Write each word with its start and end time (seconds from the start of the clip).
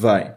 vai. 0.00 0.34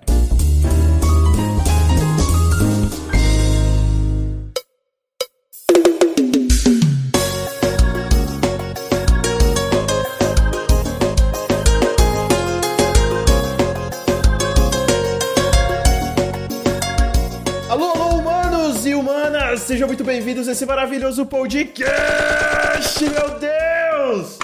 E! 19.54 19.58
Sejam 19.58 19.88
muito 19.88 20.04
bem-vindos 20.04 20.48
a 20.50 20.52
esse 20.52 20.66
maravilhoso 20.66 21.26
podcast, 21.26 23.02
meu 23.02 23.40
Deus! 23.40 24.38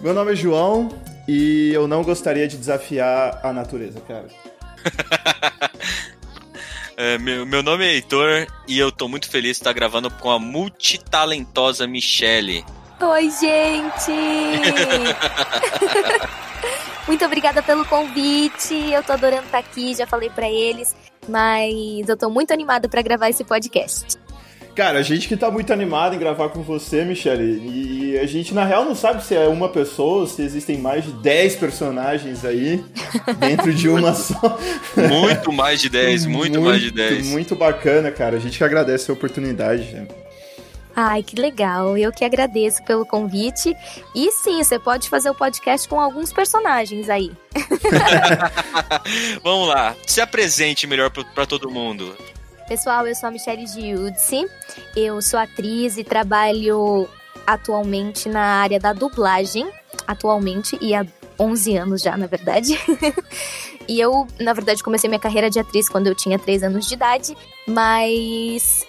Meu 0.00 0.12
nome 0.12 0.32
é 0.32 0.36
João 0.36 0.90
e 1.26 1.70
eu 1.72 1.86
não 1.86 2.02
gostaria 2.02 2.48
de 2.48 2.56
desafiar 2.56 3.40
a 3.42 3.52
natureza, 3.52 4.00
cara. 4.00 4.26
É, 6.94 7.16
meu, 7.16 7.46
meu 7.46 7.62
nome 7.62 7.86
é 7.86 7.94
Heitor 7.94 8.46
e 8.68 8.78
eu 8.78 8.92
tô 8.92 9.08
muito 9.08 9.28
feliz 9.28 9.56
de 9.56 9.62
estar 9.62 9.72
gravando 9.72 10.10
com 10.10 10.30
a 10.30 10.38
multitalentosa 10.38 11.86
Michelle. 11.86 12.62
Oi, 13.00 13.30
gente! 13.30 14.12
Muito 17.06 17.24
obrigada 17.24 17.62
pelo 17.62 17.84
convite. 17.86 18.74
Eu 18.92 19.02
tô 19.02 19.12
adorando 19.12 19.46
estar 19.46 19.58
aqui, 19.58 19.94
já 19.94 20.06
falei 20.06 20.30
pra 20.30 20.48
eles, 20.48 20.94
mas 21.28 22.08
eu 22.08 22.16
tô 22.16 22.30
muito 22.30 22.52
animada 22.52 22.88
pra 22.88 23.02
gravar 23.02 23.28
esse 23.28 23.44
podcast. 23.44 24.18
Cara, 24.74 25.00
a 25.00 25.02
gente 25.02 25.28
que 25.28 25.36
tá 25.36 25.50
muito 25.50 25.70
animado 25.72 26.14
em 26.14 26.18
gravar 26.18 26.48
com 26.48 26.62
você, 26.62 27.04
Michele, 27.04 27.62
e 27.66 28.18
a 28.18 28.26
gente 28.26 28.54
na 28.54 28.64
real 28.64 28.84
não 28.84 28.94
sabe 28.94 29.22
se 29.22 29.34
é 29.34 29.46
uma 29.46 29.68
pessoa 29.68 30.26
se 30.26 30.42
existem 30.42 30.78
mais 30.78 31.04
de 31.04 31.12
10 31.12 31.56
personagens 31.56 32.42
aí 32.44 32.82
dentro 33.38 33.72
de 33.74 33.88
uma 33.88 34.14
só. 34.14 34.58
Muito 34.96 35.52
mais 35.52 35.80
de 35.80 35.90
10, 35.90 36.24
muito, 36.26 36.60
mais 36.60 36.80
de 36.80 36.90
10. 36.90 37.26
Muito 37.26 37.54
bacana, 37.54 38.10
cara. 38.10 38.36
A 38.36 38.40
gente 38.40 38.56
que 38.56 38.64
agradece 38.64 39.10
a 39.10 39.14
oportunidade. 39.14 39.84
né? 39.92 40.06
Ai, 40.94 41.22
que 41.22 41.36
legal. 41.36 41.96
Eu 41.96 42.12
que 42.12 42.24
agradeço 42.24 42.82
pelo 42.84 43.04
convite. 43.04 43.74
E 44.14 44.30
sim, 44.32 44.62
você 44.62 44.78
pode 44.78 45.08
fazer 45.08 45.30
o 45.30 45.34
podcast 45.34 45.88
com 45.88 46.00
alguns 46.00 46.32
personagens 46.32 47.08
aí. 47.08 47.30
Vamos 49.42 49.68
lá, 49.68 49.94
se 50.06 50.20
apresente 50.20 50.86
melhor 50.86 51.10
pra 51.10 51.46
todo 51.46 51.70
mundo. 51.70 52.16
Pessoal, 52.72 53.06
eu 53.06 53.14
sou 53.14 53.28
a 53.28 53.30
Michelle 53.30 53.66
Giudzi. 53.66 54.48
Eu 54.96 55.20
sou 55.20 55.38
atriz 55.38 55.98
e 55.98 56.02
trabalho 56.02 57.06
atualmente 57.46 58.30
na 58.30 58.62
área 58.62 58.80
da 58.80 58.94
dublagem. 58.94 59.70
Atualmente, 60.06 60.78
e 60.80 60.94
há 60.94 61.04
11 61.38 61.76
anos 61.76 62.00
já, 62.00 62.16
na 62.16 62.26
verdade. 62.26 62.78
e 63.86 64.00
eu, 64.00 64.26
na 64.40 64.54
verdade, 64.54 64.82
comecei 64.82 65.06
minha 65.06 65.20
carreira 65.20 65.50
de 65.50 65.58
atriz 65.58 65.86
quando 65.86 66.06
eu 66.06 66.14
tinha 66.14 66.38
3 66.38 66.62
anos 66.62 66.88
de 66.88 66.94
idade. 66.94 67.36
Mas 67.68 68.86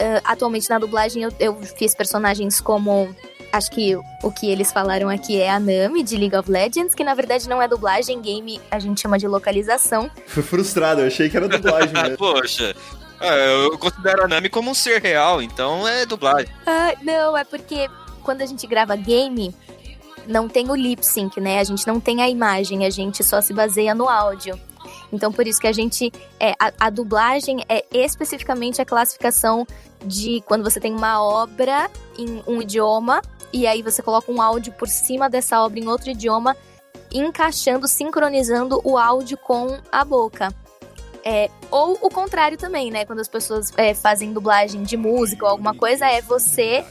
ah, 0.00 0.22
atualmente 0.24 0.70
na 0.70 0.78
dublagem 0.78 1.22
eu, 1.22 1.32
eu 1.38 1.60
fiz 1.76 1.94
personagens 1.94 2.62
como. 2.62 3.14
Acho 3.50 3.70
que 3.70 3.96
o 4.22 4.30
que 4.30 4.50
eles 4.50 4.70
falaram 4.70 5.08
aqui 5.08 5.40
é 5.40 5.50
a 5.50 5.58
Nami 5.58 6.02
de 6.02 6.16
League 6.18 6.36
of 6.36 6.50
Legends, 6.50 6.94
que 6.94 7.02
na 7.02 7.14
verdade 7.14 7.48
não 7.48 7.62
é 7.62 7.66
dublagem, 7.66 8.20
game 8.20 8.60
a 8.70 8.78
gente 8.78 9.00
chama 9.00 9.18
de 9.18 9.26
localização. 9.26 10.10
Fui 10.26 10.42
frustrado, 10.42 11.00
eu 11.00 11.06
achei 11.06 11.30
que 11.30 11.36
era 11.36 11.48
dublagem 11.48 11.92
mesmo. 12.02 12.18
Poxa, 12.18 12.74
é, 13.20 13.66
eu 13.66 13.78
considero 13.78 14.24
a 14.24 14.28
Nami 14.28 14.48
como 14.48 14.70
um 14.70 14.74
ser 14.74 15.00
real, 15.00 15.42
então 15.42 15.86
é 15.86 16.06
dublagem. 16.06 16.52
Ah, 16.66 16.94
não, 17.02 17.36
é 17.36 17.44
porque 17.44 17.88
quando 18.22 18.42
a 18.42 18.46
gente 18.46 18.66
grava 18.66 18.94
game, 18.96 19.54
não 20.26 20.48
tem 20.48 20.70
o 20.70 20.74
lip 20.74 21.04
sync, 21.04 21.40
né? 21.40 21.58
A 21.58 21.64
gente 21.64 21.86
não 21.86 21.98
tem 21.98 22.22
a 22.22 22.28
imagem, 22.28 22.84
a 22.84 22.90
gente 22.90 23.24
só 23.24 23.40
se 23.40 23.52
baseia 23.52 23.94
no 23.94 24.08
áudio. 24.08 24.58
Então, 25.12 25.32
por 25.32 25.46
isso 25.46 25.60
que 25.60 25.66
a 25.66 25.72
gente. 25.72 26.12
É, 26.38 26.52
a, 26.58 26.72
a 26.78 26.90
dublagem 26.90 27.64
é 27.68 27.84
especificamente 27.92 28.80
a 28.80 28.84
classificação 28.84 29.66
de 30.04 30.42
quando 30.46 30.62
você 30.62 30.78
tem 30.78 30.94
uma 30.94 31.22
obra 31.22 31.90
em 32.16 32.42
um 32.46 32.62
idioma 32.62 33.22
e 33.52 33.66
aí 33.66 33.82
você 33.82 34.02
coloca 34.02 34.30
um 34.30 34.40
áudio 34.40 34.72
por 34.74 34.88
cima 34.88 35.28
dessa 35.28 35.60
obra 35.62 35.80
em 35.80 35.88
outro 35.88 36.10
idioma, 36.10 36.56
encaixando, 37.12 37.88
sincronizando 37.88 38.80
o 38.84 38.98
áudio 38.98 39.38
com 39.38 39.78
a 39.90 40.04
boca. 40.04 40.52
É, 41.24 41.50
ou 41.70 41.98
o 42.00 42.08
contrário 42.10 42.56
também, 42.56 42.90
né? 42.90 43.04
Quando 43.04 43.20
as 43.20 43.28
pessoas 43.28 43.72
é, 43.76 43.92
fazem 43.94 44.32
dublagem 44.32 44.82
de 44.82 44.96
música 44.96 45.44
ou 45.44 45.50
alguma 45.50 45.74
coisa, 45.74 46.06
é 46.06 46.22
você 46.22 46.84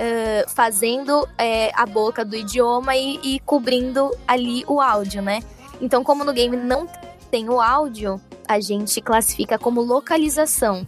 eh, 0.00 0.46
fazendo 0.54 1.28
é, 1.36 1.72
a 1.74 1.84
boca 1.84 2.24
do 2.24 2.36
idioma 2.36 2.94
e, 2.94 3.18
e 3.20 3.40
cobrindo 3.40 4.16
ali 4.28 4.64
o 4.68 4.80
áudio, 4.80 5.20
né? 5.20 5.40
Então, 5.80 6.04
como 6.04 6.22
no 6.22 6.32
game 6.32 6.56
não 6.56 6.86
tem 7.32 7.48
o 7.48 7.60
áudio, 7.60 8.20
a 8.46 8.60
gente 8.60 9.00
classifica 9.00 9.58
como 9.58 9.80
localização. 9.80 10.86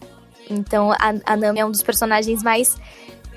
Então, 0.49 0.93
a, 0.93 1.13
a 1.27 1.37
Nami 1.37 1.59
é 1.59 1.67
um 1.67 1.73
dos 1.73 1.83
personagens 1.83 2.41
mais. 2.41 2.77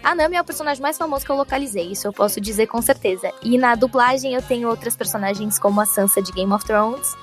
A 0.04 0.14
Nami 0.14 0.36
é 0.36 0.42
o 0.42 0.46
personagem 0.46 0.80
mais 0.80 0.96
famoso 0.96 1.26
que 1.26 1.32
eu 1.32 1.36
localizei, 1.36 1.92
isso 1.92 2.06
eu 2.06 2.14
posso 2.14 2.40
dizer 2.40 2.68
com 2.68 2.80
certeza. 2.80 3.32
E 3.42 3.58
na 3.58 3.74
dublagem 3.74 4.36
eu 4.36 4.44
tenho 4.44 4.70
outras 4.70 4.96
personagens 4.96 5.58
como 5.58 5.82
a 5.82 5.88
Sansa 5.88 6.22
de 6.22 6.32
Game 6.32 6.54
of 6.54 6.64
Thrones, 6.66 7.16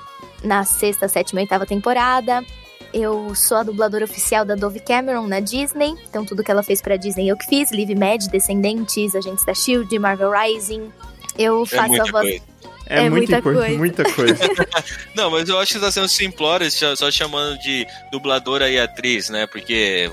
na 0.42 0.64
sexta, 0.64 1.08
sétima 1.08 1.40
e 1.40 1.44
oitava 1.44 1.66
temporada. 1.66 2.44
Eu 2.92 3.34
sou 3.36 3.58
a 3.58 3.62
dubladora 3.62 4.04
oficial 4.04 4.44
da 4.44 4.56
Dove 4.56 4.80
Cameron 4.80 5.26
na 5.28 5.38
Disney, 5.38 5.94
então 6.08 6.24
tudo 6.24 6.42
que 6.42 6.50
ela 6.50 6.62
fez 6.62 6.82
pra 6.82 6.96
Disney 6.96 7.28
eu 7.28 7.36
que 7.36 7.46
fiz. 7.46 7.70
Live 7.70 7.94
Mad, 7.94 8.26
Descendentes, 8.26 9.14
Agentes 9.14 9.44
da 9.44 9.52
S.H.I.E.L.D., 9.52 9.98
Marvel 9.98 10.32
Rising. 10.32 10.90
Eu 11.38 11.62
É 11.62 11.66
faço 11.66 11.84
a 11.84 11.88
muita 11.88 12.04
voz... 12.10 12.28
coisa. 12.28 12.44
É, 12.86 12.96
É 13.04 13.10
muita, 13.10 13.40
muita 13.40 13.42
coisa, 13.42 13.60
coisa. 13.60 13.78
muita 13.78 14.12
coisa. 14.12 14.36
Não, 15.14 15.30
mas 15.30 15.48
eu 15.48 15.56
acho 15.60 15.74
que 15.74 15.78
tá 15.78 15.92
sendo 15.92 16.08
simplório 16.08 16.68
só 16.70 17.08
chamando 17.12 17.56
de 17.60 17.86
dubladora 18.10 18.68
e 18.68 18.80
atriz, 18.80 19.30
né? 19.30 19.46
Porque. 19.46 20.10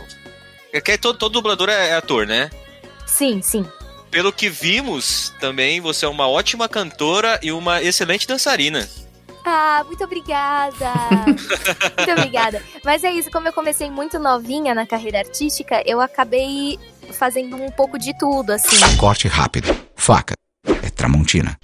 é 0.71 0.79
que 0.79 0.95
todo, 0.99 1.17
todo 1.17 1.33
dublador 1.33 1.69
é, 1.69 1.89
é 1.89 1.95
ator, 1.95 2.27
né? 2.27 2.51
Sim, 3.07 3.41
sim. 3.41 3.65
Pelo 4.11 4.31
que 4.31 4.47
vimos, 4.49 5.33
também 5.39 5.81
você 5.81 6.05
é 6.05 6.07
uma 6.07 6.27
ótima 6.27 6.69
cantora 6.69 7.39
e 7.41 7.51
uma 7.51 7.81
excelente 7.81 8.27
dançarina. 8.27 8.87
Ah, 9.49 9.81
muito 9.87 10.03
obrigada! 10.03 10.91
muito 11.97 12.11
obrigada. 12.11 12.61
Mas 12.83 13.01
é 13.05 13.13
isso, 13.13 13.31
como 13.31 13.47
eu 13.47 13.53
comecei 13.53 13.89
muito 13.89 14.19
novinha 14.19 14.75
na 14.75 14.85
carreira 14.85 15.19
artística, 15.19 15.81
eu 15.85 16.01
acabei 16.01 16.77
fazendo 17.13 17.55
um 17.55 17.71
pouco 17.71 17.97
de 17.97 18.13
tudo, 18.17 18.51
assim. 18.51 18.75
Corte 18.97 19.29
rápido. 19.29 19.73
Faca. 19.95 20.33
É 20.83 20.89
Tramontina. 20.89 21.57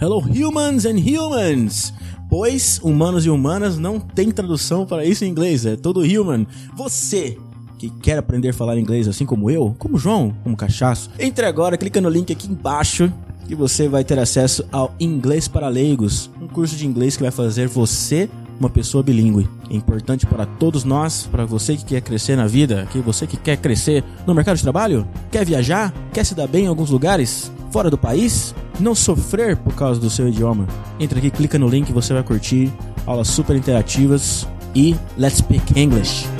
Hello, 0.00 0.20
humans 0.20 0.86
and 0.86 0.98
humans! 0.98 1.92
Pois 2.28 2.78
humanos 2.80 3.26
e 3.26 3.30
humanas 3.30 3.76
não 3.76 3.98
tem 3.98 4.30
tradução 4.30 4.86
para 4.86 5.04
isso 5.04 5.24
em 5.24 5.28
inglês, 5.28 5.66
é 5.66 5.74
todo 5.74 6.02
human. 6.02 6.46
Você 6.76 7.36
que 7.76 7.90
quer 7.90 8.18
aprender 8.18 8.50
a 8.50 8.54
falar 8.54 8.78
inglês 8.78 9.08
assim 9.08 9.26
como 9.26 9.50
eu, 9.50 9.74
como 9.80 9.98
João, 9.98 10.32
como 10.44 10.56
Cachaço, 10.56 11.10
entre 11.18 11.44
agora, 11.44 11.76
clica 11.76 12.00
no 12.00 12.08
link 12.08 12.32
aqui 12.32 12.46
embaixo 12.46 13.12
e 13.50 13.54
você 13.54 13.88
vai 13.88 14.04
ter 14.04 14.18
acesso 14.18 14.64
ao 14.70 14.94
Inglês 15.00 15.48
para 15.48 15.68
Leigos, 15.68 16.30
um 16.40 16.46
curso 16.46 16.76
de 16.76 16.86
inglês 16.86 17.16
que 17.16 17.22
vai 17.24 17.32
fazer 17.32 17.66
você 17.66 18.30
uma 18.60 18.70
pessoa 18.70 19.02
bilíngue. 19.02 19.48
É 19.68 19.74
importante 19.74 20.24
para 20.24 20.46
todos 20.46 20.84
nós, 20.84 21.26
para 21.26 21.44
você 21.44 21.76
que 21.76 21.84
quer 21.84 22.00
crescer 22.00 22.36
na 22.36 22.46
vida, 22.46 22.86
que 22.92 22.98
você 22.98 23.26
que 23.26 23.36
quer 23.36 23.56
crescer 23.56 24.04
no 24.26 24.34
mercado 24.34 24.56
de 24.56 24.62
trabalho, 24.62 25.08
quer 25.32 25.44
viajar, 25.44 25.92
quer 26.12 26.24
se 26.24 26.34
dar 26.34 26.46
bem 26.46 26.66
em 26.66 26.68
alguns 26.68 26.90
lugares, 26.90 27.50
fora 27.72 27.90
do 27.90 27.98
país, 27.98 28.54
não 28.78 28.94
sofrer 28.94 29.56
por 29.56 29.74
causa 29.74 29.98
do 29.98 30.10
seu 30.10 30.28
idioma. 30.28 30.68
Entra 31.00 31.18
aqui, 31.18 31.30
clica 31.30 31.58
no 31.58 31.68
link, 31.68 31.90
você 31.92 32.12
vai 32.12 32.22
curtir 32.22 32.70
aulas 33.04 33.28
super 33.28 33.56
interativas 33.56 34.46
e 34.76 34.94
let's 35.16 35.38
speak 35.38 35.80
English. 35.80 36.39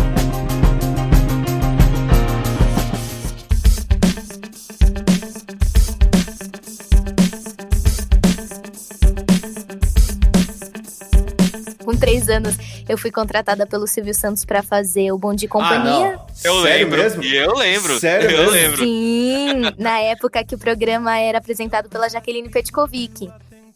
Anos, 12.40 12.56
eu 12.88 12.96
fui 12.98 13.10
contratada 13.10 13.66
pelo 13.66 13.86
Silvio 13.86 14.14
Santos 14.14 14.44
pra 14.44 14.62
fazer 14.62 15.12
o 15.12 15.18
Bom 15.18 15.34
de 15.34 15.46
Ah, 15.46 15.48
Companhia. 15.48 16.12
não. 16.16 16.26
Eu 16.44 16.62
Sério 16.62 16.62
lembro. 16.88 16.96
mesmo? 17.02 17.22
E 17.22 17.36
eu 17.36 17.54
lembro. 17.54 18.00
Sério 18.00 18.30
eu 18.30 18.38
mesmo? 18.38 18.50
lembro. 18.52 18.84
Sim, 18.84 19.62
na 19.78 19.98
época 20.00 20.42
que 20.44 20.54
o 20.54 20.58
programa 20.58 21.18
era 21.18 21.38
apresentado 21.38 21.88
pela 21.88 22.08
Jaqueline 22.08 22.48
Petkovic. 22.48 23.30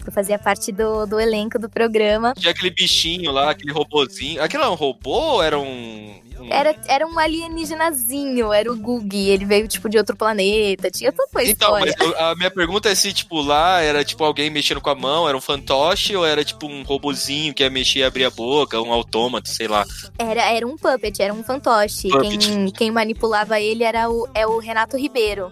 Eu 0.07 0.13
fazia 0.13 0.39
parte 0.39 0.71
do, 0.71 1.07
do 1.07 1.19
elenco 1.19 1.59
do 1.59 1.67
programa. 1.67 2.35
Tinha 2.37 2.51
aquele 2.51 2.69
bichinho 2.71 3.33
lá, 3.33 3.51
aquele 3.51 3.73
robozinho. 3.73 4.43
Aquilo 4.43 4.63
era 4.63 4.71
um 4.71 4.75
robô 4.75 5.11
ou 5.37 5.43
era 5.43 5.59
um. 5.59 6.15
Era, 6.51 6.75
era 6.87 7.07
um 7.07 7.19
alienígenazinho, 7.19 8.53
era 8.53 8.71
o 8.71 8.77
Gugi. 8.77 9.29
Ele 9.31 9.45
veio, 9.45 9.67
tipo, 9.69 9.89
de 9.89 9.99
outro 9.99 10.17
planeta. 10.17 10.91
Tinha 10.91 11.13
toda 11.13 11.29
uma 11.33 11.43
Então, 11.43 11.77
história. 11.79 11.95
mas 11.99 12.09
eu- 12.09 12.19
a 12.25 12.35
minha 12.37 12.51
pergunta 12.51 12.89
é 12.89 12.95
se, 12.95 13.13
tipo, 13.13 13.41
lá 13.41 13.81
era 13.81 14.05
tipo 14.05 14.23
alguém 14.25 14.51
mexendo 14.51 14.81
com 14.81 14.91
a 14.91 14.95
mão, 14.95 15.29
era 15.29 15.37
um 15.37 15.41
fantoche, 15.41 16.15
ou 16.17 16.25
era 16.25 16.45
tipo 16.45 16.67
um 16.67 16.83
robozinho 16.83 17.55
que 17.55 17.63
ia 17.63 17.71
mexer 17.71 18.01
e 18.01 18.05
abrir 18.05 18.25
a 18.25 18.31
boca, 18.31 18.81
um 18.81 18.93
autômato, 18.93 19.49
sei 19.49 19.69
lá. 19.69 19.85
Era, 20.19 20.51
era 20.51 20.67
um 20.67 20.77
puppet, 20.77 21.21
era 21.23 21.33
um 21.33 21.43
fantoche. 21.43 22.09
Puppet. 22.09 22.39
Quem, 22.39 22.71
quem 22.71 22.91
manipulava 22.91 23.61
ele 23.61 23.85
era 23.85 24.11
o, 24.11 24.29
é 24.35 24.47
o 24.47 24.59
Renato 24.59 24.97
Ribeiro, 24.97 25.51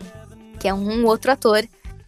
que 0.60 0.68
é 0.68 0.74
um 0.74 1.06
outro 1.06 1.30
ator. 1.32 1.64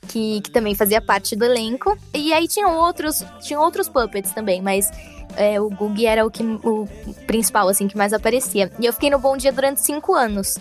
que, 0.06 0.42
que 0.42 0.50
também 0.50 0.74
fazia 0.74 1.00
parte 1.00 1.34
do 1.34 1.46
elenco. 1.46 1.96
E 2.12 2.30
aí 2.34 2.46
tinham 2.46 2.76
outros, 2.76 3.24
tinham 3.40 3.62
outros 3.62 3.88
puppets 3.88 4.32
também, 4.32 4.60
mas 4.60 4.90
é, 5.36 5.60
o 5.60 5.68
Gug 5.70 6.04
era 6.06 6.24
o, 6.24 6.30
que, 6.30 6.42
o 6.42 6.88
principal, 7.26 7.68
assim, 7.68 7.88
que 7.88 7.96
mais 7.96 8.12
aparecia. 8.12 8.70
E 8.78 8.86
eu 8.86 8.92
fiquei 8.92 9.10
no 9.10 9.18
Bom 9.18 9.36
Dia 9.36 9.52
durante 9.52 9.80
cinco 9.80 10.14
anos. 10.14 10.58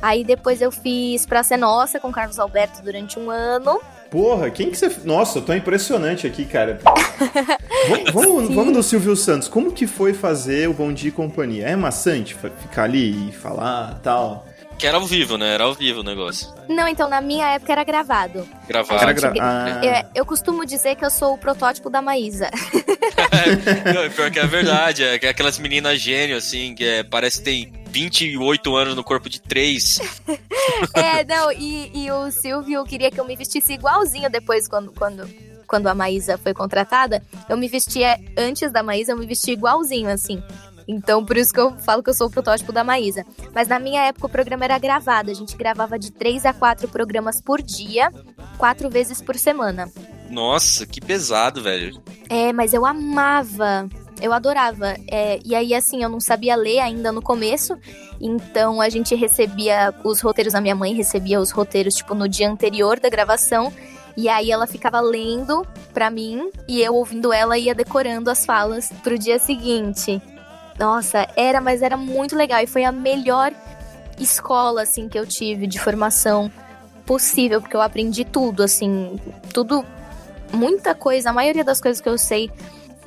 Aí 0.00 0.24
depois 0.24 0.60
eu 0.60 0.72
fiz 0.72 1.24
Praça 1.24 1.54
é 1.54 1.56
Nossa 1.56 2.00
com 2.00 2.10
Carlos 2.10 2.38
Alberto 2.38 2.82
durante 2.82 3.18
um 3.18 3.30
ano. 3.30 3.80
Porra, 4.10 4.50
quem 4.50 4.70
que 4.70 4.76
você. 4.76 4.90
Nossa, 5.04 5.38
eu 5.38 5.42
tô 5.42 5.54
impressionante 5.54 6.26
aqui, 6.26 6.44
cara. 6.44 6.78
vamos, 7.88 8.12
vamos, 8.12 8.54
vamos 8.54 8.72
do 8.74 8.82
Silvio 8.82 9.16
Santos. 9.16 9.48
Como 9.48 9.72
que 9.72 9.86
foi 9.86 10.12
fazer 10.12 10.68
o 10.68 10.74
Bom 10.74 10.92
Dia 10.92 11.08
e 11.08 11.12
Companhia? 11.12 11.66
É 11.66 11.76
maçante 11.76 12.34
ficar 12.34 12.82
ali 12.84 13.28
e 13.28 13.32
falar 13.32 14.00
tal? 14.02 14.46
Que 14.78 14.86
era 14.86 14.96
ao 14.96 15.06
vivo, 15.06 15.38
né? 15.38 15.54
Era 15.54 15.64
ao 15.64 15.74
vivo 15.74 16.00
o 16.00 16.02
negócio. 16.02 16.52
Não, 16.68 16.88
então 16.88 17.08
na 17.08 17.20
minha 17.20 17.46
época 17.54 17.72
era 17.72 17.84
gravado. 17.84 18.48
Gravado. 18.66 19.02
Era 19.02 19.12
gra... 19.12 19.32
ah. 19.40 19.80
eu, 19.84 20.22
eu, 20.22 20.26
costumo 20.26 20.66
dizer 20.66 20.96
que 20.96 21.04
eu 21.04 21.10
sou 21.10 21.34
o 21.34 21.38
protótipo 21.38 21.88
da 21.88 22.02
Maísa. 22.02 22.50
Não, 23.94 24.10
pior 24.10 24.30
que 24.30 24.38
é 24.38 24.46
verdade. 24.46 25.04
É 25.04 25.14
aquelas 25.28 25.58
meninas 25.58 26.00
gênio, 26.00 26.36
assim, 26.36 26.74
que 26.74 26.84
é, 26.84 27.02
parece 27.02 27.38
que 27.38 27.44
tem 27.44 27.72
28 27.90 28.74
anos 28.76 28.94
no 28.94 29.04
corpo 29.04 29.28
de 29.28 29.40
3. 29.40 29.98
é, 30.94 31.24
não, 31.24 31.52
e, 31.52 31.90
e 31.94 32.10
o 32.10 32.30
Silvio 32.30 32.84
queria 32.84 33.10
que 33.10 33.20
eu 33.20 33.24
me 33.24 33.36
vestisse 33.36 33.74
igualzinho 33.74 34.30
depois, 34.30 34.66
quando, 34.66 34.92
quando, 34.92 35.28
quando 35.66 35.86
a 35.86 35.94
Maísa 35.94 36.38
foi 36.38 36.54
contratada. 36.54 37.22
Eu 37.48 37.56
me 37.56 37.68
vestia, 37.68 38.18
antes 38.36 38.72
da 38.72 38.82
Maísa, 38.82 39.12
eu 39.12 39.18
me 39.18 39.26
vestia 39.26 39.54
igualzinho, 39.54 40.08
assim. 40.08 40.42
Então, 40.86 41.24
por 41.24 41.36
isso 41.36 41.52
que 41.52 41.60
eu 41.60 41.72
falo 41.78 42.02
que 42.02 42.10
eu 42.10 42.14
sou 42.14 42.26
o 42.26 42.30
protótipo 42.30 42.72
da 42.72 42.84
Maísa. 42.84 43.24
Mas 43.54 43.68
na 43.68 43.78
minha 43.78 44.02
época 44.02 44.26
o 44.26 44.30
programa 44.30 44.64
era 44.64 44.78
gravado. 44.78 45.30
A 45.30 45.34
gente 45.34 45.56
gravava 45.56 45.98
de 45.98 46.12
três 46.12 46.44
a 46.44 46.52
quatro 46.52 46.88
programas 46.88 47.40
por 47.40 47.62
dia, 47.62 48.10
quatro 48.58 48.90
vezes 48.90 49.20
por 49.20 49.36
semana. 49.36 49.90
Nossa, 50.30 50.86
que 50.86 51.00
pesado, 51.00 51.62
velho. 51.62 52.00
É, 52.28 52.52
mas 52.52 52.72
eu 52.72 52.86
amava. 52.86 53.88
Eu 54.20 54.32
adorava. 54.32 54.96
É, 55.10 55.38
e 55.44 55.54
aí, 55.54 55.74
assim, 55.74 56.02
eu 56.02 56.08
não 56.08 56.20
sabia 56.20 56.56
ler 56.56 56.78
ainda 56.78 57.12
no 57.12 57.20
começo. 57.20 57.76
Então 58.20 58.80
a 58.80 58.88
gente 58.88 59.14
recebia 59.14 59.92
os 60.04 60.20
roteiros, 60.20 60.54
a 60.54 60.60
minha 60.60 60.76
mãe 60.76 60.94
recebia 60.94 61.40
os 61.40 61.50
roteiros, 61.50 61.94
tipo, 61.96 62.14
no 62.14 62.28
dia 62.28 62.48
anterior 62.48 63.00
da 63.00 63.10
gravação. 63.10 63.72
E 64.16 64.28
aí 64.28 64.50
ela 64.50 64.66
ficava 64.66 65.00
lendo 65.00 65.66
pra 65.92 66.10
mim 66.10 66.50
e 66.68 66.80
eu 66.80 66.94
ouvindo 66.94 67.32
ela 67.32 67.58
ia 67.58 67.74
decorando 67.74 68.30
as 68.30 68.44
falas 68.44 68.92
pro 69.02 69.18
dia 69.18 69.38
seguinte. 69.38 70.20
Nossa, 70.78 71.28
era, 71.36 71.60
mas 71.60 71.82
era 71.82 71.96
muito 71.96 72.36
legal. 72.36 72.60
E 72.60 72.66
foi 72.66 72.84
a 72.84 72.92
melhor 72.92 73.52
escola, 74.18 74.82
assim, 74.82 75.08
que 75.08 75.18
eu 75.18 75.26
tive 75.26 75.66
de 75.66 75.78
formação 75.78 76.50
possível, 77.04 77.60
porque 77.60 77.76
eu 77.76 77.82
aprendi 77.82 78.24
tudo, 78.24 78.62
assim, 78.62 79.18
tudo, 79.52 79.84
muita 80.52 80.94
coisa, 80.94 81.30
a 81.30 81.32
maioria 81.32 81.64
das 81.64 81.80
coisas 81.80 82.00
que 82.00 82.08
eu 82.08 82.16
sei 82.16 82.50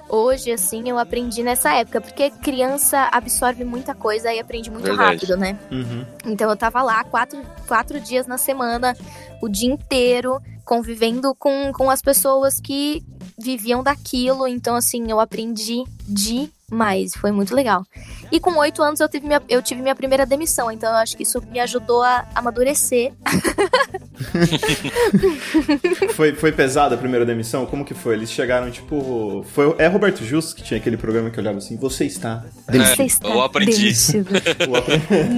hoje, 0.08 0.52
assim, 0.52 0.88
eu 0.88 1.00
aprendi 1.00 1.42
nessa 1.42 1.74
época, 1.74 2.02
porque 2.02 2.30
criança 2.30 3.10
absorve 3.12 3.64
muita 3.64 3.96
coisa 3.96 4.32
e 4.32 4.40
aprende 4.40 4.70
muito 4.70 4.86
Verdade. 4.86 5.12
rápido, 5.14 5.38
né? 5.38 5.58
Uhum. 5.72 6.06
Então 6.26 6.50
eu 6.50 6.56
tava 6.56 6.82
lá 6.84 7.04
quatro, 7.04 7.42
quatro 7.68 8.00
dias 8.00 8.28
na 8.28 8.38
semana, 8.38 8.96
o 9.42 9.50
dia 9.50 9.72
inteiro, 9.72 10.40
convivendo 10.64 11.34
com, 11.36 11.72
com 11.74 11.90
as 11.90 12.02
pessoas 12.02 12.60
que 12.60 13.04
viviam 13.38 13.84
daquilo, 13.84 14.48
então, 14.48 14.76
assim, 14.76 15.10
eu 15.10 15.20
aprendi 15.20 15.84
de 16.08 16.50
mas 16.72 17.14
foi 17.14 17.32
muito 17.32 17.56
legal. 17.56 17.86
E 18.32 18.40
com 18.40 18.58
oito 18.58 18.82
anos 18.82 19.00
eu 19.00 19.08
tive, 19.08 19.28
minha, 19.28 19.42
eu 19.48 19.62
tive 19.62 19.82
minha 19.82 19.96
primeira 19.96 20.26
demissão, 20.26 20.72
então 20.72 20.90
eu 20.90 20.96
acho 20.96 21.16
que 21.16 21.24
isso 21.24 21.42
me 21.52 21.60
ajudou 21.60 22.02
a 22.02 22.26
amadurecer. 22.34 23.14
foi, 26.16 26.34
foi 26.34 26.52
pesada 26.52 26.96
a 26.96 26.98
primeira 26.98 27.26
demissão? 27.26 27.66
Como 27.66 27.86
que 27.86 27.94
foi? 27.94 28.16
Eles 28.16 28.32
chegaram, 28.32 28.72
tipo. 28.72 29.46
Foi, 29.50 29.76
é 29.78 29.88
Roberto 29.88 30.24
Justo 30.24 30.56
que 30.56 30.64
tinha 30.64 30.80
aquele 30.80 30.98
programa 30.98 31.30
que 31.30 31.40
olhava 31.40 31.60
assim: 31.60 31.78
Você 31.78 32.06
está. 32.06 32.44
Demitido. 32.68 32.96
Você 32.96 33.04
está 33.04 33.30
o 33.30 33.42
aprendiz. 33.44 34.14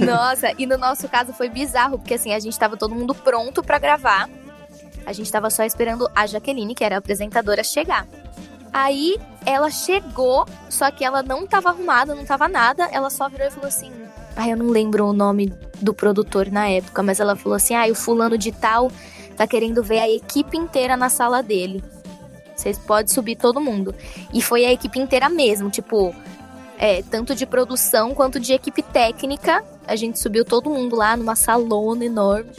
Nossa, 0.06 0.52
e 0.58 0.66
no 0.66 0.78
nosso 0.78 1.08
caso 1.08 1.32
foi 1.32 1.50
bizarro, 1.50 1.98
porque 1.98 2.14
assim, 2.14 2.32
a 2.32 2.38
gente 2.38 2.58
tava 2.58 2.76
todo 2.76 2.94
mundo 2.94 3.14
pronto 3.14 3.62
para 3.62 3.78
gravar. 3.78 4.30
A 5.04 5.12
gente 5.12 5.30
tava 5.30 5.50
só 5.50 5.64
esperando 5.64 6.08
a 6.14 6.26
Jaqueline, 6.26 6.74
que 6.74 6.84
era 6.84 6.96
a 6.96 6.98
apresentadora, 6.98 7.64
chegar. 7.64 8.06
Aí 8.72 9.18
ela 9.44 9.70
chegou, 9.70 10.46
só 10.68 10.90
que 10.90 11.04
ela 11.04 11.22
não 11.22 11.46
tava 11.46 11.70
arrumada, 11.70 12.14
não 12.14 12.24
tava 12.24 12.48
nada. 12.48 12.88
Ela 12.92 13.10
só 13.10 13.28
virou 13.28 13.46
e 13.46 13.50
falou 13.50 13.68
assim: 13.68 13.92
Ai, 14.36 14.52
eu 14.52 14.56
não 14.56 14.68
lembro 14.68 15.06
o 15.06 15.12
nome 15.12 15.52
do 15.80 15.94
produtor 15.94 16.50
na 16.50 16.68
época, 16.68 17.02
mas 17.02 17.20
ela 17.20 17.36
falou 17.36 17.56
assim: 17.56 17.74
Ai, 17.74 17.90
o 17.90 17.94
fulano 17.94 18.36
de 18.36 18.52
tal 18.52 18.90
tá 19.36 19.46
querendo 19.46 19.82
ver 19.82 20.00
a 20.00 20.08
equipe 20.08 20.56
inteira 20.56 20.96
na 20.96 21.08
sala 21.08 21.42
dele. 21.42 21.82
Vocês 22.54 22.76
podem 22.76 23.06
subir 23.06 23.36
todo 23.36 23.60
mundo. 23.60 23.94
E 24.34 24.42
foi 24.42 24.64
a 24.64 24.72
equipe 24.72 24.98
inteira 24.98 25.28
mesmo, 25.28 25.70
tipo, 25.70 26.12
é, 26.76 27.02
tanto 27.02 27.34
de 27.34 27.46
produção 27.46 28.14
quanto 28.14 28.40
de 28.40 28.52
equipe 28.52 28.82
técnica. 28.82 29.64
A 29.86 29.94
gente 29.94 30.18
subiu 30.18 30.44
todo 30.44 30.68
mundo 30.68 30.96
lá 30.96 31.16
numa 31.16 31.36
salona 31.36 32.04
enorme. 32.04 32.50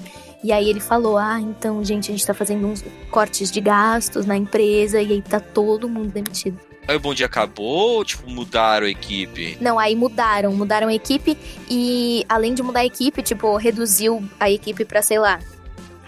E 0.44 0.52
aí 0.52 0.70
ele 0.70 0.80
falou: 0.80 1.18
Ah, 1.18 1.40
então, 1.40 1.84
gente, 1.84 2.10
a 2.10 2.14
gente 2.14 2.26
tá 2.26 2.34
fazendo 2.34 2.68
uns 2.68 2.84
cortes 3.12 3.52
de 3.52 3.60
gastos 3.60 4.26
na 4.26 4.38
empresa 4.38 5.02
e 5.02 5.14
aí 5.14 5.22
tá 5.22 5.40
todo 5.40 5.90
mundo 5.90 6.10
demitido. 6.10 6.60
Aí 6.88 6.96
o 6.96 7.00
Bom 7.00 7.14
Dia 7.14 7.28
acabou 7.28 7.98
ou, 7.98 8.06
tipo, 8.06 8.28
mudaram 8.28 8.88
a 8.88 8.90
equipe? 8.90 9.58
Não, 9.62 9.78
aí 9.78 9.96
mudaram, 9.96 10.52
mudaram 10.54 10.88
a 10.88 10.94
equipe 10.94 11.38
e 11.70 12.26
além 12.28 12.56
de 12.56 12.64
mudar 12.64 12.80
a 12.80 12.86
equipe, 12.86 13.22
tipo, 13.22 13.56
reduziu 13.58 14.28
a 14.40 14.50
equipe 14.50 14.84
pra, 14.86 15.02
sei 15.04 15.20
lá, 15.20 15.40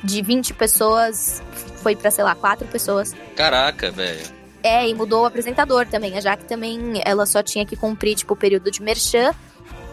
de 0.03 0.23
20 0.23 0.55
pessoas, 0.55 1.43
foi 1.83 1.95
pra, 1.95 2.09
sei 2.09 2.23
lá, 2.23 2.33
4 2.33 2.67
pessoas. 2.67 3.13
Caraca, 3.35 3.91
velho. 3.91 4.25
É, 4.63 4.87
e 4.87 4.93
mudou 4.95 5.21
o 5.21 5.25
apresentador 5.25 5.85
também. 5.85 6.17
A 6.17 6.21
Jaque 6.21 6.45
também, 6.45 7.01
ela 7.05 7.27
só 7.27 7.43
tinha 7.43 7.65
que 7.65 7.75
cumprir, 7.75 8.15
tipo, 8.15 8.33
o 8.33 8.37
período 8.37 8.71
de 8.71 8.81
merchan. 8.81 9.33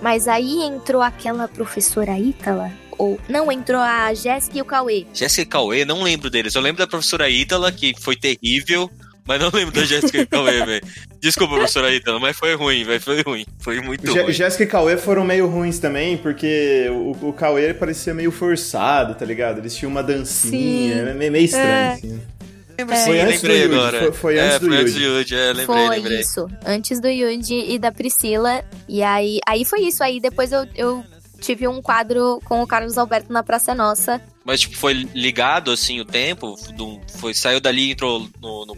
Mas 0.00 0.28
aí 0.28 0.62
entrou 0.62 1.02
aquela 1.02 1.48
professora 1.48 2.18
Ítala, 2.18 2.70
ou 2.98 3.18
não 3.28 3.50
entrou 3.50 3.80
a 3.80 4.12
Jéssica 4.12 4.58
e 4.58 4.60
o 4.60 4.64
Cauê. 4.64 5.06
Jéssica 5.14 5.42
e 5.42 5.46
Cauê, 5.46 5.84
não 5.84 6.02
lembro 6.02 6.28
deles. 6.28 6.54
Eu 6.54 6.60
lembro 6.60 6.78
da 6.78 6.86
professora 6.86 7.30
Ítala, 7.30 7.70
que 7.70 7.94
foi 8.00 8.16
terrível, 8.16 8.90
mas 9.24 9.40
não 9.40 9.50
lembro 9.52 9.72
da 9.72 9.84
Jéssica 9.84 10.18
e 10.18 10.26
Cauê, 10.26 10.64
velho. 10.66 10.86
Desculpa, 11.20 11.54
professora 11.54 11.94
Ítala, 11.94 12.18
mas 12.18 12.36
foi 12.36 12.54
ruim, 12.54 12.84
velho. 12.84 13.00
Foi 13.00 13.22
ruim. 13.22 13.46
Foi 13.60 13.80
muito 13.80 14.06
J 14.12 14.22
ruim. 14.22 14.32
Jéssica 14.32 14.64
e 14.64 14.66
Cauê 14.66 14.96
foram 14.96 15.24
meio 15.24 15.46
ruins 15.46 15.78
também, 15.78 16.16
porque 16.16 16.88
o, 16.90 17.28
o 17.28 17.32
Cauê 17.32 17.72
parecia 17.72 18.12
meio 18.12 18.32
forçado, 18.32 19.14
tá 19.14 19.24
ligado? 19.24 19.58
Eles 19.58 19.76
tinham 19.76 19.90
uma 19.90 20.02
dancinha, 20.02 21.14
meio, 21.14 21.30
meio 21.30 21.44
estranho, 21.44 21.68
é. 21.68 21.92
assim. 21.92 22.20
Lembro, 22.78 22.94
é. 22.94 23.04
foi 23.04 23.22
lembrei 23.24 23.64
agora. 23.64 23.98
Foi, 23.98 24.12
foi 24.12 24.38
antes 24.38 24.54
é, 24.54 24.58
do 24.60 24.66
foi 24.66 24.76
Yuji. 24.76 24.82
antes 24.82 24.94
do 24.94 25.00
Yuji, 25.00 25.34
é, 25.34 25.46
lembrei, 25.48 25.66
foi 25.66 25.88
lembrei. 25.88 26.20
isso, 26.20 26.48
antes 26.64 27.00
do 27.00 27.08
Yuji 27.08 27.74
e 27.74 27.78
da 27.78 27.90
Priscila. 27.90 28.64
E 28.88 29.02
aí, 29.02 29.40
aí 29.46 29.64
foi 29.64 29.80
isso. 29.80 30.02
Aí 30.02 30.20
depois 30.20 30.52
eu, 30.52 30.64
eu 30.76 31.04
tive 31.40 31.66
um 31.68 31.80
quadro 31.80 32.40
com 32.44 32.62
o 32.62 32.66
Carlos 32.66 32.98
Alberto 32.98 33.32
na 33.32 33.42
Praça 33.42 33.74
Nossa. 33.74 34.20
Mas, 34.44 34.60
tipo, 34.60 34.76
foi 34.76 34.94
ligado, 35.14 35.70
assim, 35.70 36.00
o 36.00 36.04
tempo? 36.04 36.54
Do, 36.74 37.00
foi, 37.16 37.34
saiu 37.34 37.60
dali 37.60 37.88
e 37.88 37.90
entrou 37.92 38.26
no, 38.40 38.66
no, 38.66 38.76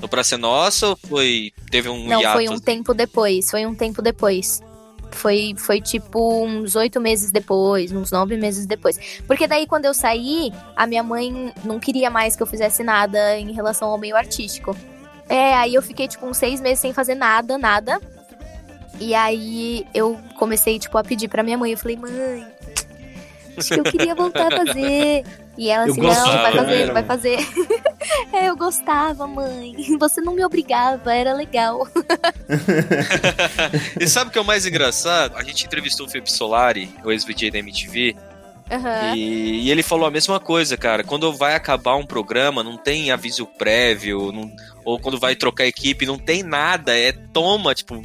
no 0.00 0.08
Praça 0.08 0.36
Nossa 0.36 0.88
ou 0.88 0.96
foi, 0.96 1.52
teve 1.70 1.88
um 1.88 2.06
Não, 2.06 2.20
hiato? 2.20 2.34
foi 2.34 2.48
um 2.48 2.58
tempo 2.58 2.92
depois, 2.92 3.50
foi 3.50 3.64
um 3.66 3.74
tempo 3.74 4.02
depois. 4.02 4.60
Foi, 5.12 5.54
foi 5.58 5.80
tipo 5.80 6.44
uns 6.44 6.74
oito 6.74 6.98
meses 7.00 7.30
depois, 7.30 7.92
uns 7.92 8.10
nove 8.10 8.36
meses 8.36 8.66
depois. 8.66 8.98
Porque 9.26 9.46
daí, 9.46 9.66
quando 9.66 9.84
eu 9.84 9.94
saí, 9.94 10.50
a 10.74 10.86
minha 10.86 11.02
mãe 11.02 11.52
não 11.64 11.78
queria 11.78 12.10
mais 12.10 12.34
que 12.34 12.42
eu 12.42 12.46
fizesse 12.46 12.82
nada 12.82 13.38
em 13.38 13.52
relação 13.52 13.88
ao 13.88 13.98
meio 13.98 14.16
artístico. 14.16 14.74
É, 15.28 15.54
aí 15.54 15.74
eu 15.74 15.82
fiquei, 15.82 16.08
tipo, 16.08 16.26
uns 16.26 16.36
seis 16.36 16.60
meses 16.60 16.80
sem 16.80 16.92
fazer 16.92 17.14
nada, 17.14 17.56
nada. 17.58 18.00
E 19.02 19.16
aí 19.16 19.84
eu 19.92 20.16
comecei, 20.38 20.78
tipo, 20.78 20.96
a 20.96 21.02
pedir 21.02 21.26
pra 21.26 21.42
minha 21.42 21.58
mãe. 21.58 21.72
Eu 21.72 21.78
falei, 21.78 21.96
mãe, 21.96 22.46
acho 23.58 23.74
que 23.74 23.80
eu 23.80 23.84
queria 23.84 24.14
voltar 24.14 24.46
a 24.46 24.64
fazer. 24.64 25.24
E 25.58 25.68
ela 25.68 25.84
assim, 25.84 26.00
não, 26.00 26.32
vai 26.40 26.52
fazer, 26.52 26.92
vai 26.92 27.02
fazer. 27.02 27.38
é, 28.32 28.48
eu 28.48 28.56
gostava, 28.56 29.26
mãe. 29.26 29.74
Você 29.98 30.20
não 30.20 30.34
me 30.34 30.44
obrigava, 30.44 31.12
era 31.12 31.34
legal. 31.34 31.86
e 34.00 34.06
sabe 34.06 34.30
o 34.30 34.32
que 34.32 34.38
é 34.38 34.40
o 34.40 34.44
mais 34.44 34.66
engraçado? 34.66 35.36
A 35.36 35.42
gente 35.42 35.66
entrevistou 35.66 36.06
o 36.06 36.08
Felipe 36.08 36.30
Solari, 36.30 36.88
o 37.04 37.10
ex-VJ 37.10 37.50
da 37.50 37.58
MTV. 37.58 38.14
Uhum. 38.70 39.16
E, 39.16 39.64
e, 39.66 39.70
ele 39.70 39.82
falou 39.82 40.06
a 40.06 40.10
mesma 40.12 40.38
coisa, 40.38 40.76
cara. 40.76 41.02
Quando 41.02 41.32
vai 41.32 41.56
acabar 41.56 41.96
um 41.96 42.06
programa, 42.06 42.62
não 42.62 42.78
tem 42.78 43.10
aviso 43.10 43.44
prévio, 43.44 44.30
não, 44.30 44.50
ou 44.84 44.98
quando 44.98 45.18
vai 45.18 45.34
trocar 45.34 45.66
equipe, 45.66 46.06
não 46.06 46.16
tem 46.16 46.44
nada. 46.44 46.96
É 46.96 47.12
toma, 47.12 47.74
tipo, 47.74 48.00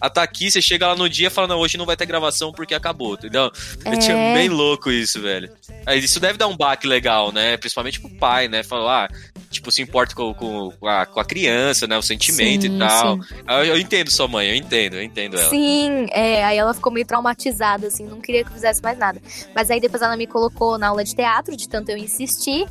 a 0.00 0.08
tá 0.08 0.22
aqui, 0.22 0.50
você 0.50 0.62
chega 0.62 0.86
lá 0.86 0.96
no 0.96 1.08
dia 1.08 1.26
e 1.26 1.30
fala, 1.30 1.48
não, 1.48 1.58
hoje 1.58 1.76
não 1.76 1.84
vai 1.84 1.96
ter 1.96 2.06
gravação 2.06 2.52
porque 2.52 2.74
acabou, 2.74 3.14
entendeu? 3.14 3.50
É. 3.84 3.94
Eu 3.94 3.98
tinha 3.98 4.16
bem 4.34 4.48
louco 4.48 4.90
isso, 4.90 5.20
velho. 5.20 5.52
Isso 5.96 6.18
deve 6.18 6.38
dar 6.38 6.48
um 6.48 6.56
baque 6.56 6.86
legal, 6.86 7.32
né? 7.32 7.56
Principalmente 7.56 8.00
pro 8.00 8.10
pai, 8.10 8.48
né? 8.48 8.62
Falar, 8.62 9.10
ah, 9.10 9.40
tipo, 9.50 9.70
se 9.70 9.82
importa 9.82 10.14
com, 10.14 10.32
com, 10.32 10.70
com 10.70 10.86
a, 10.88 11.04
com 11.04 11.20
a 11.20 11.24
criança, 11.24 11.86
né? 11.86 11.98
O 11.98 12.02
sentimento 12.02 12.62
Sim, 12.62 12.76
e 12.76 12.78
tal. 12.78 13.22
sim. 13.22 13.34
Eu, 13.46 13.64
eu 13.64 13.78
entendo 13.78 14.10
sua 14.10 14.28
mãe, 14.28 14.48
eu 14.48 14.54
entendo, 14.54 14.96
eu 14.96 15.02
entendo 15.02 15.38
ela. 15.38 15.50
Sim, 15.50 16.06
é, 16.10 16.44
aí 16.44 16.56
ela 16.56 16.72
ficou 16.72 16.92
meio 16.92 17.06
traumatizada, 17.06 17.88
assim, 17.88 18.04
não 18.04 18.20
queria 18.20 18.42
que 18.42 18.50
eu 18.50 18.54
fizesse 18.54 18.82
mais 18.82 18.96
nada. 18.96 19.20
Mas 19.54 19.70
aí 19.70 19.80
depois 19.80 20.02
ela 20.02 20.16
me 20.16 20.26
colocou 20.26 20.78
na 20.78 20.88
aula 20.88 21.04
de 21.04 21.14
teatro, 21.14 21.56
de 21.56 21.68
tanto 21.68 21.90
eu 21.90 21.96
insistir. 21.96 22.66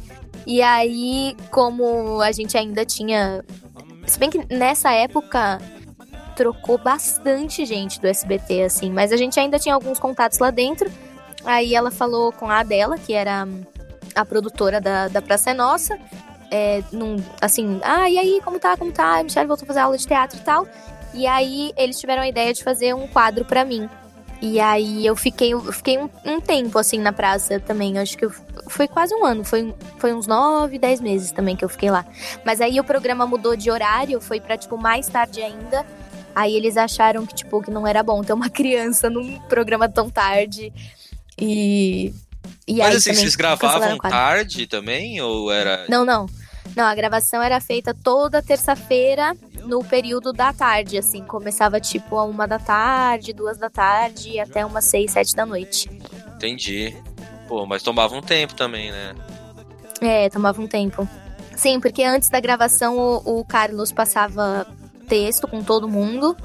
E 0.48 0.62
aí, 0.62 1.36
como 1.52 2.22
a 2.22 2.32
gente 2.32 2.58
ainda 2.58 2.86
tinha. 2.86 3.44
Se 4.08 4.18
bem 4.18 4.30
que 4.30 4.40
nessa 4.52 4.92
época 4.92 5.62
trocou 6.40 6.78
bastante 6.78 7.66
gente 7.66 8.00
do 8.00 8.08
SBT, 8.08 8.64
assim, 8.64 8.90
mas 8.90 9.12
a 9.12 9.18
gente 9.18 9.38
ainda 9.38 9.60
tinha 9.60 9.76
alguns 9.76 10.00
contatos 10.00 10.40
lá 10.40 10.50
dentro. 10.50 10.90
Aí 11.44 11.76
ela 11.76 11.92
falou 11.92 12.32
com 12.32 12.50
a 12.50 12.60
Adela, 12.60 12.98
que 12.98 13.12
era 13.12 13.46
a 14.16 14.24
produtora 14.24 14.80
da, 14.80 15.10
da 15.10 15.22
Praça 15.22 15.52
é 15.52 15.54
Nossa. 15.54 16.00
É, 16.50 16.82
num, 16.94 17.18
assim, 17.42 17.82
ah, 17.84 18.10
e 18.10 18.18
aí, 18.18 18.42
como 18.42 18.58
tá, 18.58 18.78
como 18.78 18.90
tá? 18.90 19.20
A 19.20 19.24
Michelle 19.24 19.50
voltou 19.50 19.66
a 19.66 19.68
fazer 19.68 19.80
aula 19.82 19.98
de 19.98 20.08
teatro 20.08 20.40
e 20.40 20.42
tal. 20.42 20.66
E 21.14 21.28
aí 21.28 21.74
eles 21.76 22.00
tiveram 22.00 22.22
a 22.22 22.28
ideia 22.30 22.54
de 22.54 22.64
fazer 22.64 22.96
um 22.96 23.06
quadro 23.06 23.44
pra 23.44 23.66
mim. 23.66 23.90
E 24.42 24.62
aí 24.62 25.06
eu 25.06 25.18
fiquei, 25.18 25.52
eu 25.52 25.60
fiquei 25.74 25.98
um, 25.98 26.10
um 26.26 26.40
tempo 26.40 26.80
assim 26.80 27.00
na 27.00 27.12
praça 27.12 27.60
também. 27.60 28.00
Acho 28.00 28.18
que 28.18 28.24
eu, 28.24 28.32
foi 28.70 28.88
quase 28.88 29.14
um 29.14 29.26
ano, 29.26 29.44
foi, 29.44 29.76
foi 29.98 30.14
uns 30.14 30.26
nove, 30.26 30.80
dez 30.80 31.02
meses 31.02 31.32
também 31.32 31.58
que 31.58 31.66
eu 31.66 31.70
fiquei 31.70 31.92
lá. 31.92 32.06
Mas 32.46 32.62
aí 32.62 32.80
o 32.80 32.84
programa 32.84 33.28
mudou 33.28 33.58
de 33.58 33.70
horário, 33.70 34.22
foi 34.22 34.40
pra 34.40 34.58
tipo 34.58 34.78
mais 34.78 35.06
tarde 35.08 35.42
ainda. 35.42 35.86
Aí 36.36 36.56
eles 36.56 36.78
acharam 36.78 37.26
que 37.26 37.36
tipo 37.36 37.62
que 37.62 37.72
não 37.72 37.86
era 37.86 38.04
bom 38.04 38.24
ter 38.24 38.34
uma 38.34 38.50
criança 38.52 39.10
num 39.10 39.40
programa 39.42 39.90
tão 39.90 40.10
tarde. 40.10 40.72
E 41.38 42.14
e 42.68 42.78
Mas 42.78 42.88
aí 42.88 42.96
assim, 42.96 43.10
também 43.10 43.22
vocês 43.22 43.36
gravavam 43.36 43.98
tarde 43.98 44.68
também? 44.68 45.20
Ou 45.22 45.52
era. 45.52 45.86
Não, 45.90 46.06
não. 46.06 46.28
Não, 46.76 46.86
a 46.86 46.94
gravação 46.94 47.42
era 47.42 47.60
feita 47.60 47.96
toda 47.96 48.44
terça-feira 48.44 49.36
no 49.66 49.84
período 49.84 50.32
da 50.32 50.54
tarde, 50.54 50.98
assim. 50.98 51.24
Começava 51.24 51.80
tipo 51.80 52.16
a 52.16 52.24
uma 52.24 52.48
da 52.48 52.60
tarde, 52.60 53.34
duas 53.34 53.58
da 53.58 53.72
tarde, 53.72 54.34
e 54.34 54.40
até 54.40 54.64
umas 54.64 54.86
seis, 54.86 55.12
sete 55.12 55.36
da 55.36 55.48
noite. 55.48 55.90
Entendi. 56.36 56.96
Pô, 57.48 57.66
mas 57.66 57.82
tomava 57.82 58.16
um 58.16 58.22
tempo 58.22 58.54
também, 58.54 58.92
né? 58.92 59.16
É, 60.00 60.30
tomava 60.30 60.62
um 60.62 60.68
tempo. 60.68 61.10
Sim, 61.56 61.80
porque 61.80 62.04
antes 62.04 62.30
da 62.30 62.40
gravação 62.40 62.98
o, 62.98 63.40
o 63.40 63.46
Carlos 63.46 63.92
passava 63.92 64.68
texto 65.10 65.48
com 65.48 65.64
todo 65.64 65.90
mundo. 65.90 66.38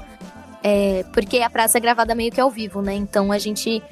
É, 0.63 1.05
porque 1.13 1.37
a 1.39 1.49
praça 1.49 1.77
é 1.77 1.81
gravada 1.81 2.15
meio 2.15 2.31
que 2.31 2.41
ao 2.41 2.49
vivo, 2.49 2.81
né? 2.81 2.95
Então 2.95 3.31
a 3.31 3.37
gente 3.37 3.83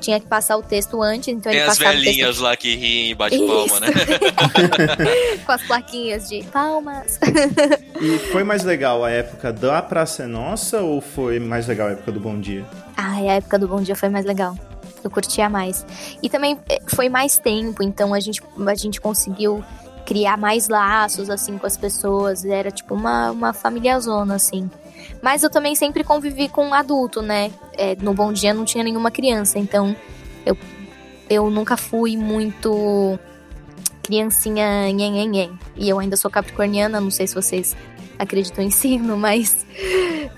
tinha 0.00 0.18
que 0.18 0.26
passar 0.26 0.56
o 0.56 0.62
texto 0.62 1.00
antes, 1.00 1.28
então 1.28 1.52
Tem 1.52 1.60
ele 1.60 1.70
as 1.70 1.78
passava 1.78 1.90
o 1.90 1.92
texto 1.92 2.06
velhinhas 2.06 2.38
lá 2.38 2.56
que 2.56 2.74
riem 2.74 3.10
e 3.10 3.14
bate 3.14 3.38
palma, 3.38 3.80
né? 3.80 3.88
com 5.46 5.52
as 5.52 5.62
plaquinhas 5.62 6.28
de 6.28 6.42
palmas. 6.44 7.20
E 8.00 8.18
foi 8.32 8.42
mais 8.42 8.64
legal 8.64 9.04
a 9.04 9.10
época 9.10 9.52
da 9.52 9.80
Praça 9.80 10.24
é 10.24 10.26
Nossa 10.26 10.80
ou 10.80 11.00
foi 11.00 11.38
mais 11.38 11.68
legal 11.68 11.88
a 11.88 11.92
época 11.92 12.10
do 12.10 12.18
Bom 12.18 12.40
Dia? 12.40 12.64
Ai, 12.96 13.28
a 13.28 13.34
época 13.34 13.58
do 13.58 13.68
Bom 13.68 13.80
Dia 13.80 13.94
foi 13.94 14.08
mais 14.08 14.24
legal. 14.24 14.56
Eu 15.04 15.10
curtia 15.10 15.48
mais. 15.48 15.84
E 16.22 16.28
também 16.28 16.58
eh, 16.68 16.80
foi 16.86 17.08
mais 17.08 17.38
tempo, 17.38 17.82
então 17.82 18.14
a 18.14 18.20
gente, 18.20 18.40
a 18.66 18.74
gente 18.74 19.00
conseguiu 19.00 19.62
criar 20.04 20.36
mais 20.36 20.68
laços, 20.68 21.30
assim, 21.30 21.58
com 21.58 21.66
as 21.66 21.76
pessoas. 21.76 22.44
Era 22.44 22.70
tipo 22.70 22.94
uma, 22.94 23.30
uma 23.30 23.52
família 23.52 23.98
zona, 24.00 24.34
assim. 24.34 24.70
Mas 25.20 25.42
eu 25.42 25.50
também 25.50 25.74
sempre 25.74 26.04
convivi 26.04 26.48
com 26.48 26.66
um 26.66 26.74
adulto, 26.74 27.22
né? 27.22 27.50
É, 27.74 27.96
no 27.96 28.14
Bom 28.14 28.32
Dia 28.32 28.52
não 28.52 28.64
tinha 28.64 28.84
nenhuma 28.84 29.10
criança, 29.10 29.58
então 29.58 29.96
eu, 30.44 30.56
eu 31.28 31.50
nunca 31.50 31.76
fui 31.76 32.16
muito 32.16 33.18
criancinha 34.02 34.92
nhen, 34.92 35.12
nhen, 35.12 35.28
nhen. 35.28 35.58
E 35.76 35.88
eu 35.88 35.98
ainda 35.98 36.16
sou 36.16 36.30
capricorniana, 36.30 37.00
não 37.00 37.10
sei 37.10 37.26
se 37.26 37.34
vocês 37.34 37.76
acreditam 38.18 38.64
em 38.64 38.70
signo, 38.70 39.16
mas... 39.16 39.66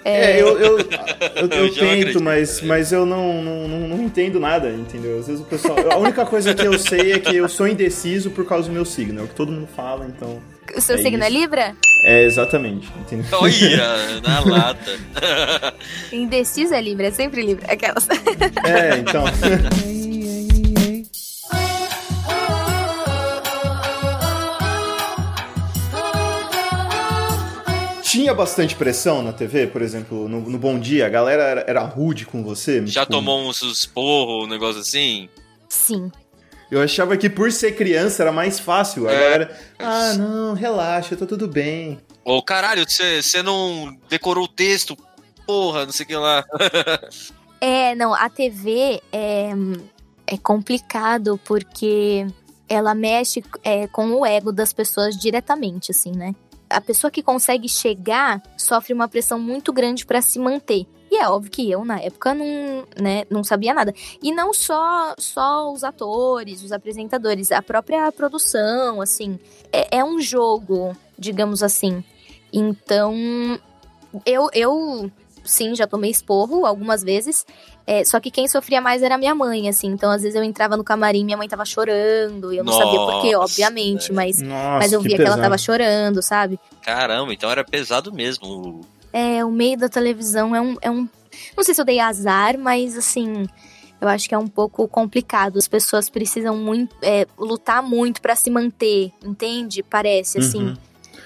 É, 0.05 0.41
eu, 0.41 0.59
eu, 0.59 0.79
eu, 0.79 0.89
Eu 1.37 1.49
eu 1.65 1.75
tento, 1.75 2.23
mas, 2.23 2.61
né? 2.61 2.69
mas 2.69 2.93
eu 2.93 3.07
não, 3.07 3.43
não, 3.43 3.69
não, 3.69 3.89
não 3.89 4.03
entendo 4.05 4.39
nada, 4.39 4.71
entendeu? 4.71 5.19
Às 5.19 5.27
vezes 5.27 5.41
o 5.41 5.45
pessoal. 5.45 5.77
A 5.91 5.97
única 5.97 6.27
coisa 6.27 6.55
que 6.55 6.67
eu 6.67 6.79
sei 6.79 7.13
é 7.13 7.19
que 7.19 7.35
eu 7.35 7.49
sou 7.49 7.67
indeciso 7.67 8.31
por 8.31 8.45
causa 8.47 8.69
do 8.69 8.75
meu 8.75 8.85
signo, 8.85 9.21
é 9.21 9.25
o 9.25 9.29
que 9.29 9.35
todo 9.35 9.51
mundo 9.51 9.69
fala, 9.75 10.07
então. 10.07 10.41
O 10.77 10.81
seu 10.81 10.97
É 10.97 10.99
signo 10.99 11.23
é 11.23 11.29
isso. 11.29 11.39
Libra? 11.39 11.75
É 12.05 12.23
exatamente, 12.25 12.87
entendeu? 13.01 13.27
Olha, 13.33 14.21
na 14.23 14.41
lata. 14.41 14.99
Indeciso 16.13 16.75
é 16.75 16.81
Libra, 16.83 17.07
é 17.07 17.11
sempre 17.11 17.43
Libra. 17.45 17.73
Aquelas. 17.73 18.07
É, 18.65 18.99
então. 18.99 19.25
Tinha 28.15 28.33
bastante 28.33 28.77
pressão 28.77 29.23
na 29.23 29.33
TV, 29.33 29.67
por 29.67 29.83
exemplo, 29.83 30.29
no, 30.29 30.41
no 30.49 30.57
Bom 30.57 30.79
Dia, 30.79 31.07
a 31.07 31.09
galera 31.09 31.43
era, 31.43 31.65
era 31.67 31.81
rude 31.83 32.25
com 32.25 32.45
você? 32.45 32.87
Já 32.87 33.01
Tipo, 33.01 33.13
tomou 33.15 33.41
uns 33.49 33.61
esporro, 33.61 34.45
um 34.45 34.47
negócio 34.47 34.81
assim? 34.81 35.29
Sim. 35.69 36.13
Eu 36.71 36.81
achava 36.81 37.17
que 37.17 37.29
por 37.29 37.51
ser 37.51 37.73
criança 37.73 38.23
era 38.23 38.31
mais 38.31 38.61
fácil. 38.61 39.09
A 39.09 39.13
É. 39.13 39.19
galera, 39.21 39.61
ah, 39.81 40.13
não, 40.15 40.55
relaxa, 40.55 41.17
tá 41.17 41.27
tudo 41.27 41.49
bem. 41.49 41.99
Ô, 42.25 42.41
caralho, 42.41 42.85
você 42.89 43.43
não 43.43 43.99
decorou 44.09 44.45
o 44.45 44.49
texto? 44.49 44.97
Porra, 45.45 45.85
não 45.85 45.93
sei 45.93 46.05
o 46.05 46.09
que 46.09 46.17
lá. 46.17 46.45
É, 47.61 47.95
não, 47.95 48.13
a 48.13 48.29
TV 48.29 49.01
é, 49.11 49.51
é 50.27 50.37
complicado 50.37 51.41
porque 51.47 52.27
ela 52.69 52.95
mexe 52.95 53.43
é, 53.63 53.87
com 53.87 54.11
o 54.11 54.27
ego 54.27 54.53
das 54.53 54.71
pessoas 54.71 55.17
diretamente, 55.17 55.91
assim, 55.91 56.13
né? 56.13 56.35
A 56.75 56.81
pessoa 56.81 57.11
que 57.11 57.23
consegue 57.23 57.69
chegar 57.69 58.43
sofre 58.57 58.93
uma 58.93 59.09
pressão 59.09 59.39
muito 59.39 59.73
grande 59.73 60.05
pra 60.05 60.21
se 60.21 60.39
manter. 60.39 60.87
E 61.11 61.17
é 61.17 61.29
óbvio 61.29 61.51
que 61.51 61.71
eu, 61.71 61.85
na 61.85 62.01
época, 62.01 62.35
não, 62.35 62.85
né, 63.01 63.25
não 63.31 63.45
sabia 63.45 63.73
nada. 63.73 63.95
E 64.21 64.33
não 64.33 64.53
só, 64.53 65.15
só 65.17 65.73
os 65.73 65.85
atores, 65.85 66.63
os 66.63 66.73
apresentadores, 66.73 67.53
a 67.53 67.63
própria 67.63 68.11
produção, 68.11 69.01
assim. 69.01 69.39
É, 69.73 69.99
é 69.99 70.05
um 70.05 70.21
jogo, 70.21 70.97
digamos 71.17 71.63
assim. 71.63 72.03
Então, 72.53 73.15
eu, 74.27 74.49
eu 74.53 75.11
sim, 75.45 75.75
já 75.75 75.87
tomei 75.87 76.11
esporro 76.11 76.67
algumas 76.67 77.03
vezes. 77.03 77.47
É, 77.87 78.03
só 78.05 78.19
que 78.19 78.31
quem 78.31 78.49
sofria 78.49 78.81
mais 78.81 79.03
era 79.03 79.19
minha 79.19 79.35
mãe, 79.35 79.69
assim. 79.69 79.89
Então, 79.89 80.11
às 80.11 80.23
vezes 80.23 80.35
eu 80.35 80.43
entrava 80.43 80.77
no 80.77 80.83
camarim, 80.83 81.25
minha 81.25 81.37
mãe 81.37 81.49
tava 81.49 81.65
chorando. 81.65 82.53
E 82.53 82.57
eu 82.57 82.65
não 82.65 82.73
sabia 82.73 82.99
por 82.99 83.21
quê, 83.21 83.33
Nossa, 83.33 83.45
obviamente. 83.45 84.13
Mas, 84.13 84.41
Nossa, 84.41 84.79
mas 84.79 84.93
eu 84.93 85.01
que 85.01 85.09
via 85.09 85.17
que 85.17 85.23
ela 85.23 85.33
pesado. 85.33 85.43
tava 85.43 85.59
chorando, 85.59 86.23
sabe? 86.23 86.59
Caramba, 86.83 87.33
então 87.33 87.51
era 87.51 87.63
pesado 87.63 88.13
mesmo. 88.13 88.81
É, 89.13 89.45
o 89.45 89.51
meio 89.51 89.79
da 89.79 89.89
televisão 89.89 90.57
é 90.57 90.61
um, 90.61 90.77
é 90.81 90.91
um. 90.91 91.09
Não 91.57 91.63
sei 91.63 91.75
se 91.75 91.81
eu 91.81 91.85
dei 91.85 92.01
azar, 92.01 92.59
mas 92.59 92.97
assim. 92.97 93.47
Eu 94.01 94.09
acho 94.09 94.29
que 94.29 94.35
é 94.35 94.39
um 94.39 94.49
pouco 94.49 94.87
complicado. 94.89 95.59
As 95.59 95.69
pessoas 95.69 96.11
precisam 96.11 96.57
muito, 96.57 96.95
é, 97.01 97.27
lutar 97.39 97.83
muito 97.83 98.21
pra 98.21 98.35
se 98.35 98.51
manter, 98.51 99.13
entende? 99.25 99.83
Parece, 99.83 100.39
assim. 100.39 100.65
Uhum. 100.65 100.77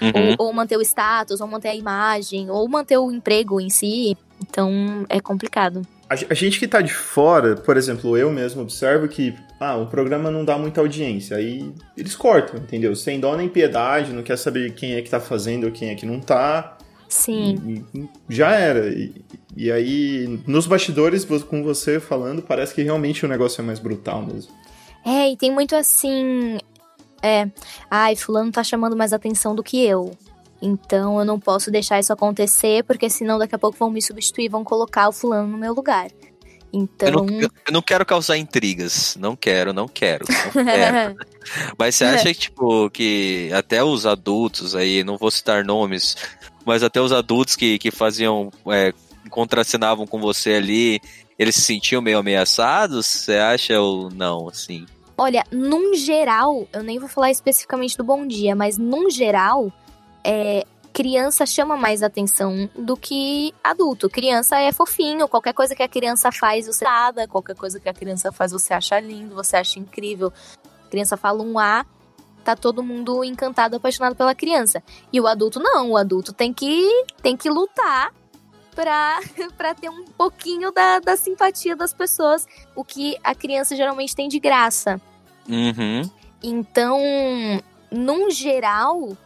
Uhum. 0.01 0.37
Ou, 0.39 0.47
ou 0.47 0.53
manter 0.53 0.77
o 0.77 0.83
status, 0.83 1.41
ou 1.41 1.49
manter 1.49 1.69
a 1.69 1.75
imagem, 1.75 2.51
ou 2.51 2.69
manter 2.69 2.97
o 2.99 3.11
emprego 3.11 3.61
em 3.61 3.69
si. 3.69 4.17
Então, 4.41 5.05
é 5.09 5.21
complicado. 5.21 5.83
A, 6.11 6.35
gente 6.35 6.59
que 6.59 6.67
tá 6.67 6.81
de 6.81 6.95
fora, 6.95 7.55
por 7.55 7.77
exemplo, 7.77 8.17
eu 8.17 8.31
mesmo 8.33 8.63
observo 8.63 9.07
que 9.09 9.35
ah, 9.61 9.77
o 9.77 9.87
programa 9.87 10.31
não 10.31 10.43
dá 10.43 10.57
muita 10.57 10.81
audiência. 10.81 11.37
Aí 11.37 11.71
eles 11.97 12.17
cortam, 12.17 12.59
entendeu? 12.61 12.97
Sem 12.97 13.21
dó 13.21 13.37
nem 13.37 13.49
piedade, 13.49 14.13
não 14.13 14.23
quer 14.23 14.39
saber 14.39 14.73
quem 14.73 14.95
é 14.95 15.03
que 15.03 15.11
tá 15.11 15.21
fazendo 15.21 15.65
ou 15.65 15.71
quem 15.71 15.91
é 15.91 15.95
que 15.95 16.07
não 16.07 16.19
tá. 16.19 16.79
Sim. 17.09 17.85
Já 18.29 18.53
era. 18.53 18.89
E, 18.89 19.13
e 19.55 19.71
aí, 19.71 20.41
nos 20.47 20.67
bastidores, 20.67 21.27
com 21.27 21.63
você 21.63 22.01
falando, 22.01 22.41
parece 22.41 22.75
que 22.75 22.83
realmente 22.83 23.27
o 23.27 23.29
negócio 23.29 23.61
é 23.61 23.65
mais 23.65 23.79
brutal 23.79 24.23
mesmo. 24.23 24.53
É, 25.05 25.31
e 25.31 25.37
tem 25.37 25.51
muito 25.51 25.77
assim. 25.77 26.59
É. 27.23 27.49
Ai, 27.91 28.17
fulano 28.17 28.51
tá 28.51 28.63
chamando 28.65 28.97
mais 28.97 29.13
atenção 29.13 29.55
do 29.55 29.63
que 29.63 29.85
eu. 29.85 30.13
Então 30.61 31.19
eu 31.19 31.25
não 31.25 31.39
posso 31.39 31.71
deixar 31.71 32.01
isso 32.01 32.13
acontecer, 32.13 32.83
porque 32.85 33.09
senão 33.09 33.39
daqui 33.39 33.55
a 33.55 33.59
pouco 33.59 33.79
vão 33.79 33.91
me 33.91 34.03
substituir, 34.03 34.49
vão 34.49 34.65
colocar 34.65 35.09
o 35.09 35.13
fulano 35.13 35.47
no 35.49 35.59
meu 35.59 35.73
lugar. 35.73 36.09
Então. 36.73 37.09
Eu 37.09 37.13
não, 37.15 37.41
eu- 37.41 37.51
eu 37.67 37.73
não 37.73 37.81
quero 37.81 38.05
causar 38.05 38.37
intrigas. 38.37 39.17
Não 39.19 39.35
quero, 39.35 39.73
não 39.73 39.89
quero. 39.89 40.25
Não 40.55 40.65
quero. 40.65 41.17
Mas 41.79 41.95
você 41.95 42.05
acha 42.05 42.25
que, 42.25 42.35
tipo, 42.41 42.91
que 42.91 43.51
até 43.55 43.83
os 43.83 44.05
adultos 44.05 44.75
aí, 44.75 45.03
não 45.03 45.17
vou 45.17 45.31
citar 45.31 45.65
nomes, 45.65 46.15
mas 46.67 46.83
até 46.83 47.01
os 47.01 47.11
adultos 47.11 47.57
que, 47.57 47.79
que 47.79 47.91
faziam, 47.91 48.51
é, 48.71 48.93
contracenavam 49.31 50.07
com 50.07 50.21
você 50.21 50.55
ali, 50.55 51.01
eles 51.39 51.55
se 51.55 51.63
sentiam 51.63 52.03
meio 52.03 52.19
ameaçados? 52.19 53.07
Você 53.07 53.37
acha 53.37 53.81
ou 53.81 54.11
não, 54.11 54.49
assim? 54.49 54.85
Olha, 55.17 55.43
num 55.51 55.95
geral, 55.95 56.69
eu 56.71 56.83
nem 56.83 56.99
vou 56.99 57.09
falar 57.09 57.31
especificamente 57.31 57.97
do 57.97 58.05
Bom 58.05 58.27
Dia, 58.27 58.55
mas 58.55 58.77
num 58.77 59.09
geral, 59.09 59.73
é, 60.29 60.67
criança 60.93 61.47
chama 61.47 61.75
mais 61.75 62.03
atenção 62.03 62.69
do 62.77 62.99
que 62.99 63.55
adulto. 63.65 64.11
Criança 64.11 64.59
é 64.59 64.71
fofinho, 64.73 65.27
qualquer 65.27 65.55
coisa 65.55 65.75
que 65.75 65.83
a 65.83 65.89
criança 65.89 66.31
faz 66.31 66.67
você 66.67 66.85
nada, 66.85 67.27
qualquer 67.27 67.57
coisa 67.57 67.81
que 67.81 67.89
a 67.89 67.95
criança 67.95 68.31
faz 68.31 68.53
você 68.53 68.75
acha 68.75 69.01
lindo, 69.01 69.35
você 69.35 69.57
acha 69.57 69.79
incrível. 69.79 70.31
A 70.87 70.91
criança 70.91 71.17
fala 71.17 71.43
um 71.43 71.59
A, 71.59 71.87
tá 72.45 72.55
todo 72.55 72.83
mundo 72.83 73.25
encantado, 73.25 73.77
apaixonado 73.77 74.15
pela 74.15 74.35
criança. 74.35 74.83
E 75.11 75.19
o 75.19 75.27
adulto 75.27 75.59
não, 75.61 75.93
o 75.93 75.97
adulto 75.97 76.35
tem 76.35 76.53
que 76.53 77.07
tem 77.23 77.35
que 77.35 77.49
lutar 77.49 78.13
pra, 78.75 79.19
pra 79.57 79.75
ter 79.75 79.89
um 79.89 80.05
pouquinho 80.05 80.71
da, 80.73 80.99
da 80.99 81.17
simpatia 81.17 81.75
das 81.75 81.95
pessoas, 81.95 82.47
o 82.77 82.85
que 82.85 83.17
a 83.25 83.35
criança 83.35 83.75
geralmente 83.75 84.15
tem 84.15 84.29
de 84.29 84.39
graça. 84.39 85.01
Uhum. 85.49 86.03
Então, 86.43 87.01
num 87.91 88.31
geral, 88.31 89.17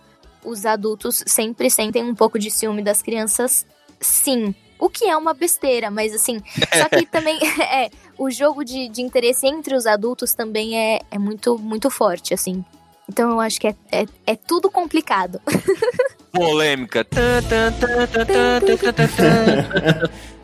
os 0.44 0.66
adultos 0.66 1.22
sempre 1.26 1.70
sentem 1.70 2.04
um 2.04 2.14
pouco 2.14 2.38
de 2.38 2.50
ciúme 2.50 2.82
das 2.82 3.02
crianças, 3.02 3.66
sim. 4.00 4.54
O 4.78 4.88
que 4.88 5.04
é 5.04 5.16
uma 5.16 5.32
besteira, 5.32 5.90
mas 5.90 6.12
assim. 6.12 6.42
Só 6.76 6.88
que 6.88 7.06
também 7.06 7.38
é. 7.62 7.90
O 8.18 8.30
jogo 8.30 8.64
de, 8.64 8.88
de 8.88 9.00
interesse 9.00 9.46
entre 9.46 9.74
os 9.74 9.86
adultos 9.86 10.34
também 10.34 10.78
é, 10.78 11.00
é 11.10 11.18
muito, 11.18 11.58
muito 11.58 11.88
forte, 11.90 12.34
assim. 12.34 12.64
Então 13.08 13.30
eu 13.30 13.40
acho 13.40 13.60
que 13.60 13.68
é, 13.68 13.76
é, 13.90 14.06
é 14.26 14.36
tudo 14.36 14.70
complicado. 14.70 15.40
Polêmica. 16.32 17.06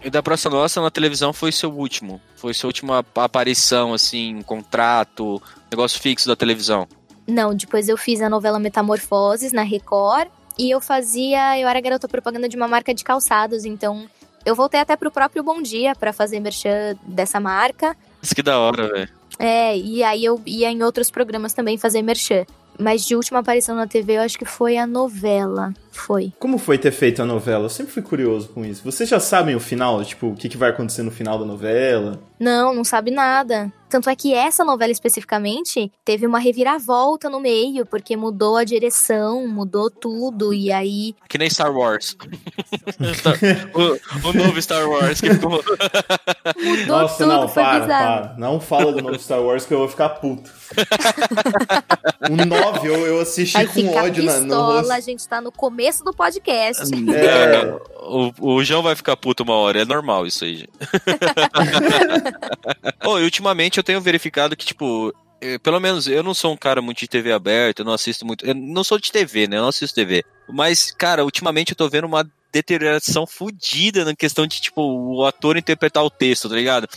e 0.05 0.11
da 0.11 0.23
próxima 0.23 0.57
nossa 0.57 0.81
na 0.83 0.90
televisão 0.90 1.33
foi 1.33 1.50
seu 1.50 1.73
último. 1.73 2.21
Foi 2.37 2.52
sua 2.52 2.69
última 2.69 3.05
aparição, 3.14 3.95
assim, 3.95 4.43
contrato, 4.43 5.40
negócio 5.71 6.00
fixo 6.00 6.28
da 6.28 6.37
televisão. 6.37 6.87
Não, 7.28 7.54
depois 7.54 7.88
eu 7.88 7.97
fiz 7.99 8.23
a 8.23 8.30
novela 8.30 8.58
Metamorfoses 8.58 9.52
na 9.52 9.62
Record. 9.62 10.28
E 10.58 10.70
eu 10.70 10.80
fazia. 10.80 11.61
Eu 11.61 11.68
era 11.68 11.80
garota 11.80 12.08
propaganda 12.08 12.49
de 12.49 12.56
uma 12.56 12.66
marca 12.66 12.92
de 12.92 13.04
calçados, 13.04 13.64
então 13.64 14.08
eu 14.44 14.54
voltei 14.54 14.80
até 14.80 14.97
pro 14.97 15.11
próprio 15.11 15.42
Bom 15.42 15.61
Dia 15.61 15.94
para 15.94 16.12
fazer 16.12 16.40
merchan 16.40 16.97
dessa 17.06 17.38
marca. 17.38 17.97
Isso 18.20 18.35
que 18.35 18.42
da 18.42 18.58
hora, 18.58 18.88
velho. 18.88 19.08
É, 19.38 19.76
e 19.76 20.02
aí 20.02 20.25
eu 20.25 20.40
ia 20.44 20.70
em 20.70 20.82
outros 20.82 21.11
programas 21.11 21.52
também 21.52 21.78
fazer 21.78 22.02
merchan. 22.02 22.44
Mas 22.78 23.04
de 23.04 23.14
última 23.14 23.40
aparição 23.40 23.76
na 23.76 23.87
TV, 23.87 24.14
eu 24.14 24.23
acho 24.23 24.38
que 24.38 24.44
foi 24.44 24.78
a 24.78 24.87
novela. 24.87 25.75
Foi. 25.99 26.33
Como 26.38 26.59
foi 26.59 26.78
ter 26.78 26.93
feito 26.93 27.21
a 27.21 27.26
novela? 27.26 27.64
Eu 27.64 27.71
sempre 27.71 27.93
fui 27.93 28.02
curioso 28.02 28.49
com 28.49 28.64
isso. 28.64 28.83
Vocês 28.85 29.09
já 29.09 29.21
sabem 29.21 29.55
o 29.55 29.61
final? 29.61 30.02
Tipo, 30.05 30.28
o 30.28 30.35
que, 30.35 30.49
que 30.49 30.57
vai 30.57 30.71
acontecer 30.71 31.02
no 31.02 31.11
final 31.11 31.38
da 31.38 31.45
novela? 31.45 32.21
Não, 32.38 32.73
não 32.75 32.85
sabe 32.85 33.11
nada. 33.11 33.73
Tanto 33.88 34.11
é 34.11 34.14
que 34.14 34.35
essa 34.35 34.64
novela 34.64 34.93
especificamente 34.93 35.90
teve 36.05 36.26
uma 36.26 36.38
reviravolta 36.38 37.31
no 37.31 37.40
meio, 37.40 37.87
porque 37.87 38.17
mudou 38.17 38.57
a 38.57 38.64
direção, 38.64 39.49
mudou 39.49 39.90
tudo, 39.90 40.52
e 40.52 40.71
aí. 40.71 41.14
Que 41.26 41.38
nem 41.38 41.49
Star 41.49 41.75
Wars. 41.75 42.14
o, 43.75 44.28
o, 44.28 44.33
novo 44.35 44.61
Star 44.61 44.87
Wars 44.88 45.21
que 45.21 45.33
ficou. 45.33 45.62
mudou 46.62 46.87
Nossa, 46.87 47.17
tudo, 47.17 47.26
não, 47.28 47.49
foi 47.49 47.62
para, 47.62 47.81
bizarro. 47.81 48.28
para. 48.28 48.37
Não 48.37 48.61
fala 48.61 48.93
do 48.93 49.02
novo 49.02 49.19
Star 49.19 49.40
Wars 49.40 49.64
que 49.64 49.73
eu 49.73 49.78
vou 49.78 49.88
ficar 49.88 50.11
puto. 50.11 50.50
o 52.31 52.37
9 52.37 52.87
eu, 52.87 53.07
eu 53.07 53.21
assisti 53.21 53.55
Vai 53.55 53.67
com 53.67 53.73
ficar 53.73 54.05
ódio 54.05 54.23
na, 54.23 54.35
no 54.35 54.40
pistola, 54.43 54.78
rosto. 54.81 54.93
a 54.93 55.00
gente 55.00 55.26
tá 55.26 55.40
no 55.40 55.50
começo 55.50 55.88
do 56.04 56.12
podcast. 56.12 56.83
É. 57.14 57.88
O, 58.09 58.54
o 58.54 58.64
João 58.64 58.83
vai 58.83 58.97
ficar 58.97 59.18
puto 59.18 59.42
uma 59.42 59.52
hora, 59.52 59.83
é 59.83 59.85
normal 59.85 60.26
isso 60.26 60.42
aí. 60.42 60.57
gente. 60.57 60.71
oh, 63.04 63.18
e 63.18 63.23
ultimamente 63.23 63.76
eu 63.76 63.85
tenho 63.85 64.00
verificado 64.00 64.57
que, 64.57 64.64
tipo, 64.64 65.12
eh, 65.42 65.59
pelo 65.59 65.78
menos 65.78 66.09
eu 66.09 66.23
não 66.23 66.33
sou 66.33 66.54
um 66.54 66.57
cara 66.57 66.80
muito 66.80 67.00
de 67.00 67.09
TV 67.09 67.33
aberta, 67.33 67.83
eu 67.83 67.85
não 67.85 67.92
assisto 67.92 68.25
muito. 68.25 68.47
Eu 68.47 68.54
não 68.54 68.83
sou 68.83 68.99
de 68.99 69.12
TV, 69.12 69.47
né? 69.47 69.59
Eu 69.59 69.62
não 69.62 69.68
assisto 69.68 69.95
TV. 69.95 70.25
Mas, 70.49 70.90
cara, 70.90 71.23
ultimamente 71.23 71.73
eu 71.73 71.76
tô 71.76 71.87
vendo 71.87 72.07
uma 72.07 72.26
deterioração 72.50 73.26
fodida 73.26 74.04
na 74.04 74.16
questão 74.16 74.47
de, 74.47 74.61
tipo, 74.61 74.80
o 74.83 75.26
ator 75.26 75.57
interpretar 75.57 76.02
o 76.02 76.11
texto, 76.11 76.49
tá 76.49 76.54
ligado? 76.54 76.88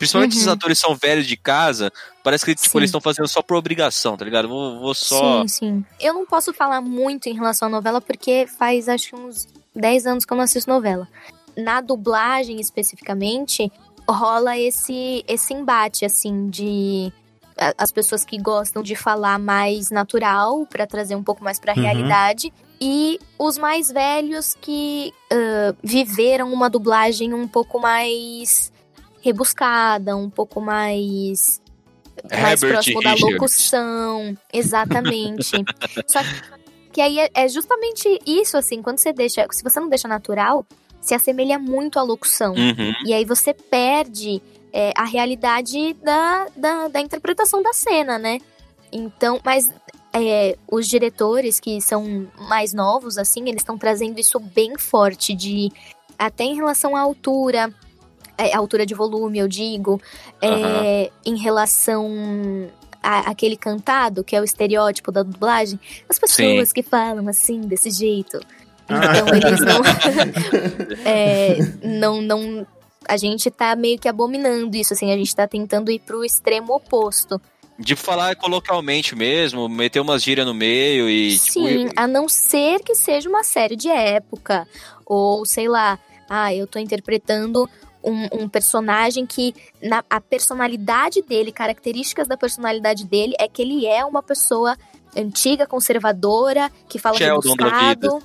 Principalmente 0.00 0.32
Uhum. 0.32 0.38
se 0.38 0.46
os 0.46 0.52
atores 0.52 0.78
são 0.78 0.94
velhos 0.96 1.26
de 1.26 1.36
casa, 1.36 1.92
parece 2.24 2.42
que, 2.44 2.54
tipo, 2.54 2.78
eles 2.78 2.88
estão 2.88 3.02
fazendo 3.02 3.28
só 3.28 3.42
por 3.42 3.54
obrigação, 3.54 4.16
tá 4.16 4.24
ligado? 4.24 4.48
Vou, 4.48 4.80
vou 4.80 4.94
só. 4.94 5.42
Sim, 5.42 5.48
sim. 5.48 5.84
Eu 6.00 6.14
não 6.14 6.24
posso 6.24 6.54
falar 6.54 6.80
muito 6.80 7.28
em 7.28 7.34
relação 7.34 7.68
à 7.68 7.70
novela, 7.70 8.00
porque 8.00 8.46
faz 8.58 8.88
acho 8.88 9.10
que 9.10 9.14
uns 9.16 9.46
10 9.76 10.06
anos 10.06 10.24
que 10.24 10.32
eu 10.32 10.36
não 10.38 10.44
assisto 10.44 10.70
novela. 10.70 11.06
Na 11.54 11.82
dublagem, 11.82 12.58
especificamente, 12.58 13.70
rola 14.08 14.56
esse, 14.58 15.22
esse 15.28 15.52
embate, 15.52 16.06
assim, 16.06 16.48
de 16.48 17.12
as 17.76 17.92
pessoas 17.92 18.24
que 18.24 18.38
gostam 18.38 18.82
de 18.82 18.96
falar 18.96 19.38
mais 19.38 19.90
natural, 19.90 20.64
pra 20.64 20.86
trazer 20.86 21.14
um 21.14 21.22
pouco 21.22 21.44
mais 21.44 21.58
pra 21.60 21.74
Uhum. 21.74 21.82
realidade, 21.82 22.50
e 22.80 23.20
os 23.38 23.58
mais 23.58 23.90
velhos 23.92 24.56
que 24.62 25.12
ah, 25.30 25.74
viveram 25.84 26.50
uma 26.50 26.70
dublagem 26.70 27.34
um 27.34 27.46
pouco 27.46 27.78
mais 27.78 28.72
rebuscada, 29.20 30.16
um 30.16 30.30
pouco 30.30 30.60
mais 30.60 31.60
mais 32.30 32.62
Herbert 32.62 32.74
próximo 32.74 33.02
da 33.02 33.14
locução, 33.14 34.36
exatamente. 34.52 35.52
Só 36.06 36.20
que 36.92 37.00
aí 37.00 37.18
é, 37.18 37.30
é 37.34 37.48
justamente 37.48 38.20
isso, 38.26 38.56
assim, 38.56 38.82
quando 38.82 38.98
você 38.98 39.12
deixa, 39.12 39.46
se 39.50 39.62
você 39.62 39.80
não 39.80 39.88
deixa 39.88 40.08
natural, 40.08 40.66
se 41.00 41.14
assemelha 41.14 41.58
muito 41.58 41.98
à 41.98 42.02
locução. 42.02 42.54
Uhum. 42.54 42.92
E 43.06 43.12
aí 43.12 43.24
você 43.24 43.54
perde 43.54 44.42
é, 44.72 44.92
a 44.96 45.04
realidade 45.04 45.94
da, 45.94 46.46
da, 46.56 46.88
da 46.88 47.00
interpretação 47.00 47.62
da 47.62 47.72
cena, 47.72 48.18
né? 48.18 48.38
Então, 48.92 49.40
mas 49.44 49.70
é, 50.12 50.56
os 50.70 50.86
diretores 50.88 51.60
que 51.60 51.80
são 51.80 52.28
mais 52.48 52.72
novos, 52.72 53.16
assim, 53.16 53.48
eles 53.48 53.62
estão 53.62 53.78
trazendo 53.78 54.18
isso 54.18 54.38
bem 54.38 54.76
forte, 54.76 55.34
de 55.34 55.70
até 56.18 56.44
em 56.44 56.54
relação 56.54 56.94
à 56.94 57.00
altura, 57.00 57.72
é, 58.46 58.54
a 58.54 58.58
altura 58.58 58.84
de 58.86 58.94
volume, 58.94 59.38
eu 59.38 59.48
digo, 59.48 60.00
é, 60.40 61.10
em 61.24 61.36
relação 61.36 62.08
a- 63.02 63.30
aquele 63.30 63.56
cantado, 63.56 64.22
que 64.22 64.36
é 64.36 64.40
o 64.40 64.44
estereótipo 64.44 65.10
da 65.10 65.22
dublagem, 65.22 65.78
as 66.08 66.18
pessoas 66.18 66.72
que 66.72 66.82
falam 66.82 67.26
assim, 67.28 67.60
desse 67.62 67.90
jeito. 67.90 68.40
Então 68.88 69.28
eles 69.28 69.60
não. 69.60 69.80
é, 71.04 71.58
não, 71.82 72.20
não. 72.20 72.66
A 73.08 73.16
gente 73.16 73.50
tá 73.50 73.74
meio 73.74 73.98
que 73.98 74.08
abominando 74.08 74.76
isso, 74.76 74.92
assim, 74.92 75.12
a 75.12 75.16
gente 75.16 75.34
tá 75.34 75.46
tentando 75.46 75.90
ir 75.90 76.00
pro 76.00 76.24
extremo 76.24 76.74
oposto. 76.74 77.40
De 77.78 77.96
falar 77.96 78.36
coloquialmente 78.36 79.16
mesmo, 79.16 79.66
meter 79.68 80.00
umas 80.00 80.22
gírias 80.22 80.46
no 80.46 80.52
meio 80.52 81.08
e, 81.08 81.30
tipo, 81.38 81.66
Sim, 81.66 81.88
a 81.96 82.06
não 82.06 82.28
ser 82.28 82.80
que 82.80 82.94
seja 82.94 83.26
uma 83.28 83.42
série 83.42 83.74
de 83.74 83.88
época. 83.88 84.68
Ou, 85.06 85.46
sei 85.46 85.66
lá, 85.66 85.98
ah, 86.28 86.54
eu 86.54 86.66
tô 86.66 86.78
interpretando 86.78 87.68
um, 88.02 88.42
um 88.42 88.48
personagem 88.48 89.26
que 89.26 89.54
na, 89.82 90.04
a 90.08 90.20
personalidade 90.20 91.22
dele, 91.22 91.52
características 91.52 92.26
da 92.26 92.36
personalidade 92.36 93.04
dele, 93.04 93.34
é 93.38 93.48
que 93.48 93.62
ele 93.62 93.86
é 93.86 94.04
uma 94.04 94.22
pessoa 94.22 94.76
antiga, 95.16 95.66
conservadora, 95.66 96.70
que 96.88 96.98
fala 96.98 97.16
Sheldon 97.16 97.56
da 97.56 97.88
vida, 97.88 98.14
um 98.14 98.20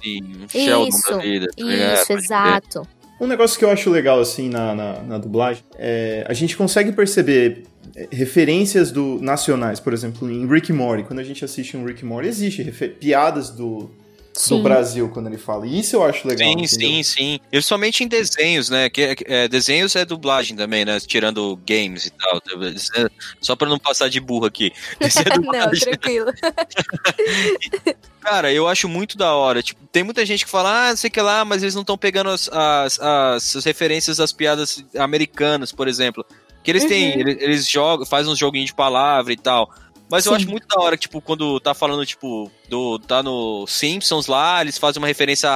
Sheldon 0.47 0.87
Isso, 0.87 1.09
da 1.09 1.17
vida. 1.17 1.47
tá? 1.47 1.63
Isso, 1.63 2.07
Pode 2.07 2.23
exato. 2.23 2.87
Um 3.19 3.27
negócio 3.27 3.57
que 3.57 3.63
eu 3.63 3.69
acho 3.69 3.89
legal, 3.89 4.19
assim, 4.19 4.49
na, 4.49 4.75
na, 4.75 4.99
na 5.01 5.17
dublagem, 5.17 5.63
é 5.75 6.25
a 6.27 6.33
gente 6.33 6.57
consegue 6.57 6.91
perceber 6.91 7.63
é, 7.95 8.09
referências 8.11 8.91
do 8.91 9.21
nacionais, 9.21 9.79
por 9.79 9.93
exemplo, 9.93 10.29
em 10.29 10.45
Rick 10.45 10.73
Morty. 10.73 11.03
Quando 11.03 11.19
a 11.19 11.23
gente 11.23 11.45
assiste 11.45 11.77
um 11.77 11.85
Rick 11.85 12.03
Morty, 12.03 12.27
existe 12.27 12.63
piadas 12.99 13.49
do, 13.51 13.89
do 14.35 14.39
Sim. 14.41 14.61
Brasil 14.63 15.09
quando 15.09 15.27
ele 15.27 15.37
fala. 15.37 15.65
E 15.65 15.79
isso 15.79 15.95
eu 15.95 16.03
acho 16.03 16.27
legal. 16.27 16.45
Sim, 16.45 16.53
entendeu? 16.55 16.67
sim, 16.67 17.03
sim. 17.03 17.39
E 17.51 17.61
somente 17.61 18.03
em 18.03 18.07
desenhos, 18.07 18.69
né? 18.69 18.89
Que, 18.89 19.01
é- 19.01 19.15
é, 19.43 19.47
desenhos 19.47 19.95
é 19.95 20.03
dublagem 20.03 20.57
também, 20.57 20.83
né? 20.83 20.99
Tirando 20.99 21.57
games 21.65 22.05
e 22.07 22.09
tal. 22.11 22.37
É- 22.37 23.09
Só 23.39 23.55
pra 23.55 23.69
não 23.69 23.79
passar 23.79 24.09
de 24.09 24.19
burro 24.19 24.45
aqui. 24.45 24.73
É 24.99 25.39
não, 25.39 25.71
tranquilo. 25.71 26.31
Cara, 28.21 28.51
eu 28.51 28.67
acho 28.67 28.89
muito 28.89 29.17
da 29.17 29.33
hora. 29.35 29.61
Tipo, 29.61 29.79
tem 29.91 30.03
muita 30.03 30.25
gente 30.25 30.45
que 30.45 30.51
fala, 30.51 30.87
ah, 30.87 30.89
não 30.89 30.97
sei 30.97 31.09
o 31.09 31.11
que 31.11 31.21
lá, 31.21 31.45
mas 31.45 31.61
eles 31.61 31.75
não 31.75 31.81
estão 31.81 31.97
pegando 31.97 32.29
as, 32.31 32.49
as, 32.51 32.99
as- 32.99 33.55
as 33.55 33.65
referências 33.65 34.17
das 34.17 34.31
piadas 34.31 34.83
americanas, 34.97 35.71
por 35.71 35.87
exemplo. 35.87 36.25
Que 36.63 36.71
eles 36.71 36.85
têm, 36.85 37.13
Uhum. 37.13 37.19
eles, 37.19 37.37
eles 37.41 37.69
jogam, 37.69 38.05
fazem 38.07 38.31
uns 38.33 38.39
joguinhos 38.39 38.67
de 38.71 38.75
palavra 38.75 39.31
e 39.31 39.37
tal. 39.37 39.71
Mas 40.09 40.25
eu 40.25 40.31
Sim. 40.31 40.35
acho 40.37 40.49
muito 40.49 40.67
da 40.67 40.81
hora, 40.81 40.95
tipo, 40.95 41.19
quando 41.19 41.59
tá 41.59 41.73
falando, 41.73 42.05
tipo, 42.05 42.51
do. 42.69 42.99
tá 42.99 43.23
no 43.23 43.65
Simpsons 43.67 44.27
lá, 44.27 44.61
eles 44.61 44.77
fazem 44.77 45.01
uma 45.01 45.07
referência 45.07 45.49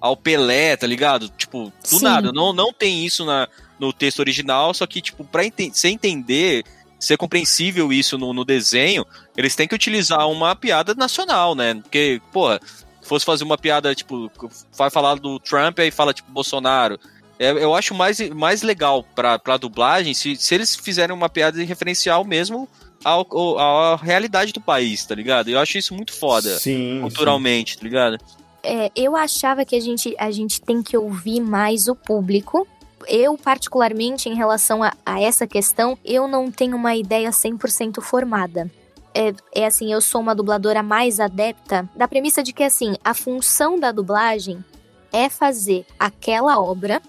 ao 0.00 0.16
Pelé, 0.16 0.76
tá 0.76 0.86
ligado? 0.86 1.28
Tipo, 1.30 1.72
do 1.82 1.98
Sim. 1.98 2.04
nada. 2.04 2.32
Não, 2.32 2.52
não 2.52 2.72
tem 2.72 3.04
isso 3.04 3.24
na, 3.24 3.48
no 3.78 3.92
texto 3.92 4.20
original, 4.20 4.72
só 4.72 4.86
que, 4.86 5.00
tipo, 5.00 5.24
pra 5.24 5.44
enten 5.44 5.72
você 5.72 5.88
entender, 5.88 6.64
ser 7.00 7.16
compreensível 7.16 7.92
isso 7.92 8.16
no, 8.16 8.32
no 8.32 8.44
desenho, 8.44 9.04
eles 9.36 9.56
têm 9.56 9.66
que 9.66 9.74
utilizar 9.74 10.28
uma 10.28 10.54
piada 10.54 10.94
nacional, 10.94 11.54
né? 11.54 11.74
Porque, 11.74 12.20
porra, 12.32 12.60
se 13.02 13.08
fosse 13.08 13.24
fazer 13.24 13.42
uma 13.42 13.58
piada, 13.58 13.94
tipo, 13.94 14.30
vai 14.76 14.90
falar 14.90 15.16
do 15.16 15.40
Trump 15.40 15.80
aí 15.80 15.90
fala, 15.90 16.14
tipo, 16.14 16.30
Bolsonaro. 16.30 16.98
É, 17.38 17.50
eu 17.50 17.74
acho 17.74 17.94
mais, 17.94 18.18
mais 18.30 18.62
legal 18.62 19.02
pra, 19.02 19.38
pra 19.38 19.58
dublagem 19.58 20.14
se, 20.14 20.36
se 20.36 20.54
eles 20.54 20.74
fizerem 20.74 21.14
uma 21.14 21.28
piada 21.28 21.62
referencial 21.62 22.24
mesmo 22.24 22.66
ao, 23.08 23.26
ao- 23.58 23.94
à 23.94 23.96
realidade 23.96 24.52
do 24.52 24.60
país, 24.60 25.04
tá 25.04 25.14
ligado? 25.14 25.48
Eu 25.48 25.58
acho 25.58 25.78
isso 25.78 25.94
muito 25.94 26.12
foda, 26.12 26.58
Sim, 26.58 26.98
culturalmente, 27.00 27.78
tá 27.78 27.84
ligado? 27.84 28.18
é, 28.62 28.90
eu 28.96 29.14
achava 29.14 29.64
que 29.64 29.76
a 29.76 29.80
gente, 29.80 30.14
a 30.18 30.30
gente 30.30 30.60
tem 30.60 30.82
que 30.82 30.96
ouvir 30.96 31.40
mais 31.40 31.86
o 31.88 31.94
público. 31.94 32.66
Eu, 33.06 33.38
particularmente, 33.38 34.28
em 34.28 34.34
relação 34.34 34.82
a, 34.82 34.92
a 35.06 35.20
essa 35.20 35.46
questão, 35.46 35.96
eu 36.04 36.26
não 36.26 36.50
tenho 36.50 36.74
uma 36.76 36.96
ideia 36.96 37.30
100% 37.30 38.00
formada. 38.00 38.68
É, 39.14 39.32
é 39.54 39.66
assim, 39.66 39.92
eu 39.92 40.00
sou 40.00 40.20
uma 40.20 40.34
dubladora 40.34 40.82
mais 40.82 41.20
adepta 41.20 41.88
da 41.94 42.08
premissa 42.08 42.42
de 42.42 42.52
que, 42.52 42.64
assim, 42.64 42.96
a 43.04 43.14
função 43.14 43.78
da 43.78 43.92
dublagem 43.92 44.64
é 45.12 45.28
fazer 45.28 45.86
aquela 45.98 46.58
obra 46.60 47.00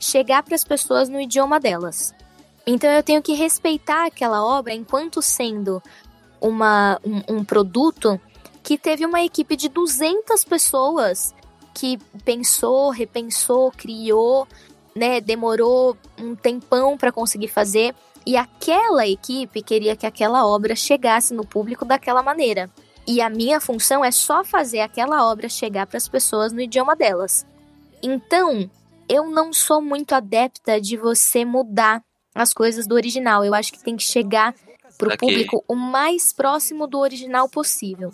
chegar 0.00 0.42
para 0.42 0.54
as 0.54 0.64
pessoas 0.64 1.08
no 1.10 1.20
idioma 1.20 1.60
delas. 1.60 2.14
Então 2.66 2.90
eu 2.90 3.02
tenho 3.02 3.22
que 3.22 3.34
respeitar 3.34 4.06
aquela 4.06 4.44
obra 4.44 4.72
enquanto 4.72 5.20
sendo 5.20 5.82
uma, 6.40 7.00
um, 7.04 7.36
um 7.36 7.44
produto 7.44 8.20
que 8.62 8.78
teve 8.78 9.04
uma 9.04 9.22
equipe 9.22 9.56
de 9.56 9.68
200 9.68 10.44
pessoas 10.44 11.34
que 11.74 11.98
pensou, 12.24 12.90
repensou, 12.90 13.72
criou, 13.72 14.46
né, 14.94 15.20
demorou 15.20 15.96
um 16.18 16.34
tempão 16.34 16.96
para 16.96 17.10
conseguir 17.10 17.48
fazer 17.48 17.94
e 18.24 18.36
aquela 18.36 19.06
equipe 19.06 19.62
queria 19.62 19.96
que 19.96 20.06
aquela 20.06 20.46
obra 20.46 20.76
chegasse 20.76 21.34
no 21.34 21.44
público 21.44 21.84
daquela 21.84 22.22
maneira. 22.22 22.70
E 23.06 23.20
a 23.20 23.28
minha 23.28 23.60
função 23.60 24.04
é 24.04 24.12
só 24.12 24.44
fazer 24.44 24.80
aquela 24.80 25.28
obra 25.28 25.48
chegar 25.48 25.86
para 25.86 25.96
as 25.96 26.08
pessoas 26.08 26.52
no 26.52 26.60
idioma 26.60 26.94
delas. 26.94 27.44
Então, 28.00 28.70
eu 29.08 29.28
não 29.28 29.52
sou 29.52 29.82
muito 29.82 30.14
adepta 30.14 30.80
de 30.80 30.96
você 30.96 31.44
mudar 31.44 32.02
as 32.34 32.52
coisas 32.52 32.86
do 32.86 32.94
original. 32.94 33.44
Eu 33.44 33.54
acho 33.54 33.72
que 33.72 33.82
tem 33.82 33.96
que 33.96 34.04
chegar 34.04 34.54
pro 34.98 35.08
okay. 35.08 35.18
público 35.18 35.64
o 35.66 35.74
mais 35.74 36.32
próximo 36.32 36.86
do 36.86 36.98
original 36.98 37.48
possível. 37.48 38.12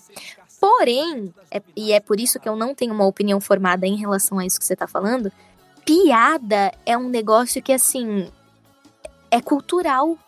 Porém, 0.60 1.32
é, 1.50 1.62
e 1.76 1.92
é 1.92 2.00
por 2.00 2.18
isso 2.18 2.40
que 2.40 2.48
eu 2.48 2.56
não 2.56 2.74
tenho 2.74 2.92
uma 2.92 3.06
opinião 3.06 3.40
formada 3.40 3.86
em 3.86 3.96
relação 3.96 4.38
a 4.38 4.46
isso 4.46 4.58
que 4.58 4.64
você 4.64 4.74
tá 4.74 4.88
falando, 4.88 5.30
piada 5.84 6.72
é 6.84 6.96
um 6.96 7.08
negócio 7.08 7.62
que, 7.62 7.72
assim, 7.72 8.28
é 9.30 9.40
cultural. 9.40 10.18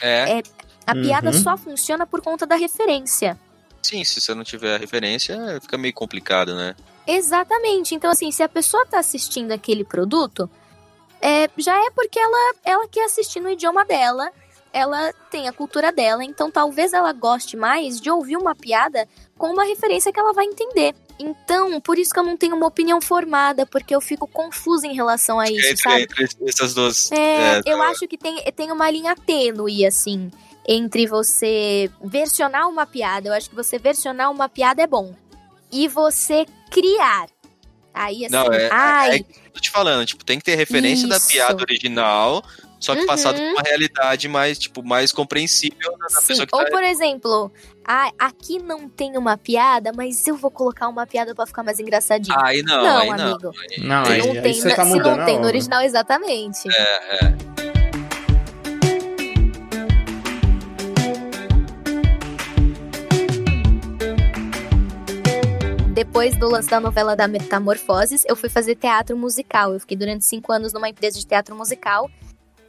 É. 0.00 0.38
é 0.38 0.42
a 0.86 0.94
uhum. 0.94 1.02
piada 1.02 1.32
só 1.32 1.56
funciona 1.56 2.06
por 2.06 2.20
conta 2.20 2.46
da 2.46 2.56
referência. 2.56 3.38
Sim, 3.82 4.02
se 4.04 4.20
você 4.20 4.34
não 4.34 4.42
tiver 4.42 4.74
a 4.74 4.78
referência, 4.78 5.36
fica 5.60 5.78
meio 5.78 5.94
complicado, 5.94 6.56
né? 6.56 6.74
Exatamente. 7.06 7.94
Então, 7.94 8.10
assim, 8.10 8.30
se 8.32 8.42
a 8.42 8.48
pessoa 8.48 8.84
tá 8.84 8.98
assistindo 8.98 9.52
aquele 9.52 9.84
produto, 9.84 10.50
é, 11.20 11.48
já 11.56 11.76
é 11.76 11.90
porque 11.90 12.18
ela, 12.18 12.54
ela 12.64 12.88
quer 12.88 13.04
assistir 13.04 13.40
no 13.40 13.50
idioma 13.50 13.84
dela, 13.84 14.30
ela 14.72 15.12
tem 15.30 15.48
a 15.48 15.52
cultura 15.52 15.90
dela, 15.90 16.22
então 16.22 16.50
talvez 16.50 16.92
ela 16.92 17.12
goste 17.12 17.56
mais 17.56 18.00
de 18.00 18.10
ouvir 18.10 18.36
uma 18.36 18.54
piada 18.54 19.08
com 19.38 19.50
uma 19.50 19.64
referência 19.64 20.12
que 20.12 20.20
ela 20.20 20.32
vai 20.32 20.44
entender. 20.44 20.94
Então, 21.18 21.80
por 21.80 21.98
isso 21.98 22.12
que 22.12 22.18
eu 22.18 22.24
não 22.24 22.36
tenho 22.36 22.54
uma 22.54 22.66
opinião 22.66 23.00
formada, 23.00 23.64
porque 23.64 23.94
eu 23.94 24.00
fico 24.00 24.26
confusa 24.26 24.86
em 24.86 24.94
relação 24.94 25.40
a 25.40 25.48
isso, 25.48 25.66
entre, 25.66 25.82
sabe? 25.82 26.02
Entre 26.02 26.26
essas 26.46 26.74
duas. 26.74 27.10
É, 27.10 27.56
é 27.56 27.62
eu 27.64 27.78
tá. 27.78 27.88
acho 27.88 28.06
que 28.06 28.18
tem, 28.18 28.42
tem 28.52 28.70
uma 28.70 28.90
linha 28.90 29.14
tênue, 29.16 29.86
assim, 29.86 30.30
entre 30.68 31.06
você 31.06 31.90
versionar 32.04 32.68
uma 32.68 32.84
piada. 32.84 33.28
Eu 33.28 33.32
acho 33.32 33.48
que 33.48 33.56
você 33.56 33.78
versionar 33.78 34.30
uma 34.30 34.48
piada 34.48 34.82
é 34.82 34.86
bom. 34.86 35.14
E 35.72 35.88
você 35.88 36.46
criar. 36.70 37.28
Aí, 37.96 38.26
assim, 38.26 38.34
não, 38.34 38.52
é, 38.52 38.68
ai... 38.70 39.10
é, 39.10 39.16
é 39.16 39.24
tô 39.54 39.58
te 39.58 39.70
falando, 39.70 40.04
tipo, 40.04 40.22
tem 40.22 40.38
que 40.38 40.44
ter 40.44 40.54
referência 40.54 41.06
isso. 41.06 41.08
da 41.08 41.18
piada 41.18 41.62
original, 41.62 42.44
só 42.78 42.94
que 42.94 43.00
uhum. 43.00 43.06
passado 43.06 43.38
com 43.38 43.52
uma 43.52 43.62
realidade 43.62 44.28
mais, 44.28 44.58
tipo, 44.58 44.82
mais 44.82 45.12
compreensível 45.12 45.96
da 45.98 46.20
Sim. 46.20 46.26
pessoa 46.26 46.46
que 46.46 46.54
Ou, 46.54 46.62
tá... 46.62 46.70
por 46.70 46.84
exemplo, 46.84 47.50
ah, 47.82 48.10
aqui 48.18 48.58
não 48.58 48.86
tem 48.86 49.16
uma 49.16 49.38
piada, 49.38 49.92
mas 49.96 50.26
eu 50.26 50.36
vou 50.36 50.50
colocar 50.50 50.88
uma 50.88 51.06
piada 51.06 51.34
para 51.34 51.46
ficar 51.46 51.62
mais 51.62 51.80
engraçadinho. 51.80 52.36
Aí 52.38 52.62
não, 52.62 52.82
não 52.82 52.98
aí 52.98 53.08
amigo. 53.08 53.52
Não, 53.78 53.86
não 53.86 54.04
aí, 54.04 54.18
não 54.18 54.32
aí 54.32 54.42
tem, 54.42 54.54
você 54.54 54.74
tá 54.74 54.84
se 54.84 54.90
mudando 54.90 55.16
não 55.16 55.24
tem 55.24 55.38
no 55.38 55.46
original, 55.46 55.80
exatamente. 55.82 56.68
É, 56.70 57.24
é. 57.24 57.65
Depois 65.96 66.36
do 66.36 66.46
lance 66.46 66.68
da 66.68 66.78
novela 66.78 67.16
da 67.16 67.26
Metamorfoses, 67.26 68.22
eu 68.28 68.36
fui 68.36 68.50
fazer 68.50 68.74
teatro 68.74 69.16
musical. 69.16 69.72
Eu 69.72 69.80
fiquei 69.80 69.96
durante 69.96 70.26
cinco 70.26 70.52
anos 70.52 70.74
numa 70.74 70.90
empresa 70.90 71.18
de 71.18 71.26
teatro 71.26 71.56
musical 71.56 72.10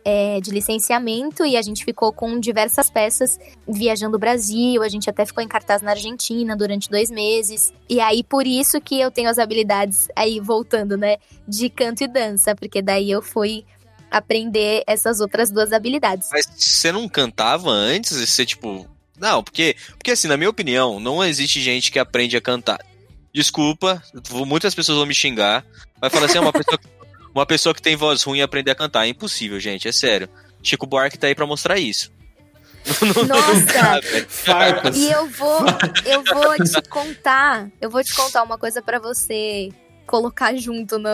é, 0.06 0.40
de 0.40 0.50
licenciamento 0.50 1.46
e 1.46 1.58
a 1.58 1.62
gente 1.62 1.84
ficou 1.84 2.14
com 2.14 2.40
diversas 2.40 2.90
peças 2.90 3.38
viajando 3.68 4.16
o 4.16 4.20
Brasil. 4.20 4.82
A 4.82 4.88
gente 4.88 5.10
até 5.10 5.26
ficou 5.26 5.44
em 5.44 5.48
cartaz 5.48 5.82
na 5.82 5.92
Argentina 5.92 6.56
durante 6.56 6.90
dois 6.90 7.12
meses. 7.12 7.74
E 7.90 8.00
aí, 8.00 8.24
por 8.24 8.48
isso 8.48 8.80
que 8.80 8.98
eu 8.98 9.12
tenho 9.12 9.30
as 9.30 9.38
habilidades, 9.38 10.08
aí 10.16 10.40
voltando, 10.40 10.96
né, 10.96 11.18
de 11.46 11.70
canto 11.70 12.06
e 12.06 12.08
dança, 12.08 12.56
porque 12.56 12.82
daí 12.82 13.12
eu 13.12 13.22
fui 13.22 13.66
aprender 14.10 14.84
essas 14.88 15.20
outras 15.20 15.52
duas 15.52 15.74
habilidades. 15.74 16.30
Mas 16.32 16.46
você 16.46 16.94
não 16.94 17.10
cantava 17.10 17.70
antes? 17.70 18.18
Você, 18.18 18.46
tipo. 18.46 18.88
Não, 19.20 19.44
porque, 19.44 19.76
porque 19.98 20.12
assim, 20.12 20.30
na 20.30 20.38
minha 20.38 20.50
opinião, 20.50 20.98
não 20.98 21.22
existe 21.22 21.60
gente 21.60 21.92
que 21.92 22.00
aprende 22.00 22.38
a 22.38 22.42
cantar. 22.42 22.80
Desculpa, 23.34 24.02
muitas 24.46 24.74
pessoas 24.74 24.98
vão 24.98 25.06
me 25.06 25.14
xingar. 25.14 25.66
Vai 26.00 26.10
falar 26.10 26.26
assim, 26.26 26.38
é 26.38 26.42
uma 26.42 26.54
pessoa, 26.54 26.80
uma 27.34 27.46
pessoa 27.46 27.76
que 27.76 27.82
tem 27.82 27.96
voz 27.96 28.24
ruim 28.24 28.42
aprender 28.42 28.72
a 28.72 28.76
cantar. 28.76 29.06
É 29.06 29.10
impossível, 29.10 29.60
gente, 29.60 29.88
é 29.88 29.92
sério. 29.92 30.30
Chico 30.64 30.88
Buarque 30.88 31.18
tá 31.18 31.28
aí 31.28 31.36
pra 31.36 31.46
mostrar 31.46 31.78
isso. 31.78 32.12
Nossa! 33.28 34.00
e 34.96 35.12
eu 35.12 35.28
vou, 35.30 35.60
eu 36.06 36.24
vou 36.24 36.56
te 36.56 36.90
contar, 36.90 37.70
eu 37.82 37.90
vou 37.90 38.04
te 38.04 38.14
contar 38.16 38.44
uma 38.44 38.58
coisa 38.58 38.82
para 38.82 38.98
você 38.98 39.70
colocar 40.06 40.56
junto 40.56 40.98
no, 40.98 41.10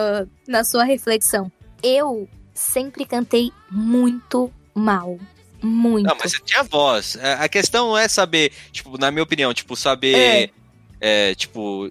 na 0.46 0.62
sua 0.64 0.84
reflexão. 0.84 1.50
Eu 1.82 2.28
sempre 2.54 3.04
cantei 3.04 3.52
muito 3.70 4.52
mal. 4.74 5.18
Muito. 5.60 6.06
Não, 6.06 6.16
mas 6.20 6.32
você 6.32 6.38
tinha 6.44 6.62
voz. 6.62 7.16
É, 7.16 7.34
a 7.34 7.48
questão 7.48 7.96
é 7.96 8.06
saber, 8.06 8.52
tipo, 8.70 8.96
na 8.98 9.10
minha 9.10 9.22
opinião, 9.22 9.52
tipo, 9.52 9.74
saber. 9.74 10.14
É 10.14 10.50
é, 11.00 11.34
tipo, 11.34 11.90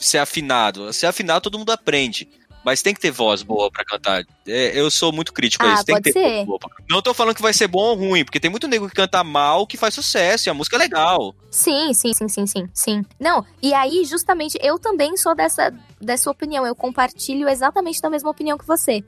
ser 0.00 0.18
afinado. 0.18 0.92
Ser 0.92 1.06
afinado 1.06 1.42
todo 1.42 1.58
mundo 1.58 1.72
aprende. 1.72 2.28
Mas 2.66 2.82
tem 2.82 2.92
que 2.92 3.00
ter 3.00 3.12
voz 3.12 3.44
boa 3.44 3.70
para 3.70 3.84
cantar. 3.84 4.24
É, 4.44 4.72
eu 4.74 4.90
sou 4.90 5.12
muito 5.12 5.32
crítico 5.32 5.64
ah, 5.64 5.70
a 5.70 5.74
isso. 5.74 5.84
Tem 5.84 5.94
que 6.02 6.02
ter 6.02 6.12
ser. 6.12 6.34
voz 6.38 6.46
boa. 6.46 6.58
Pra... 6.58 6.70
Não 6.90 7.00
tô 7.00 7.14
falando 7.14 7.36
que 7.36 7.40
vai 7.40 7.52
ser 7.52 7.68
bom 7.68 7.78
ou 7.78 7.94
ruim, 7.94 8.24
porque 8.24 8.40
tem 8.40 8.50
muito 8.50 8.66
nego 8.66 8.88
que 8.88 8.94
canta 8.96 9.22
mal 9.22 9.68
que 9.68 9.76
faz 9.76 9.94
sucesso 9.94 10.48
e 10.48 10.50
a 10.50 10.54
música 10.54 10.74
é 10.74 10.80
legal. 10.80 11.32
Sim, 11.48 11.94
sim, 11.94 12.12
sim, 12.12 12.28
sim, 12.28 12.44
sim, 12.44 12.68
sim. 12.74 13.04
Não, 13.20 13.46
e 13.62 13.72
aí, 13.72 14.04
justamente, 14.04 14.58
eu 14.60 14.80
também 14.80 15.16
sou 15.16 15.32
dessa, 15.32 15.72
dessa 16.00 16.28
opinião. 16.28 16.66
Eu 16.66 16.74
compartilho 16.74 17.48
exatamente 17.48 18.02
da 18.02 18.10
mesma 18.10 18.30
opinião 18.30 18.58
que 18.58 18.66
você. 18.66 19.04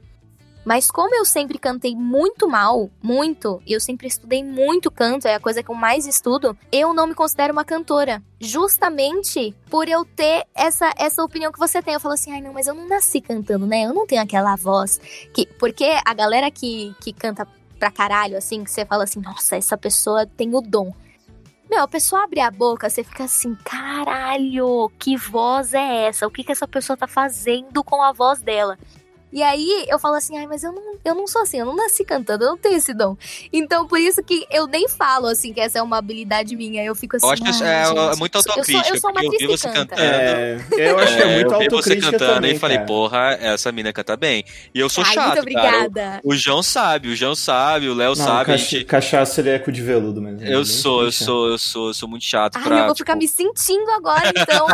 Mas 0.69 0.91
como 0.91 1.15
eu 1.15 1.25
sempre 1.25 1.59
cantei 1.59 1.97
muito 1.97 2.47
mal, 2.47 2.91
muito, 3.03 3.63
e 3.67 3.73
eu 3.73 3.81
sempre 3.81 4.07
estudei 4.07 4.45
muito 4.45 4.91
canto, 4.91 5.27
é 5.27 5.35
a 5.35 5.41
coisa 5.41 5.63
que 5.63 5.71
eu 5.71 5.75
mais 5.75 6.07
estudo, 6.07 6.55
eu 6.71 6.93
não 6.93 7.07
me 7.07 7.15
considero 7.15 7.55
uma 7.55 7.65
cantora. 7.65 8.23
Justamente 8.39 9.57
por 9.71 9.89
eu 9.89 10.05
ter 10.05 10.47
essa, 10.55 10.93
essa 10.99 11.25
opinião 11.25 11.51
que 11.51 11.59
você 11.59 11.81
tem. 11.81 11.95
Eu 11.95 12.01
falo 12.01 12.13
assim, 12.13 12.33
ai 12.33 12.43
não, 12.43 12.53
mas 12.53 12.67
eu 12.67 12.75
não 12.75 12.87
nasci 12.87 13.19
cantando, 13.19 13.67
né? 13.67 13.85
Eu 13.85 13.95
não 13.95 14.07
tenho 14.07 14.21
aquela 14.21 14.57
voz. 14.57 15.01
que 15.33 15.47
Porque 15.59 15.91
a 16.05 16.13
galera 16.13 16.51
que, 16.51 16.95
que 17.01 17.15
canta 17.15 17.49
pra 17.79 17.91
caralho, 17.91 18.37
assim, 18.37 18.63
que 18.63 18.71
você 18.71 18.85
fala 18.85 19.05
assim, 19.05 19.21
nossa, 19.21 19.57
essa 19.57 19.79
pessoa 19.79 20.27
tem 20.27 20.55
o 20.55 20.61
dom. 20.61 20.93
Meu, 21.71 21.83
a 21.83 21.89
pessoa 21.89 22.25
abre 22.25 22.41
a 22.41 22.51
boca, 22.51 22.91
você 22.91 23.03
fica 23.03 23.25
assim, 23.25 23.55
caralho, 23.65 24.93
que 24.99 25.17
voz 25.17 25.73
é 25.73 26.09
essa? 26.09 26.27
O 26.27 26.31
que, 26.31 26.45
que 26.45 26.53
essa 26.53 26.69
pessoa 26.69 26.95
tá 26.95 27.07
fazendo 27.07 27.83
com 27.83 28.03
a 28.03 28.13
voz 28.13 28.43
dela? 28.43 28.79
E 29.33 29.43
aí 29.43 29.87
eu 29.89 29.99
falo 29.99 30.15
assim, 30.15 30.37
ai, 30.39 30.47
mas 30.47 30.63
eu 30.63 30.73
não, 30.73 30.83
eu 31.05 31.15
não 31.15 31.27
sou 31.27 31.43
assim, 31.43 31.59
eu 31.59 31.67
não 31.67 31.77
nasci 31.77 32.05
cantando, 32.05 32.45
eu 32.45 32.51
não 32.51 32.57
tenho 32.57 32.77
esse 32.77 32.95
dom. 32.95 33.17
Então, 33.53 33.87
por 33.87 33.99
isso 33.99 34.23
que 34.23 34.47
eu 34.51 34.67
nem 34.67 34.89
falo 34.89 35.27
assim 35.27 35.53
que 35.53 35.61
essa 35.61 35.79
é 35.79 35.83
uma 35.83 35.99
habilidade 35.99 36.57
minha. 36.57 36.85
Eu 36.85 36.95
fico 36.95 37.17
assim. 37.17 37.27
Eu 37.27 37.33
acho 37.33 37.43
que 37.43 37.65
é, 37.65 38.13
é, 38.13 38.17
muito 38.17 38.37
autocrítica. 38.37 38.79
Eu 38.79 38.85
sou, 38.85 38.95
eu 38.95 39.01
sou 39.01 39.11
uma 39.11 39.25
eu 39.25 39.31
vi 39.31 39.47
você 39.47 39.69
canta. 39.69 39.97
cantando. 39.97 40.03
É, 40.03 40.59
eu 40.91 40.99
acho 40.99 41.17
que 41.17 41.23
é 41.23 41.35
muito 41.35 41.53
é, 41.53 41.57
eu 41.57 41.61
vi 41.61 41.69
você 41.69 41.97
cantando 41.97 42.35
também, 42.35 42.55
e 42.55 42.59
falei, 42.59 42.79
porra, 42.81 43.39
essa 43.41 43.71
mina 43.71 43.93
canta 43.93 44.17
bem. 44.17 44.45
E 44.75 44.81
eu 44.81 44.89
sou 44.89 45.05
ai, 45.05 45.15
chato. 45.15 45.27
Muito 45.27 45.41
obrigada. 45.41 46.01
Cara. 46.01 46.21
O, 46.25 46.33
o 46.33 46.37
João 46.37 46.63
sabe, 46.63 47.09
o 47.09 47.17
João 47.17 47.35
sabe, 47.35 47.89
o 47.89 47.95
Léo 47.95 48.15
sabe. 48.15 48.47
Cacha, 48.47 48.59
gente... 48.59 48.85
Cachaça 48.85 49.41
ele 49.41 49.51
é 49.51 49.59
com 49.59 49.71
de 49.71 49.83
veludo 49.83 50.21
mesmo. 50.21 50.47
Eu 50.47 50.65
sou, 50.65 51.05
eu 51.05 51.13
sou, 51.13 51.49
eu 51.49 51.59
sou, 51.59 51.89
eu 51.89 51.95
sou 51.95 52.09
muito 52.09 52.25
chato. 52.25 52.57
Ai, 52.57 52.63
pra, 52.63 52.79
eu 52.79 52.85
vou 52.87 52.95
tipo... 52.95 53.07
ficar 53.07 53.17
me 53.17 53.29
sentindo 53.29 53.91
agora, 53.91 54.33
então. 54.35 54.67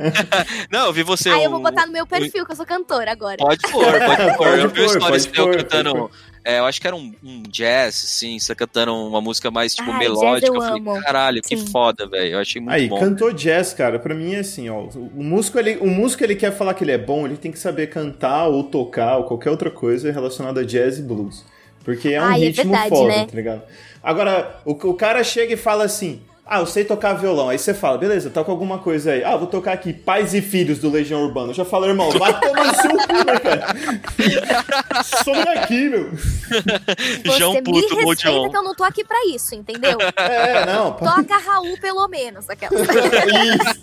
não, 0.70 0.86
eu 0.86 0.92
vi 0.92 1.02
você. 1.02 1.30
Aí 1.30 1.44
eu 1.44 1.50
vou 1.50 1.60
botar 1.60 1.86
no 1.86 1.92
meu 1.92 2.06
perfil 2.06 2.44
que 2.44 2.52
eu 2.52 2.56
sou 2.56 2.66
cantora 2.66 3.12
agora. 3.12 3.36
Pode 3.36 3.60
pôr, 3.70 3.81
pode 3.84 4.36
pôr 4.38 4.58
eu 4.58 4.68
vi 4.68 4.88
stories 4.88 5.30
eu 5.34 5.50
cantando. 5.50 6.10
É, 6.44 6.58
eu 6.58 6.64
acho 6.64 6.80
que 6.80 6.86
era 6.88 6.96
um, 6.96 7.14
um, 7.22 7.42
jazz, 7.44 8.02
assim, 8.04 8.36
você 8.36 8.52
cantando 8.52 8.92
uma 8.92 9.20
música 9.20 9.48
mais, 9.48 9.74
tipo, 9.76 9.88
Ai, 9.92 9.98
melódica. 10.00 10.48
eu, 10.48 10.54
eu 10.54 10.60
falei, 10.60 10.80
amo. 10.80 11.00
caralho, 11.00 11.40
Sim. 11.44 11.56
que 11.56 11.70
foda, 11.70 12.04
velho. 12.08 12.32
Eu 12.32 12.38
achei 12.40 12.60
muito 12.60 12.74
Aí, 12.74 12.88
bom. 12.88 12.98
cantou 12.98 13.32
jazz, 13.32 13.72
cara, 13.72 13.98
pra 14.00 14.12
mim 14.12 14.34
é 14.34 14.40
assim, 14.40 14.68
ó. 14.68 14.80
O 14.80 15.22
músico, 15.22 15.56
ele, 15.58 15.76
o 15.76 15.86
músico, 15.86 16.24
ele 16.24 16.34
quer 16.34 16.50
falar 16.50 16.74
que 16.74 16.82
ele 16.82 16.90
é 16.90 16.98
bom, 16.98 17.26
ele 17.26 17.36
tem 17.36 17.52
que 17.52 17.60
saber 17.60 17.88
cantar 17.88 18.48
ou 18.48 18.64
tocar 18.64 19.18
ou 19.18 19.24
qualquer 19.24 19.50
outra 19.50 19.70
coisa 19.70 20.10
relacionada 20.10 20.62
a 20.62 20.64
jazz 20.64 20.98
e 20.98 21.02
blues. 21.02 21.44
Porque 21.84 22.08
é 22.08 22.20
um 22.20 22.24
Ai, 22.24 22.42
é 22.42 22.46
ritmo 22.46 22.72
verdade, 22.72 22.88
foda, 22.88 23.08
né? 23.08 23.26
tá 23.26 23.36
ligado? 23.36 23.62
Agora, 24.02 24.60
o, 24.64 24.72
o 24.72 24.94
cara 24.94 25.22
chega 25.22 25.54
e 25.54 25.56
fala 25.56 25.84
assim, 25.84 26.22
Ah, 26.44 26.58
eu 26.58 26.66
sei 26.66 26.84
tocar 26.84 27.12
violão. 27.14 27.48
Aí 27.48 27.58
você 27.58 27.72
fala, 27.72 27.96
beleza, 27.96 28.28
toca 28.28 28.50
alguma 28.50 28.78
coisa 28.78 29.12
aí. 29.12 29.22
Ah, 29.24 29.36
vou 29.36 29.46
tocar 29.46 29.72
aqui 29.72 29.92
Pais 29.92 30.34
e 30.34 30.42
Filhos 30.42 30.78
do 30.80 30.90
Legião 30.90 31.22
Urbana. 31.22 31.50
Eu 31.50 31.54
já 31.54 31.64
falei, 31.64 31.90
irmão, 31.90 32.10
vai 32.10 32.38
tomar 32.40 32.66
no 32.66 32.74
seu 32.74 32.90
cu, 32.90 33.24
né, 33.24 33.38
cara? 33.38 35.02
Some 35.24 35.44
daqui, 35.44 35.88
meu. 35.88 36.10
Você 36.10 37.38
João 37.38 37.54
me 37.54 37.62
Puto, 37.62 37.94
respeita 37.94 38.28
Odeon. 38.30 38.50
que 38.50 38.56
eu 38.56 38.62
não 38.62 38.74
tô 38.74 38.82
aqui 38.84 39.04
pra 39.04 39.16
isso, 39.28 39.54
entendeu? 39.54 39.96
É, 40.16 40.66
não. 40.66 40.92
pô. 40.92 41.04
Toca 41.04 41.38
Raul 41.38 41.78
pelo 41.80 42.06
menos, 42.08 42.50
aquela. 42.50 42.72
Isso. 42.82 43.82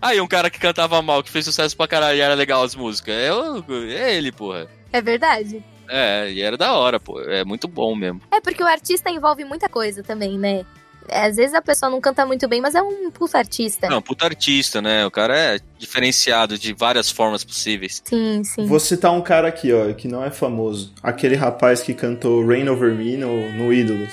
Aí, 0.00 0.20
um 0.20 0.28
cara 0.28 0.50
que 0.50 0.58
cantava 0.60 1.00
mal, 1.02 1.22
que 1.22 1.30
fez 1.30 1.44
sucesso 1.44 1.76
pra 1.76 1.88
caralho 1.88 2.18
e 2.18 2.20
era 2.20 2.34
legal 2.34 2.62
as 2.62 2.74
músicas. 2.74 3.14
É, 3.14 3.32
o- 3.32 3.64
é 3.90 4.14
ele, 4.14 4.30
porra. 4.30 4.68
É 4.92 5.00
verdade? 5.00 5.64
É, 5.88 6.30
e 6.30 6.42
era 6.42 6.56
da 6.56 6.74
hora, 6.74 7.00
pô. 7.00 7.20
É 7.22 7.44
muito 7.44 7.66
bom 7.66 7.96
mesmo. 7.96 8.20
É 8.30 8.40
porque 8.40 8.62
o 8.62 8.66
artista 8.66 9.10
envolve 9.10 9.44
muita 9.44 9.68
coisa 9.68 10.02
também, 10.02 10.38
né? 10.38 10.64
É, 11.08 11.26
Às 11.26 11.36
vezes 11.36 11.54
a 11.54 11.62
pessoa 11.62 11.90
não 11.90 12.00
canta 12.00 12.24
muito 12.26 12.46
bem, 12.48 12.60
mas 12.60 12.74
é 12.74 12.82
um 12.82 13.10
puta 13.10 13.38
artista. 13.38 13.88
Não, 13.88 14.00
puta 14.02 14.24
artista, 14.24 14.80
né? 14.82 15.04
O 15.06 15.10
cara 15.10 15.36
é 15.36 15.60
diferenciado 15.78 16.58
de 16.58 16.72
várias 16.72 17.10
formas 17.10 17.44
possíveis. 17.44 18.02
Sim, 18.04 18.42
sim. 18.44 18.66
Vou 18.66 18.80
citar 18.80 19.12
um 19.12 19.20
cara 19.22 19.48
aqui, 19.48 19.72
ó, 19.72 19.92
que 19.92 20.08
não 20.08 20.24
é 20.24 20.30
famoso. 20.30 20.92
Aquele 21.02 21.36
rapaz 21.36 21.80
que 21.80 21.94
cantou 21.94 22.46
Rain 22.46 22.68
Over 22.68 22.94
Me 22.94 23.16
no, 23.16 23.50
no 23.52 23.72
Ídolos, 23.72 24.12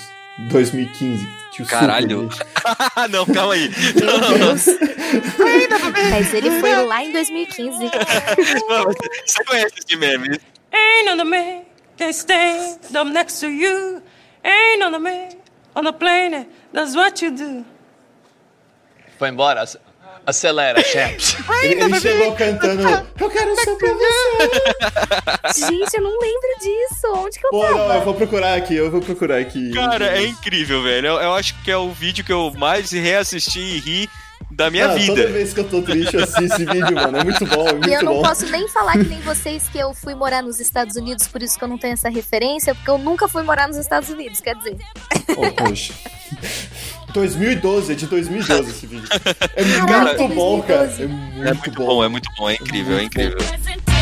2015. 0.50 1.28
Tio 1.52 1.66
Caralho. 1.66 2.30
Super, 2.32 2.48
Ah, 2.96 3.08
não, 3.08 3.26
calma 3.26 3.54
aí. 3.54 3.70
Meu 3.96 4.38
Deus. 4.38 4.66
Mas 6.10 6.34
ele 6.34 6.60
foi 6.60 6.76
lá 6.86 7.02
em 7.04 7.12
2015. 7.14 7.78
Você 9.26 9.44
conhece 9.46 9.76
esse 9.80 9.98
meme? 9.98 10.40
Ain't 10.74 11.06
none 11.06 11.22
of 11.22 11.30
me 11.30 11.64
can 11.98 12.10
stand 12.12 12.78
up 13.00 13.10
next 13.12 13.40
to 13.40 13.48
you. 13.48 14.02
Ain't 14.44 14.80
none 14.80 14.94
of 14.96 15.02
me 15.02 15.30
on 15.76 15.88
a 15.88 15.94
plane. 15.94 16.48
That's 16.74 16.96
what 16.96 17.24
you 17.24 17.32
do. 17.32 17.66
Foi 19.18 19.30
embora. 19.30 19.62
ac- 19.64 19.78
Acelera, 20.28 20.82
champs. 20.84 21.36
Ele, 21.62 21.84
ele 21.84 22.00
chegou 22.00 22.32
cantando 22.36 22.82
Eu 23.20 23.30
quero 23.30 23.56
ser 23.58 23.76
você. 23.76 25.54
Gente, 25.70 25.94
eu 25.98 26.02
não 26.04 26.20
lembro 26.20 26.50
disso. 26.60 27.08
Onde 27.16 27.40
que 27.40 27.46
eu 27.46 27.52
Pô, 27.52 27.62
tava? 27.62 27.78
não, 27.78 27.94
eu 27.96 28.02
vou 28.02 28.14
procurar 28.16 28.56
aqui, 28.56 28.76
eu 28.76 28.90
vou 28.90 29.02
procurar 29.02 29.38
aqui. 29.38 29.72
Cara, 29.72 30.18
é 30.18 30.24
incrível, 30.26 30.82
velho. 30.82 31.08
Eu, 31.10 31.16
eu 31.22 31.34
acho 31.36 31.54
que 31.64 31.70
é 31.70 31.78
o 31.78 31.92
vídeo 31.92 32.26
que 32.26 32.34
eu 32.34 32.52
mais 32.58 32.90
reassisti 32.92 33.60
e 33.60 33.80
ri 33.80 34.10
da 34.52 34.70
minha 34.72 34.88
Toda 34.88 35.00
vida. 35.00 35.28
vez 35.28 35.54
que 35.54 35.60
eu 35.60 35.64
tô 35.70 35.82
triste, 35.82 36.16
eu 36.16 36.24
assisto 36.24 36.44
esse 36.44 36.66
vídeo, 36.66 36.94
mano. 36.96 37.18
É 37.18 37.24
muito 37.24 37.46
bom, 37.46 37.68
é 37.68 37.72
muito 37.74 37.90
E 37.90 37.94
eu 37.94 38.04
não 38.04 38.14
bom. 38.16 38.22
posso 38.22 38.46
nem 38.48 38.68
falar 38.70 38.94
que 38.94 39.04
nem 39.06 39.20
vocês 39.22 39.68
que 39.70 39.78
eu 39.78 39.94
fui 39.94 40.16
morar 40.16 40.42
nos 40.42 40.60
Estados 40.60 40.96
Unidos, 40.96 41.28
por 41.28 41.42
isso 41.44 41.58
que 41.58 41.64
eu 41.64 41.68
não 41.68 41.78
tenho 41.78 41.94
essa 41.94 42.10
referência, 42.10 42.74
porque 42.76 42.90
eu 42.90 42.98
nunca 42.98 43.28
fui 43.28 43.44
morar 43.44 43.68
nos 43.68 43.78
Estados 43.78 44.10
Unidos, 44.10 44.40
quer 44.40 44.56
dizer. 44.56 44.78
Oh, 45.36 45.52
poxa. 45.52 45.94
2012, 47.14 47.92
é 47.92 47.96
de 47.96 48.08
2012 48.08 48.70
esse 48.72 48.88
vídeo. 48.88 49.08
É 49.56 49.64
Caraca, 49.88 50.18
muito 50.24 50.36
bom, 50.36 50.62
cara. 50.62 50.88
2012. 50.88 51.04
É 51.04 51.08
muito, 51.08 51.48
É 51.48 51.54
muito 51.54 51.72
bom, 51.72 52.04
é 52.04 52.08
muito 52.10 52.30
bom, 52.38 52.50
é 52.50 52.54
incrível, 52.56 52.98
é 52.98 53.04
incrível. 53.04 53.38
That 53.38 53.95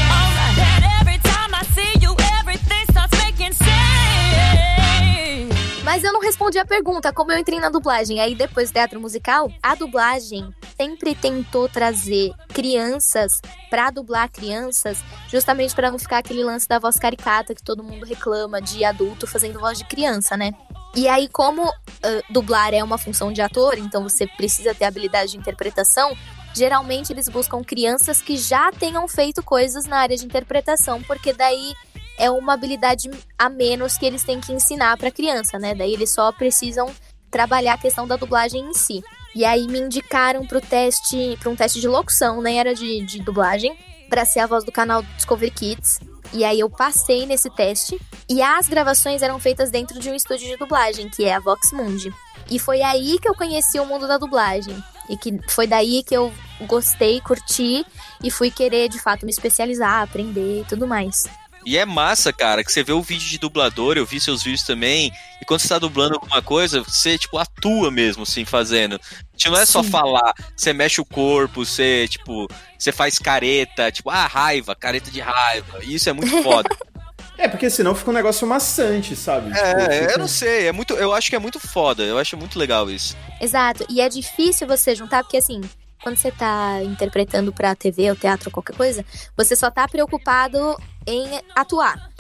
Mas 5.84 6.02
eu 6.02 6.14
não 6.14 6.22
respondi 6.22 6.58
a 6.58 6.66
pergunta, 6.66 7.12
como 7.12 7.34
eu 7.34 7.38
entrei 7.38 7.60
na 7.60 7.70
dublagem. 7.70 8.22
Aí 8.22 8.34
depois 8.34 8.70
do 8.70 8.74
teatro 8.74 9.02
musical, 9.02 9.52
a 9.62 9.76
dublagem 9.76 10.50
sempre 10.78 11.14
tentou 11.14 11.68
trazer 11.68 12.32
crianças 12.48 13.42
pra 13.70 13.92
dublar 13.92 14.32
crianças, 14.32 15.00
justamente 15.28 15.76
pra 15.76 15.92
não 15.92 16.00
ficar 16.00 16.20
aquele 16.20 16.42
lance 16.42 16.68
da 16.68 16.80
voz 16.80 16.98
caricata 16.98 17.54
que 17.54 17.62
todo 17.62 17.84
mundo 17.84 18.06
reclama 18.06 18.62
de 18.62 18.86
adulto 18.86 19.28
fazendo 19.28 19.60
voz 19.60 19.78
de 19.78 19.84
criança, 19.84 20.38
né? 20.38 20.54
E 20.96 21.08
aí, 21.08 21.28
como 21.28 21.64
ah, 21.68 22.22
dublar 22.30 22.74
é 22.74 22.82
uma 22.82 22.98
função 22.98 23.34
de 23.34 23.42
ator, 23.42 23.78
então 23.78 24.04
você 24.04 24.26
precisa 24.26 24.74
ter 24.74 24.86
habilidade 24.86 25.32
de 25.32 25.38
interpretação, 25.38 26.16
geralmente 26.54 27.12
eles 27.12 27.28
buscam 27.28 27.62
crianças 27.62 28.22
que 28.22 28.38
já 28.38 28.72
tenham 28.72 29.06
feito 29.08 29.44
coisas 29.44 29.86
na 29.86 29.98
área 29.98 30.16
de 30.16 30.24
interpretação, 30.24 31.02
porque 31.04 31.34
daí 31.34 31.74
é 32.18 32.30
uma 32.30 32.54
habilidade 32.54 33.10
a 33.38 33.50
menos 33.50 33.98
que 33.98 34.06
eles 34.06 34.24
têm 34.24 34.40
que 34.40 34.54
ensinar 34.54 34.98
pra 34.98 35.12
criança, 35.12 35.58
né? 35.58 35.74
Daí 35.74 35.94
eles 35.94 36.14
só 36.14 36.32
precisam 36.32 36.90
trabalhar 37.32 37.74
a 37.74 37.78
questão 37.78 38.08
da 38.08 38.16
dublagem 38.16 38.62
em 38.70 38.74
si. 38.74 39.04
E 39.36 39.44
aí 39.44 39.68
me 39.68 39.80
indicaram 39.80 40.46
pro 40.46 40.62
teste, 40.62 41.38
para 41.40 41.50
um 41.50 41.56
teste 41.56 41.82
de 41.82 41.88
locução, 41.88 42.42
né? 42.42 42.56
Era 42.56 42.76
de, 42.76 43.04
de 43.06 43.20
dublagem, 43.20 43.76
pra 44.08 44.26
ser 44.26 44.40
a 44.40 44.48
voz 44.48 44.64
do 44.64 44.72
canal 44.72 45.02
Discovery 45.02 45.50
Kids. 45.50 46.00
E 46.32 46.44
aí 46.44 46.60
eu 46.60 46.70
passei 46.70 47.26
nesse 47.26 47.50
teste. 47.50 48.00
E 48.30 48.42
as 48.42 48.68
gravações 48.68 49.22
eram 49.22 49.40
feitas 49.40 49.72
dentro 49.72 50.00
de 50.00 50.10
um 50.10 50.16
estúdio 50.16 50.48
de 50.48 50.58
dublagem, 50.58 51.10
que 51.10 51.26
é 51.26 51.34
a 51.34 51.40
Vox 51.40 51.72
Mundi. 51.72 52.14
E 52.50 52.60
foi 52.60 52.82
aí 52.82 53.18
que 53.20 53.28
eu 53.28 53.34
conheci 53.34 53.80
o 53.80 53.86
mundo 53.86 54.08
da 54.08 54.18
dublagem. 54.18 54.76
E 55.10 55.18
que 55.18 55.40
foi 55.48 55.66
daí 55.66 56.04
que 56.04 56.16
eu 56.16 56.32
gostei, 56.68 57.20
curti 57.22 57.86
e 58.24 58.32
fui 58.32 58.52
querer 58.52 58.88
de 58.88 59.00
fato 59.00 59.26
me 59.26 59.32
especializar, 59.32 60.04
aprender 60.04 60.62
e 60.62 60.66
tudo 60.66 60.88
mais. 60.88 61.28
E 61.66 61.78
é 61.78 61.86
massa, 61.86 62.34
cara, 62.34 62.64
que 62.64 62.72
você 62.72 62.84
vê 62.84 62.92
o 62.92 63.02
vídeo 63.02 63.28
de 63.28 63.38
dublador, 63.38 63.98
eu 63.98 64.06
vi 64.06 64.20
seus 64.20 64.44
vídeos 64.44 64.64
também, 64.64 65.12
e 65.42 65.46
quando 65.46 65.62
você 65.62 65.68
tá 65.70 65.80
dublando 65.80 66.16
alguma 66.16 66.42
coisa, 66.42 66.82
você, 66.84 67.18
tipo, 67.18 67.38
atua 67.38 67.90
mesmo, 67.90 68.24
assim, 68.24 68.44
fazendo. 68.46 69.00
Tipo, 69.36 69.56
não 69.56 69.62
é 69.62 69.66
só 69.66 69.82
Sim. 69.82 69.90
falar, 69.90 70.34
você 70.56 70.74
mexe 70.74 71.00
o 71.00 71.06
corpo, 71.06 71.66
você, 71.66 72.08
tipo, 72.10 72.48
você 72.78 72.92
faz 72.92 73.18
careta, 73.18 73.92
tipo, 73.92 74.10
ah, 74.10 74.28
raiva, 74.28 74.76
careta 74.76 75.10
de 75.10 75.22
raiva. 75.22 75.80
E 75.84 75.96
isso 75.96 76.10
é 76.10 76.14
muito 76.14 76.42
foda. 76.44 76.70
É, 77.36 77.48
porque 77.48 77.68
senão 77.68 77.96
fica 77.96 78.12
um 78.12 78.14
negócio 78.14 78.46
maçante, 78.46 79.16
sabe? 79.16 79.48
Tipo, 79.52 79.66
é, 79.66 80.02
fica- 80.02 80.12
eu 80.14 80.20
não 80.20 80.28
sei, 80.28 80.68
é 80.68 80.72
muito, 80.72 80.94
eu 80.94 81.12
acho 81.12 81.32
que 81.32 81.36
é 81.36 81.40
muito 81.40 81.60
foda, 81.60 82.04
eu 82.04 82.20
acho 82.20 82.38
muito 82.38 82.60
legal 82.60 82.90
isso. 82.92 83.18
Exato. 83.42 83.84
E 83.90 84.00
é 84.02 84.08
difícil 84.08 84.68
você 84.68 84.94
juntar, 84.94 85.24
porque 85.24 85.38
assim, 85.38 85.60
quando 86.04 86.18
você 86.18 86.32
tá 86.32 86.84
interpretando 86.84 87.54
pra 87.54 87.74
TV 87.74 88.10
ou 88.10 88.16
teatro 88.16 88.50
ou 88.50 88.54
qualquer 88.54 88.76
coisa, 88.76 89.06
você 89.36 89.56
só 89.56 89.72
tá 89.72 89.88
preocupado 89.88 90.78
em 91.08 91.26
atuar. 91.56 92.12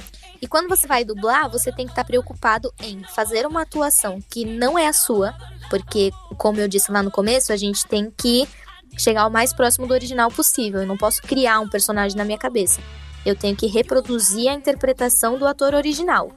E 0.42 0.48
quando 0.48 0.68
você 0.68 0.88
vai 0.88 1.06
dublar, 1.06 1.50
você 1.50 1.72
tem 1.72 1.86
que 1.86 1.92
estar 1.92 2.04
preocupado 2.04 2.74
em 2.82 3.04
fazer 3.14 3.46
uma 3.46 3.62
atuação 3.62 4.20
que 4.30 4.44
não 4.44 4.78
é 4.80 4.88
a 4.88 4.94
sua, 4.94 5.34
porque, 5.70 6.12
como 6.38 6.60
eu 6.60 6.68
disse 6.68 6.92
lá 6.92 7.04
no 7.04 7.12
começo, 7.12 7.54
a 7.54 7.58
gente 7.58 7.86
tem 7.88 8.12
que 8.18 8.48
chegar 8.98 9.26
o 9.28 9.32
mais 9.32 9.54
próximo 9.54 9.88
do 9.88 9.94
original 9.94 10.30
possível. 10.30 10.82
Eu 10.82 10.88
não 10.88 10.98
posso 10.98 11.22
criar 11.22 11.60
um 11.60 11.70
personagem 11.70 12.18
na 12.18 12.26
minha 12.26 12.38
cabeça. 12.38 12.82
Eu 13.26 13.36
tenho 13.36 13.56
que 13.56 13.68
reproduzir 13.68 14.50
a 14.50 14.54
interpretação 14.54 15.38
do 15.38 15.48
ator 15.48 15.74
original. 15.74 16.32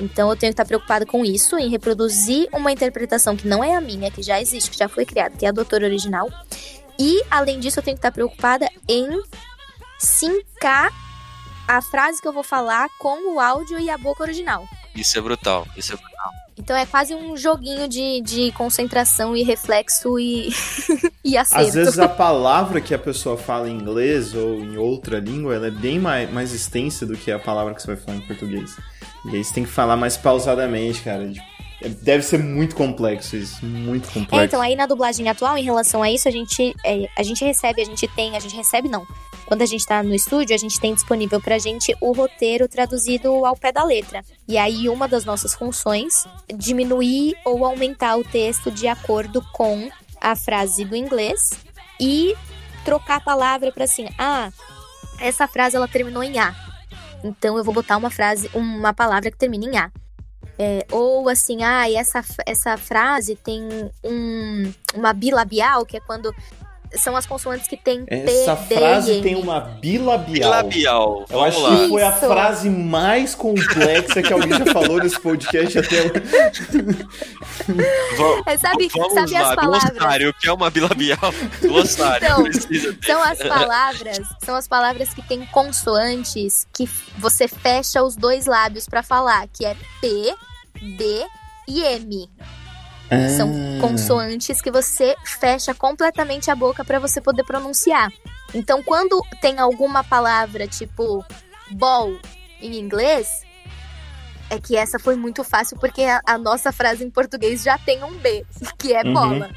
Então 0.00 0.30
eu 0.30 0.36
tenho 0.36 0.50
que 0.50 0.54
estar 0.54 0.64
preocupada 0.64 1.04
com 1.04 1.24
isso, 1.24 1.58
em 1.58 1.68
reproduzir 1.68 2.48
uma 2.52 2.72
interpretação 2.72 3.36
que 3.36 3.46
não 3.46 3.62
é 3.62 3.74
a 3.74 3.80
minha, 3.80 4.10
que 4.10 4.22
já 4.22 4.40
existe, 4.40 4.70
que 4.70 4.78
já 4.78 4.88
foi 4.88 5.04
criada, 5.04 5.36
que 5.36 5.44
é 5.44 5.50
a 5.50 5.52
do 5.52 5.60
autor 5.60 5.82
original. 5.82 6.28
E, 7.02 7.20
além 7.28 7.58
disso, 7.58 7.80
eu 7.80 7.82
tenho 7.82 7.96
que 7.96 7.98
estar 7.98 8.12
preocupada 8.12 8.68
em 8.88 9.08
sincar 9.98 10.92
a 11.66 11.82
frase 11.82 12.22
que 12.22 12.28
eu 12.28 12.32
vou 12.32 12.44
falar 12.44 12.88
com 13.00 13.34
o 13.34 13.40
áudio 13.40 13.80
e 13.80 13.90
a 13.90 13.98
boca 13.98 14.22
original. 14.22 14.64
Isso 14.94 15.18
é 15.18 15.20
brutal, 15.20 15.66
isso 15.76 15.92
é 15.94 15.96
brutal. 15.96 16.30
Então 16.56 16.76
é 16.76 16.86
quase 16.86 17.12
um 17.12 17.36
joguinho 17.36 17.88
de, 17.88 18.20
de 18.20 18.52
concentração 18.52 19.36
e 19.36 19.42
reflexo 19.42 20.16
e, 20.16 20.50
e 21.24 21.36
acerto. 21.36 21.66
Às 21.66 21.74
vezes 21.74 21.98
a 21.98 22.08
palavra 22.08 22.80
que 22.80 22.94
a 22.94 22.98
pessoa 22.98 23.36
fala 23.36 23.68
em 23.68 23.74
inglês 23.74 24.32
ou 24.32 24.60
em 24.60 24.76
outra 24.76 25.18
língua, 25.18 25.56
ela 25.56 25.66
é 25.66 25.72
bem 25.72 25.98
mais, 25.98 26.30
mais 26.30 26.52
extensa 26.52 27.04
do 27.04 27.16
que 27.16 27.32
a 27.32 27.38
palavra 27.38 27.74
que 27.74 27.82
você 27.82 27.88
vai 27.88 27.96
falar 27.96 28.18
em 28.18 28.20
português. 28.20 28.76
E 29.24 29.36
aí 29.36 29.42
você 29.42 29.52
tem 29.52 29.64
que 29.64 29.70
falar 29.70 29.96
mais 29.96 30.16
pausadamente, 30.16 31.02
cara. 31.02 31.28
Tipo, 31.28 31.46
Deve 31.88 32.22
ser 32.22 32.38
muito 32.38 32.74
complexo 32.74 33.36
isso, 33.36 33.64
muito 33.64 34.08
complexo. 34.08 34.40
É, 34.40 34.44
então 34.44 34.60
aí 34.60 34.76
na 34.76 34.86
dublagem 34.86 35.28
atual, 35.28 35.56
em 35.56 35.64
relação 35.64 36.02
a 36.02 36.10
isso, 36.10 36.28
a 36.28 36.30
gente, 36.30 36.74
é, 36.84 37.08
a 37.16 37.22
gente 37.22 37.44
recebe, 37.44 37.82
a 37.82 37.84
gente 37.84 38.06
tem, 38.08 38.36
a 38.36 38.40
gente 38.40 38.56
recebe 38.56 38.88
não. 38.88 39.06
Quando 39.46 39.62
a 39.62 39.66
gente 39.66 39.84
tá 39.84 40.02
no 40.02 40.14
estúdio, 40.14 40.54
a 40.54 40.58
gente 40.58 40.80
tem 40.80 40.94
disponível 40.94 41.40
pra 41.40 41.58
gente 41.58 41.94
o 42.00 42.12
roteiro 42.12 42.68
traduzido 42.68 43.44
ao 43.44 43.56
pé 43.56 43.72
da 43.72 43.84
letra. 43.84 44.24
E 44.48 44.56
aí 44.56 44.88
uma 44.88 45.06
das 45.06 45.24
nossas 45.24 45.54
funções 45.54 46.26
é 46.48 46.54
diminuir 46.54 47.36
ou 47.44 47.64
aumentar 47.64 48.16
o 48.16 48.24
texto 48.24 48.70
de 48.70 48.86
acordo 48.86 49.42
com 49.52 49.90
a 50.20 50.36
frase 50.36 50.84
do 50.84 50.96
inglês 50.96 51.50
e 52.00 52.34
trocar 52.84 53.16
a 53.16 53.20
palavra 53.20 53.72
pra 53.72 53.84
assim, 53.84 54.08
ah, 54.18 54.50
essa 55.20 55.46
frase 55.46 55.76
ela 55.76 55.88
terminou 55.88 56.22
em 56.22 56.38
A. 56.38 56.54
Então 57.24 57.56
eu 57.56 57.64
vou 57.64 57.74
botar 57.74 57.96
uma 57.96 58.10
frase, 58.10 58.50
uma 58.54 58.92
palavra 58.92 59.30
que 59.30 59.38
termina 59.38 59.64
em 59.64 59.76
A. 59.76 59.90
É, 60.64 60.86
ou 60.92 61.28
assim, 61.28 61.64
ah, 61.64 61.90
e 61.90 61.96
essa, 61.96 62.24
essa 62.46 62.76
frase 62.76 63.34
tem 63.34 63.68
um, 64.04 64.72
uma 64.94 65.12
bilabial, 65.12 65.84
que 65.84 65.96
é 65.96 66.00
quando 66.00 66.32
são 66.94 67.16
as 67.16 67.24
consoantes 67.26 67.66
que 67.66 67.76
tem 67.76 68.04
Essa 68.06 68.54
P, 68.54 68.74
D 68.74 68.76
frase 68.76 69.12
M. 69.12 69.22
tem 69.22 69.34
uma 69.34 69.58
bilabial. 69.60 70.50
Labial, 70.50 71.24
Eu 71.30 71.38
vamos 71.40 71.48
acho 71.48 71.60
lá. 71.62 71.76
que 71.76 71.88
foi 71.88 72.02
a 72.02 72.12
frase 72.12 72.70
mais 72.70 73.34
complexa 73.34 74.22
que 74.22 74.32
alguém 74.32 74.50
já 74.52 74.66
falou 74.66 74.98
nesse 74.98 75.18
podcast 75.18 75.78
até 75.78 76.02
hoje. 76.02 77.06
É, 78.46 78.58
sabe, 78.58 78.88
Vamos 78.88 79.14
sabe 79.14 79.32
lá, 79.32 79.48
as 79.50 79.54
palavras? 79.56 79.90
glossário, 79.90 80.30
o 80.30 80.34
que 80.34 80.48
é 80.48 80.52
uma 80.52 80.70
bilabial? 80.70 81.34
Glossário, 81.60 82.24
Então, 82.28 82.42
precisa. 82.44 82.96
São 83.04 83.22
as 83.22 83.38
palavras, 83.38 84.20
são 84.44 84.54
as 84.54 84.68
palavras 84.68 85.14
que 85.14 85.22
têm 85.22 85.46
consoantes 85.46 86.66
que 86.72 86.88
você 87.18 87.48
fecha 87.48 88.02
os 88.02 88.14
dois 88.16 88.46
lábios 88.46 88.86
pra 88.86 89.02
falar, 89.02 89.48
que 89.48 89.64
é 89.64 89.74
P, 90.00 90.34
D 90.82 91.26
e 91.68 91.82
M. 91.82 92.28
São 93.36 93.50
Ah. 93.50 93.80
consoantes 93.80 94.60
que 94.62 94.70
você 94.70 95.14
fecha 95.24 95.74
completamente 95.74 96.50
a 96.50 96.54
boca 96.56 96.84
para 96.84 96.98
você 96.98 97.20
poder 97.20 97.44
pronunciar. 97.44 98.10
Então, 98.54 98.82
quando 98.82 99.20
tem 99.40 99.58
alguma 99.58 100.02
palavra 100.02 100.66
tipo 100.66 101.24
ball 101.70 102.18
em 102.60 102.78
inglês, 102.78 103.42
é 104.50 104.58
que 104.58 104.76
essa 104.76 104.98
foi 104.98 105.14
muito 105.16 105.44
fácil 105.44 105.78
porque 105.78 106.02
a, 106.02 106.20
a 106.26 106.38
nossa 106.38 106.72
frase 106.72 107.04
em 107.04 107.10
português 107.10 107.62
já 107.62 107.76
tem 107.78 108.02
um 108.02 108.12
B, 108.14 108.44
que 108.78 108.92
é 108.94 109.02
Uhum. 109.04 109.12
bola. 109.12 109.50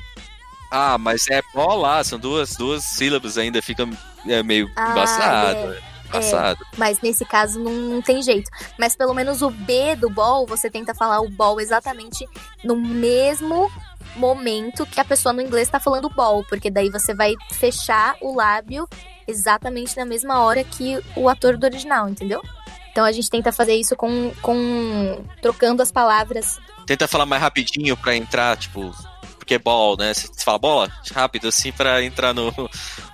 Ah, 0.72 0.98
mas 0.98 1.26
é 1.30 1.42
bola, 1.54 2.04
são 2.04 2.20
duas, 2.20 2.56
duas 2.56 2.84
sílabas 2.84 3.38
ainda, 3.38 3.62
fica 3.62 3.88
é, 4.28 4.44
meio 4.44 4.70
Ah, 4.76 4.92
embaçado. 4.92 5.74
é. 5.74 5.95
Embaçado. 6.18 6.66
Mas 6.78 7.02
nesse 7.02 7.26
caso 7.26 7.60
não, 7.60 7.72
não 7.72 8.02
tem 8.02 8.22
jeito. 8.22 8.50
Mas 8.80 8.96
pelo 8.96 9.14
menos 9.14 9.42
o 9.42 9.50
B 9.50 9.96
do 9.96 10.10
ball, 10.10 10.46
você 10.46 10.70
tenta 10.70 10.94
falar 10.94 11.22
o 11.22 11.30
ball 11.30 11.60
exatamente 11.60 12.28
no 12.64 12.76
mesmo 12.76 13.72
momento 14.16 14.86
que 14.86 15.00
a 15.00 15.06
pessoa 15.06 15.34
no 15.34 15.42
inglês 15.42 15.70
tá 15.70 15.80
falando 15.80 16.10
ball, 16.10 16.44
porque 16.46 16.70
daí 16.72 16.90
você 16.90 17.14
vai 17.14 17.34
fechar 17.52 18.16
o 18.22 18.36
lábio 18.36 18.88
exatamente 19.28 19.98
na 19.98 20.06
mesma 20.06 20.42
hora 20.42 20.64
que 20.64 21.00
o 21.16 21.28
ator 21.28 21.58
do 21.58 21.66
original, 21.66 22.08
entendeu? 22.08 22.42
Então 22.92 23.04
a 23.04 23.12
gente 23.12 23.30
tenta 23.30 23.52
fazer 23.52 23.76
isso 23.76 23.96
com, 23.96 24.32
com 24.42 25.22
trocando 25.42 25.82
as 25.82 25.92
palavras. 25.92 26.60
Tenta 26.86 27.08
falar 27.08 27.26
mais 27.26 27.42
rapidinho 27.42 27.98
pra 27.98 28.16
entrar, 28.16 28.56
tipo. 28.56 28.94
Porque 29.46 29.54
é 29.54 29.60
ball, 29.60 29.96
né? 29.96 30.12
Você 30.12 30.28
fala 30.44 30.58
bola 30.58 30.92
rápido 31.14 31.48
assim 31.48 31.72
pra 31.72 32.02
entrar 32.04 32.34
no, 32.34 32.52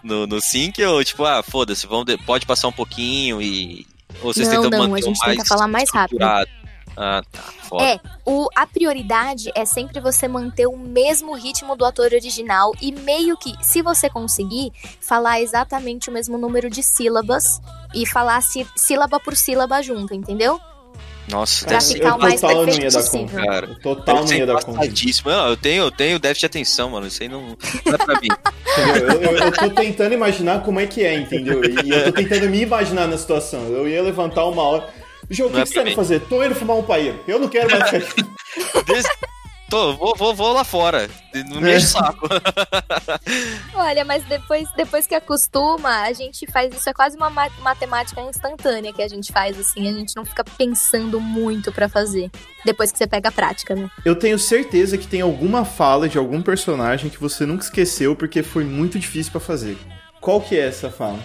no, 0.01 0.25
no 0.25 0.39
sync 0.39 0.81
ou 0.81 1.03
tipo, 1.03 1.25
ah, 1.25 1.43
foda-se, 1.43 1.85
vamos 1.85 2.05
de- 2.05 2.17
pode 2.19 2.45
passar 2.45 2.69
um 2.69 2.71
pouquinho 2.71 3.41
e. 3.41 3.85
Ou 4.23 4.33
vocês 4.33 4.47
Não, 4.47 4.61
tentam 4.61 4.79
não, 4.79 4.85
a 4.85 4.87
manter 4.87 5.03
o 5.03 5.05
gente 5.07 5.19
mais 5.19 5.31
tenta 5.37 5.45
falar 5.45 5.67
mais 5.67 5.89
rápido. 5.91 6.23
Ah, 6.23 7.21
tá. 7.31 7.39
Foda. 7.63 7.83
É, 7.85 7.99
o, 8.25 8.47
a 8.55 8.65
prioridade 8.67 9.51
é 9.55 9.65
sempre 9.65 9.99
você 9.99 10.27
manter 10.27 10.67
o 10.67 10.77
mesmo 10.77 11.33
ritmo 11.35 11.75
do 11.75 11.85
ator 11.85 12.05
original 12.13 12.73
e 12.81 12.91
meio 12.91 13.37
que, 13.37 13.53
se 13.61 13.81
você 13.81 14.09
conseguir, 14.09 14.71
falar 15.01 15.41
exatamente 15.41 16.09
o 16.09 16.13
mesmo 16.13 16.37
número 16.37 16.69
de 16.69 16.83
sílabas 16.83 17.61
e 17.93 18.05
falar 18.05 18.41
sí- 18.41 18.67
sílaba 18.75 19.19
por 19.19 19.35
sílaba 19.35 19.81
junto, 19.81 20.13
eu 20.13 20.17
Nossa, 21.29 21.65
Pra 21.65 21.77
deve 21.79 21.93
ficar 21.93 22.15
o 22.15 22.19
mais 22.19 22.41
total 22.41 22.55
não 22.57 22.65
perfeito 22.65 22.83
ia 22.83 22.89
dar 22.91 22.99
possível. 23.05 23.27
conta. 23.27 23.45
Cara, 23.45 23.67
Eu 23.67 23.75
Total 23.79 24.15
não 24.25 24.33
ia 24.33 24.45
dar 24.45 24.63
conta. 24.63 24.79
Não, 25.25 25.47
eu 25.49 25.57
tenho, 25.57 25.83
eu 25.83 25.91
tenho 25.91 26.19
déficit 26.19 26.39
de 26.41 26.45
atenção, 26.47 26.89
mano. 26.89 27.07
Isso 27.07 27.23
aí 27.23 27.29
não, 27.29 27.41
não 27.85 27.93
é 27.93 27.97
pra 27.97 28.19
mim. 28.19 28.27
Eu, 28.77 29.21
eu- 29.21 29.37
eu 29.37 29.51
tô 29.51 29.69
tentando 29.69 30.13
imaginar 30.13 30.61
como 30.63 30.79
é 30.79 30.87
que 30.87 31.03
é, 31.03 31.13
entendeu? 31.15 31.61
E 31.85 31.89
eu 31.89 32.05
tô 32.05 32.11
tentando 32.11 32.49
me 32.49 32.61
imaginar 32.61 33.07
na 33.07 33.17
situação. 33.17 33.61
Eu 33.67 33.87
ia 33.87 34.01
levantar 34.01 34.45
uma 34.45 34.61
hora. 34.63 34.87
João, 35.29 35.49
o 35.49 35.53
Não 35.53 35.57
que, 35.57 35.61
é 35.61 35.65
que 35.65 35.69
você 35.73 35.79
tá 35.79 35.85
mim. 35.85 35.95
fazer? 35.95 36.19
Tô 36.21 36.43
indo 36.43 36.55
fumar 36.55 36.75
um 36.77 36.83
paeiro. 36.83 37.17
Eu 37.27 37.39
não 37.39 37.47
quero 37.47 37.69
mais 37.71 37.89
ficar 37.89 37.97
aqui. 37.97 38.25
Tô, 39.71 39.93
vou, 39.95 40.13
vou, 40.17 40.35
vou 40.35 40.51
lá 40.51 40.65
fora. 40.65 41.09
Não 41.47 41.61
me 41.61 41.73
enche 41.77 41.85
o 41.85 41.89
saco. 41.89 42.27
Olha, 43.73 44.03
mas 44.03 44.21
depois, 44.25 44.67
depois 44.75 45.07
que 45.07 45.15
acostuma, 45.15 46.01
a 46.01 46.11
gente 46.11 46.45
faz 46.51 46.75
isso, 46.75 46.89
é 46.89 46.93
quase 46.93 47.15
uma 47.15 47.29
ma- 47.29 47.49
matemática 47.61 48.19
instantânea 48.19 48.91
que 48.91 49.01
a 49.01 49.07
gente 49.07 49.31
faz, 49.31 49.57
assim, 49.57 49.87
a 49.87 49.93
gente 49.93 50.13
não 50.13 50.25
fica 50.25 50.43
pensando 50.43 51.21
muito 51.21 51.71
pra 51.71 51.87
fazer. 51.87 52.29
Depois 52.65 52.91
que 52.91 52.97
você 52.97 53.07
pega 53.07 53.29
a 53.29 53.31
prática, 53.31 53.73
né? 53.73 53.89
Eu 54.03 54.13
tenho 54.15 54.37
certeza 54.37 54.97
que 54.97 55.07
tem 55.07 55.21
alguma 55.21 55.63
fala 55.63 56.09
de 56.09 56.17
algum 56.17 56.41
personagem 56.41 57.09
que 57.09 57.17
você 57.17 57.45
nunca 57.45 57.63
esqueceu 57.63 58.13
porque 58.13 58.43
foi 58.43 58.65
muito 58.65 58.99
difícil 58.99 59.31
pra 59.31 59.39
fazer. 59.39 59.77
Qual 60.19 60.41
que 60.41 60.57
é 60.57 60.67
essa 60.67 60.91
fala? 60.91 61.19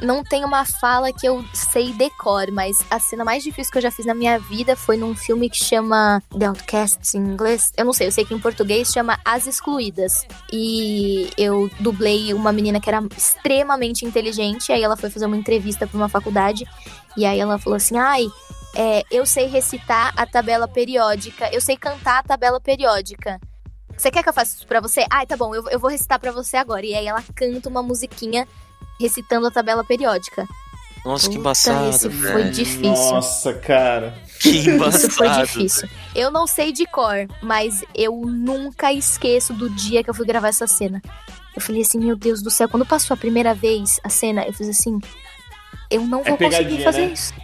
Não 0.00 0.22
tem 0.22 0.44
uma 0.44 0.64
fala 0.64 1.12
que 1.12 1.26
eu 1.26 1.44
sei 1.52 1.92
decor, 1.92 2.50
mas 2.50 2.78
a 2.90 2.98
cena 2.98 3.24
mais 3.24 3.42
difícil 3.42 3.72
que 3.72 3.78
eu 3.78 3.82
já 3.82 3.90
fiz 3.90 4.06
na 4.06 4.14
minha 4.14 4.38
vida 4.38 4.76
foi 4.76 4.96
num 4.96 5.14
filme 5.14 5.50
que 5.50 5.56
chama 5.58 6.22
The 6.36 6.46
Outcasts 6.46 7.14
em 7.14 7.18
inglês. 7.18 7.72
Eu 7.76 7.84
não 7.84 7.92
sei, 7.92 8.06
eu 8.06 8.12
sei 8.12 8.24
que 8.24 8.34
em 8.34 8.38
português 8.38 8.92
chama 8.92 9.18
As 9.24 9.46
Excluídas. 9.46 10.26
E 10.52 11.30
eu 11.36 11.70
dublei 11.80 12.32
uma 12.32 12.52
menina 12.52 12.80
que 12.80 12.88
era 12.88 13.02
extremamente 13.16 14.04
inteligente, 14.04 14.72
aí 14.72 14.82
ela 14.82 14.96
foi 14.96 15.10
fazer 15.10 15.26
uma 15.26 15.36
entrevista 15.36 15.86
pra 15.86 15.96
uma 15.96 16.08
faculdade, 16.08 16.64
e 17.16 17.26
aí 17.26 17.38
ela 17.38 17.58
falou 17.58 17.76
assim: 17.76 17.96
ai. 17.96 18.26
é, 18.74 19.02
eu 19.10 19.26
sei 19.26 19.46
recitar 19.46 20.12
a 20.16 20.26
tabela 20.26 20.68
periódica, 20.68 21.48
eu 21.52 21.60
sei 21.60 21.76
cantar 21.76 22.20
a 22.20 22.22
tabela 22.22 22.60
periódica. 22.60 23.40
Você 23.96 24.12
quer 24.12 24.22
que 24.22 24.28
eu 24.28 24.32
faça 24.32 24.56
isso 24.56 24.66
pra 24.66 24.80
você? 24.80 25.04
Ai, 25.10 25.26
tá 25.26 25.36
bom, 25.36 25.52
eu, 25.52 25.68
eu 25.70 25.80
vou 25.80 25.90
recitar 25.90 26.20
pra 26.20 26.30
você 26.30 26.56
agora. 26.56 26.86
E 26.86 26.94
aí 26.94 27.06
ela 27.06 27.24
canta 27.34 27.68
uma 27.68 27.82
musiquinha 27.82 28.46
recitando 29.00 29.46
a 29.46 29.50
tabela 29.50 29.84
periódica. 29.84 30.46
Nossa, 31.04 31.24
que 31.26 31.36
Puta, 31.36 31.40
embaçado. 31.40 31.88
esse 31.90 32.08
velho. 32.08 32.32
foi 32.32 32.50
difícil. 32.50 32.90
Nossa, 32.90 33.54
cara. 33.54 34.18
Que 34.40 34.58
embaçado. 34.68 35.06
Isso 35.06 35.10
foi 35.16 35.28
difícil. 35.30 35.88
Eu 36.14 36.30
não 36.30 36.46
sei 36.46 36.72
de 36.72 36.84
cor, 36.86 37.26
mas 37.40 37.82
eu 37.94 38.14
nunca 38.26 38.92
esqueço 38.92 39.52
do 39.54 39.70
dia 39.70 40.02
que 40.02 40.10
eu 40.10 40.14
fui 40.14 40.26
gravar 40.26 40.48
essa 40.48 40.66
cena. 40.66 41.00
Eu 41.54 41.62
falei 41.62 41.82
assim, 41.82 41.98
meu 41.98 42.16
Deus 42.16 42.42
do 42.42 42.50
céu, 42.50 42.68
quando 42.68 42.84
passou 42.84 43.14
a 43.14 43.16
primeira 43.16 43.54
vez 43.54 43.98
a 44.04 44.08
cena, 44.08 44.44
eu 44.44 44.52
fiz 44.52 44.68
assim, 44.68 44.98
eu 45.90 46.02
não 46.02 46.20
É 46.20 46.24
vou 46.30 46.36
conseguir 46.38 46.56
pegadinha, 46.56 46.84
fazer 46.84 47.06
né? 47.06 47.12
isso. 47.12 47.34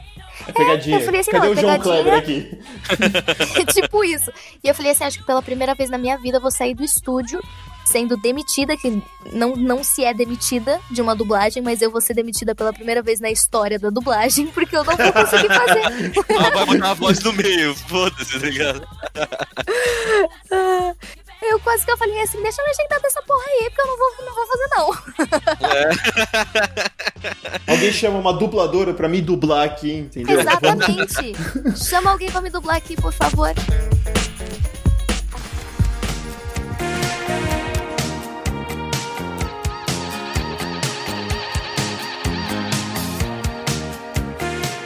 É 0.46 0.52
pegadinha. 0.52 0.96
eu 0.98 1.04
falei 1.04 1.20
assim, 1.20 1.30
Cadê 1.30 1.46
não, 1.46 1.52
o 1.52 1.56
João 1.56 1.78
pegadinha. 1.80 2.02
Kleber 2.02 2.18
aqui? 2.18 3.72
tipo 3.72 4.04
isso. 4.04 4.30
E 4.62 4.68
eu 4.68 4.74
falei 4.74 4.92
assim, 4.92 5.04
acho 5.04 5.18
que 5.20 5.24
pela 5.24 5.40
primeira 5.42 5.74
vez 5.74 5.88
na 5.90 5.96
minha 5.98 6.18
vida 6.18 6.36
eu 6.38 6.40
vou 6.42 6.50
sair 6.50 6.74
do 6.74 6.84
estúdio 6.84 7.40
sendo 7.84 8.16
demitida, 8.16 8.76
que 8.76 9.02
não, 9.32 9.54
não 9.56 9.84
se 9.84 10.04
é 10.04 10.12
demitida 10.14 10.80
de 10.90 11.00
uma 11.02 11.14
dublagem, 11.14 11.62
mas 11.62 11.80
eu 11.82 11.90
vou 11.90 12.00
ser 12.00 12.14
demitida 12.14 12.54
pela 12.54 12.72
primeira 12.72 13.02
vez 13.02 13.20
na 13.20 13.30
história 13.30 13.78
da 13.78 13.90
dublagem, 13.90 14.46
porque 14.54 14.76
eu 14.76 14.84
não 14.84 14.96
vou 14.96 15.12
conseguir 15.12 15.48
fazer. 15.48 15.84
Ah, 16.36 16.50
vai 16.50 16.66
botar 16.66 16.90
a 16.90 16.94
voz 16.94 17.22
no 17.22 17.32
meio, 17.32 17.74
foda-se, 17.74 18.38
tá 18.38 18.46
ligado? 18.46 18.86
Ah, 20.50 20.92
Eu 21.42 21.60
quase 21.60 21.84
que 21.84 21.90
eu 21.92 21.96
falei 21.98 22.20
assim, 22.22 22.42
deixa 22.42 22.60
eu 22.60 22.64
me 22.64 22.70
ajeitar 22.70 23.00
dessa 23.02 23.22
porra 23.22 23.44
aí, 23.46 23.70
porque 23.70 23.80
eu 23.82 23.86
não 23.86 23.98
vou, 23.98 24.10
não 24.24 24.34
vou 24.34 24.46
fazer 24.46 24.68
não. 24.76 24.90
Alguém 27.66 27.92
chama 27.92 28.18
uma 28.18 28.32
dubladora 28.32 28.94
pra 28.94 29.08
me 29.08 29.20
dublar 29.20 29.64
aqui, 29.66 29.92
entendeu? 29.92 30.40
Exatamente. 30.40 31.34
Chama 31.76 32.10
alguém 32.10 32.30
pra 32.30 32.40
me 32.40 32.50
dublar 32.50 32.76
aqui, 32.76 32.96
por 32.96 33.12
favor. 33.12 33.52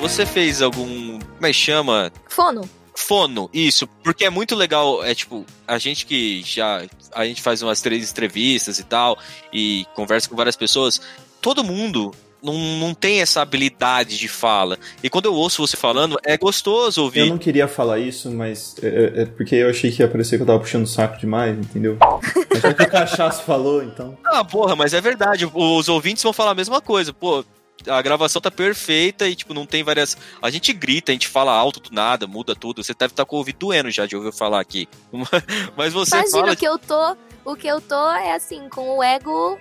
Você 0.08 0.26
fez 0.26 0.60
algum. 0.62 1.18
Como 1.18 1.46
é 1.46 1.48
que 1.48 1.54
chama? 1.54 2.12
Fono. 2.28 2.68
Fono, 2.94 3.48
isso, 3.54 3.86
porque 4.02 4.24
é 4.24 4.30
muito 4.30 4.56
legal, 4.56 5.04
é 5.04 5.14
tipo, 5.14 5.46
a 5.68 5.78
gente 5.78 6.04
que 6.04 6.42
já, 6.44 6.82
a 7.14 7.24
gente 7.24 7.40
faz 7.40 7.62
umas 7.62 7.80
três 7.80 8.10
entrevistas 8.10 8.80
e 8.80 8.84
tal, 8.84 9.16
e 9.52 9.86
conversa 9.94 10.28
com 10.28 10.34
várias 10.34 10.56
pessoas, 10.56 11.00
todo 11.40 11.62
mundo 11.62 12.12
não, 12.42 12.54
não 12.80 12.92
tem 12.92 13.20
essa 13.20 13.40
habilidade 13.40 14.18
de 14.18 14.26
fala, 14.26 14.76
e 15.00 15.08
quando 15.08 15.26
eu 15.26 15.34
ouço 15.34 15.64
você 15.64 15.76
falando, 15.76 16.18
é 16.24 16.36
gostoso 16.36 17.00
Eu 17.00 17.04
ouvir. 17.04 17.30
não 17.30 17.38
queria 17.38 17.68
falar 17.68 18.00
isso, 18.00 18.32
mas 18.32 18.74
é, 18.82 18.88
é- 18.88 19.22
é 19.22 19.26
porque 19.26 19.54
eu 19.54 19.70
achei 19.70 19.92
que 19.92 20.02
ia 20.02 20.08
parecer 20.08 20.36
que 20.36 20.42
eu 20.42 20.46
tava 20.46 20.58
puxando 20.58 20.82
o 20.82 20.88
saco 20.88 21.18
demais, 21.20 21.56
entendeu? 21.56 21.96
Mas 22.52 22.60
já 22.62 22.74
que 22.74 22.82
o 22.82 22.90
cachaço 22.90 23.44
falou, 23.44 23.80
então. 23.84 24.18
Ah, 24.26 24.44
porra, 24.44 24.74
mas 24.74 24.92
é 24.92 25.00
verdade, 25.00 25.48
os 25.54 25.88
ouvintes 25.88 26.22
vão 26.24 26.32
falar 26.32 26.50
a 26.50 26.54
mesma 26.56 26.80
coisa, 26.80 27.12
pô, 27.12 27.44
a 27.86 28.02
gravação 28.02 28.40
tá 28.40 28.50
perfeita 28.50 29.28
e, 29.28 29.34
tipo, 29.34 29.54
não 29.54 29.66
tem 29.66 29.82
várias. 29.82 30.16
A 30.42 30.50
gente 30.50 30.72
grita, 30.72 31.12
a 31.12 31.14
gente 31.14 31.28
fala 31.28 31.52
alto 31.52 31.80
do 31.80 31.94
nada, 31.94 32.26
muda 32.26 32.54
tudo. 32.54 32.82
Você 32.82 32.94
deve 32.94 33.12
estar 33.12 33.24
com 33.24 33.36
o 33.36 33.38
ouvido 33.38 33.58
doendo 33.58 33.90
já 33.90 34.06
de 34.06 34.16
ouvir 34.16 34.32
falar 34.32 34.60
aqui. 34.60 34.88
Mas 35.76 35.92
você 35.92 36.16
Imagina 36.16 36.40
fala. 36.40 36.52
o 36.52 36.56
que 36.56 36.68
eu 36.68 36.78
tô. 36.78 37.16
O 37.44 37.56
que 37.56 37.66
eu 37.66 37.80
tô 37.80 38.10
é 38.12 38.34
assim, 38.34 38.68
com 38.68 38.98
o 38.98 39.02
ego 39.02 39.58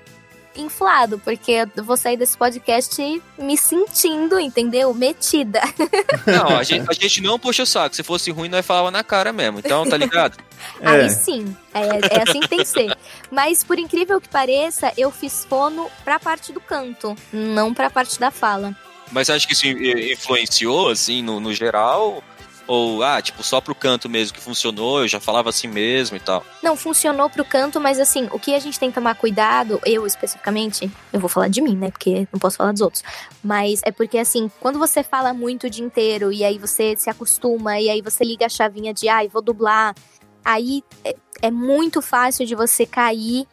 inflado, 0.58 1.20
porque 1.20 1.66
eu 1.76 1.84
vou 1.84 1.98
sair 1.98 2.18
desse 2.18 2.38
podcast 2.38 3.22
me 3.38 3.58
sentindo, 3.58 4.40
entendeu? 4.40 4.94
Metida. 4.94 5.62
Não, 6.26 6.58
a 6.58 6.64
gente, 6.64 6.86
a 6.90 6.94
gente 6.94 7.22
não 7.22 7.40
puxa 7.40 7.64
o 7.64 7.66
saco. 7.66 7.96
Se 7.96 8.04
fosse 8.04 8.32
ruim, 8.32 8.50
nós 8.50 8.66
falava 8.66 8.92
na 8.92 9.04
cara 9.04 9.32
mesmo. 9.32 9.60
Então, 9.60 9.88
tá 9.88 9.98
ligado? 9.98 10.38
É. 10.82 10.90
Aí 10.90 11.10
sim, 11.12 11.56
é, 11.72 12.18
é 12.18 12.24
assim 12.28 12.40
que 12.40 12.48
tem 12.48 12.58
que 12.58 12.66
ser. 12.66 12.98
Mas 13.30 13.64
por 13.64 13.78
incrível 13.78 14.20
que 14.20 14.28
pareça, 14.28 14.92
eu 14.98 15.12
fiz 15.12 15.46
fono 15.46 15.88
pra 16.04 16.20
parte 16.20 16.52
do 16.52 16.60
canto, 16.60 17.16
não 17.32 17.76
pra 17.76 17.92
parte 17.92 18.20
da 18.20 18.32
fala. 18.32 18.76
Mas 19.12 19.30
acho 19.30 19.48
que 19.48 19.54
isso 19.54 19.68
influenciou, 19.68 20.90
assim, 20.90 21.22
no, 21.22 21.40
no 21.40 21.54
geral? 21.54 22.24
Ou, 22.68 23.02
ah, 23.02 23.22
tipo, 23.22 23.42
só 23.44 23.62
pro 23.62 23.74
canto 23.74 24.10
mesmo 24.10 24.36
que 24.36 24.42
funcionou, 24.42 25.02
eu 25.02 25.08
já 25.08 25.20
falava 25.20 25.50
assim 25.50 25.68
mesmo 25.68 26.18
e 26.18 26.20
tal. 26.20 26.46
Não, 26.62 26.76
funcionou 26.76 27.30
pro 27.30 27.46
canto, 27.46 27.80
mas 27.80 27.98
assim, 28.00 28.28
o 28.32 28.38
que 28.38 28.54
a 28.54 28.60
gente 28.60 28.78
tem 28.78 28.90
que 28.90 28.96
tomar 28.96 29.16
cuidado, 29.16 29.80
eu 29.86 30.06
especificamente, 30.06 30.92
eu 31.14 31.20
vou 31.20 31.30
falar 31.30 31.48
de 31.48 31.62
mim, 31.62 31.78
né? 31.78 31.90
Porque 31.90 32.28
não 32.32 32.40
posso 32.40 32.58
falar 32.58 32.74
dos 32.74 32.82
outros. 32.82 33.04
Mas 33.42 33.82
é 33.86 33.92
porque 33.92 34.18
assim, 34.18 34.52
quando 34.60 34.78
você 34.78 35.02
fala 35.02 35.34
muito 35.34 35.68
o 35.68 35.70
dia 35.70 35.86
inteiro 35.86 36.32
e 36.32 36.44
aí 36.44 36.58
você 36.58 36.96
se 36.98 37.10
acostuma 37.10 37.80
e 37.80 37.90
aí 37.90 38.02
você 38.02 38.26
liga 38.26 38.46
a 38.46 38.50
chavinha 38.50 38.94
de, 38.94 39.08
ai, 39.08 39.30
vou 39.30 39.42
dublar, 39.42 39.96
aí 40.44 40.84
é, 41.06 41.16
é 41.44 41.52
muito 41.52 42.02
fácil 42.02 42.46
de 42.46 42.54
você 42.54 42.86
cair 42.86 43.48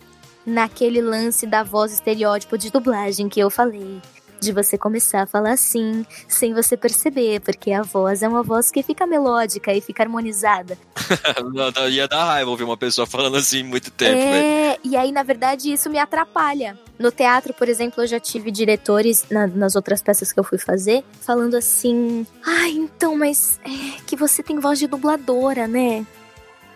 naquele 0.44 1.00
lance 1.00 1.46
da 1.46 1.62
voz 1.62 1.92
estereótipo 1.92 2.58
de 2.58 2.70
dublagem 2.70 3.28
que 3.28 3.40
eu 3.40 3.50
falei. 3.50 4.00
De 4.44 4.52
você 4.52 4.76
começar 4.78 5.22
a 5.22 5.26
falar 5.26 5.52
assim, 5.52 6.04
sem 6.28 6.52
você 6.54 6.76
perceber, 6.76 7.40
porque 7.40 7.72
a 7.72 7.82
voz 7.82 8.22
é 8.22 8.28
uma 8.28 8.42
voz 8.42 8.70
que 8.70 8.82
fica 8.82 9.06
melódica 9.06 9.72
e 9.72 9.80
fica 9.80 10.02
harmonizada. 10.02 10.76
Não, 11.52 11.70
não, 11.70 11.88
ia 11.88 12.08
dar 12.08 12.24
raiva 12.24 12.50
ouvir 12.50 12.64
uma 12.64 12.76
pessoa 12.76 13.06
falando 13.06 13.36
assim 13.36 13.62
muito 13.62 13.90
tempo, 13.90 14.16
é, 14.16 14.78
e 14.82 14.96
aí, 14.96 15.12
na 15.12 15.22
verdade, 15.22 15.72
isso 15.72 15.90
me 15.90 15.98
atrapalha. 15.98 16.78
No 16.98 17.10
teatro, 17.10 17.52
por 17.52 17.68
exemplo, 17.68 18.02
eu 18.02 18.06
já 18.06 18.18
tive 18.20 18.50
diretores 18.50 19.24
na- 19.30 19.46
nas 19.46 19.74
outras 19.76 20.00
peças 20.00 20.32
que 20.32 20.38
eu 20.40 20.44
fui 20.44 20.58
fazer, 20.58 21.04
falando 21.20 21.56
assim: 21.56 22.26
Ai, 22.44 22.70
então, 22.70 23.16
mas 23.16 23.58
é 23.64 24.00
que 24.06 24.16
você 24.16 24.42
tem 24.42 24.58
voz 24.58 24.78
de 24.78 24.86
dubladora, 24.86 25.66
né? 25.68 26.06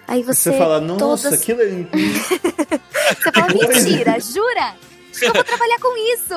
Aí 0.06 0.22
você. 0.22 0.50
Você 0.52 0.58
fala, 0.58 0.80
nossa, 0.80 0.98
todas- 1.30 1.40
aquilo 1.40 1.60
é... 1.62 1.66
Você 3.08 3.32
fala, 3.32 3.48
mentira, 3.54 4.20
jura? 4.20 4.74
Eu 5.22 5.32
vou 5.32 5.44
trabalhar 5.44 5.78
com 5.78 5.96
isso. 6.14 6.34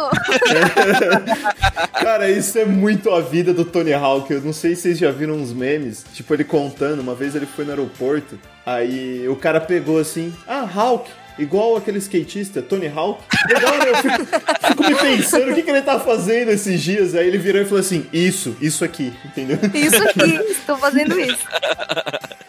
Cara, 2.02 2.30
isso 2.30 2.58
é 2.58 2.66
muito 2.66 3.12
a 3.12 3.22
vida 3.22 3.54
do 3.54 3.66
Tony 3.66 3.94
Hawk. 3.94 4.32
Eu 4.32 4.42
não 4.42 4.54
sei 4.54 4.76
se 4.76 4.84
vocês 4.84 4.98
já 4.98 5.12
viram 5.12 5.36
uns 5.36 5.54
memes. 5.54 6.04
Tipo, 6.14 6.34
ele 6.34 6.44
contando, 6.44 7.00
uma 7.00 7.16
vez 7.16 7.36
ele 7.36 7.46
foi 7.46 7.66
no 7.66 7.72
aeroporto, 7.72 8.40
aí 8.66 9.28
o 9.28 9.36
cara 9.36 9.60
pegou 9.60 10.00
assim, 10.00 10.34
ah, 10.48 10.68
Hawk. 10.74 11.10
Igual 11.40 11.78
aquele 11.78 11.98
skatista, 12.00 12.62
Tony 12.62 12.88
Hawk. 12.88 13.24
Legal, 13.48 13.78
né? 13.78 13.90
Eu 13.90 13.96
fico, 13.96 14.68
fico 14.68 14.84
me 14.84 14.96
pensando 14.96 15.52
o 15.52 15.56
que, 15.56 15.62
que 15.64 15.70
ele 15.72 15.82
tá 15.82 16.00
fazendo 16.00 16.52
esses 16.52 16.82
dias. 16.82 17.16
Aí 17.16 17.28
ele 17.28 17.38
virou 17.38 17.62
e 17.62 17.66
falou 17.66 17.80
assim: 17.80 18.06
Isso, 18.14 18.56
isso 18.62 18.84
aqui, 18.84 19.14
entendeu? 19.26 19.58
Isso 19.74 20.04
aqui, 20.10 20.36
estou 20.52 20.78
fazendo 20.78 21.20
isso. 21.20 21.46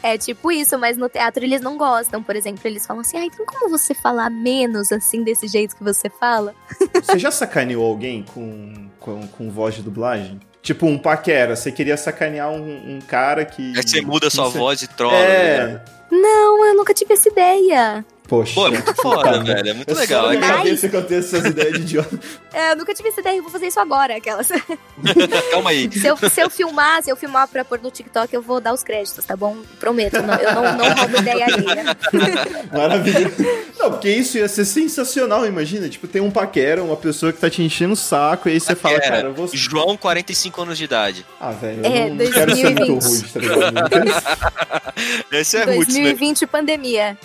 É 0.02 0.18
tipo 0.18 0.50
isso, 0.50 0.76
mas 0.78 0.96
no 0.96 1.08
teatro 1.08 1.44
eles 1.44 1.60
não 1.60 1.76
gostam. 1.78 2.22
Por 2.22 2.34
exemplo, 2.36 2.60
eles 2.64 2.84
falam 2.86 3.00
assim: 3.02 3.16
ah, 3.18 3.24
então 3.24 3.46
como 3.46 3.70
você 3.70 3.94
falar 3.94 4.28
menos 4.30 4.90
assim, 4.92 5.22
desse 5.22 5.46
jeito 5.46 5.76
que 5.76 5.84
você 5.84 6.10
fala? 6.10 6.54
Você 7.02 7.18
já 7.18 7.30
sacaneou 7.30 7.86
alguém 7.86 8.24
com, 8.34 8.88
com, 8.98 9.26
com 9.28 9.50
voz 9.50 9.74
de 9.76 9.82
dublagem? 9.82 10.40
Tipo 10.60 10.86
um 10.86 10.96
paquera, 10.98 11.56
você 11.56 11.72
queria 11.72 11.96
sacanear 11.96 12.50
um, 12.50 12.96
um 12.96 13.00
cara 13.00 13.44
que. 13.44 13.72
Aí 13.76 13.82
você 13.82 14.00
muda 14.00 14.28
sua 14.30 14.50
Você- 14.50 14.58
voz 14.58 14.82
e 14.82 14.88
trola. 14.88 15.14
né? 15.18 15.24
É. 15.28 15.80
Não, 16.10 16.64
eu 16.66 16.76
nunca 16.76 16.92
tive 16.92 17.14
essa 17.14 17.28
ideia. 17.28 18.04
Poxa. 18.32 18.54
Pô, 18.54 18.66
é 18.66 18.70
muito 18.70 18.94
foda, 18.96 19.42
velho. 19.44 19.68
É 19.68 19.74
muito 19.74 19.90
É 19.90 19.94
só 19.94 20.00
legal. 20.00 20.22
na 20.28 20.32
É 20.32 20.36
minha 20.38 20.48
que- 20.52 20.56
cabeça 20.56 20.88
que 20.88 20.96
eu 20.96 21.04
tenho 21.04 21.20
essas 21.20 21.44
ideias 21.44 21.72
de 21.74 21.80
idiota. 21.80 22.18
É, 22.50 22.72
eu 22.72 22.76
nunca 22.76 22.94
tive 22.94 23.10
essa 23.10 23.20
ideia, 23.20 23.36
eu 23.36 23.42
vou 23.42 23.52
fazer 23.52 23.66
isso 23.66 23.78
agora, 23.78 24.16
aquelas. 24.16 24.48
Calma 25.50 25.68
aí. 25.68 25.90
Se 25.92 26.06
eu, 26.06 26.16
se 26.16 26.40
eu 26.40 26.48
filmar, 26.48 27.02
se 27.02 27.10
eu 27.10 27.16
filmar 27.16 27.46
pra 27.46 27.62
pôr 27.62 27.78
no 27.82 27.90
TikTok, 27.90 28.32
eu 28.32 28.40
vou 28.40 28.58
dar 28.58 28.72
os 28.72 28.82
créditos, 28.82 29.22
tá 29.26 29.36
bom? 29.36 29.58
Prometo, 29.78 30.14
não- 30.22 30.34
eu 30.34 30.54
não, 30.54 30.62
não 30.78 30.94
roubo 30.94 31.18
ideia 31.18 31.44
alheia. 31.44 31.96
Maravilhoso. 32.72 33.34
Não, 33.78 33.90
porque 33.90 34.08
isso 34.08 34.38
ia 34.38 34.48
ser 34.48 34.64
sensacional, 34.64 35.46
imagina. 35.46 35.86
Tipo, 35.90 36.08
tem 36.08 36.22
um 36.22 36.30
paquera, 36.30 36.82
uma 36.82 36.96
pessoa 36.96 37.34
que 37.34 37.38
tá 37.38 37.50
te 37.50 37.62
enchendo 37.62 37.92
o 37.92 37.96
saco, 37.96 38.48
e 38.48 38.52
aí 38.52 38.60
você 38.60 38.74
fala, 38.74 38.98
cara, 38.98 39.28
eu 39.28 39.34
vou. 39.34 39.48
João, 39.52 39.94
45 39.96 40.62
anos 40.62 40.78
de 40.78 40.84
idade. 40.84 41.26
Ah, 41.38 41.50
velho, 41.50 41.84
É, 41.84 42.04
eu 42.06 42.14
não, 42.14 42.24
não 42.24 42.30
quero 42.32 42.56
ser 42.56 42.64
muito 42.70 42.86
2020. 42.86 43.04
rude, 43.04 43.32
tá 43.32 43.40
ligado? 43.40 45.22
Esse 45.32 45.56
é 45.58 45.64
roots, 45.64 45.94
né? 45.94 46.00
2020 46.02 46.46
pandemia. 46.46 47.18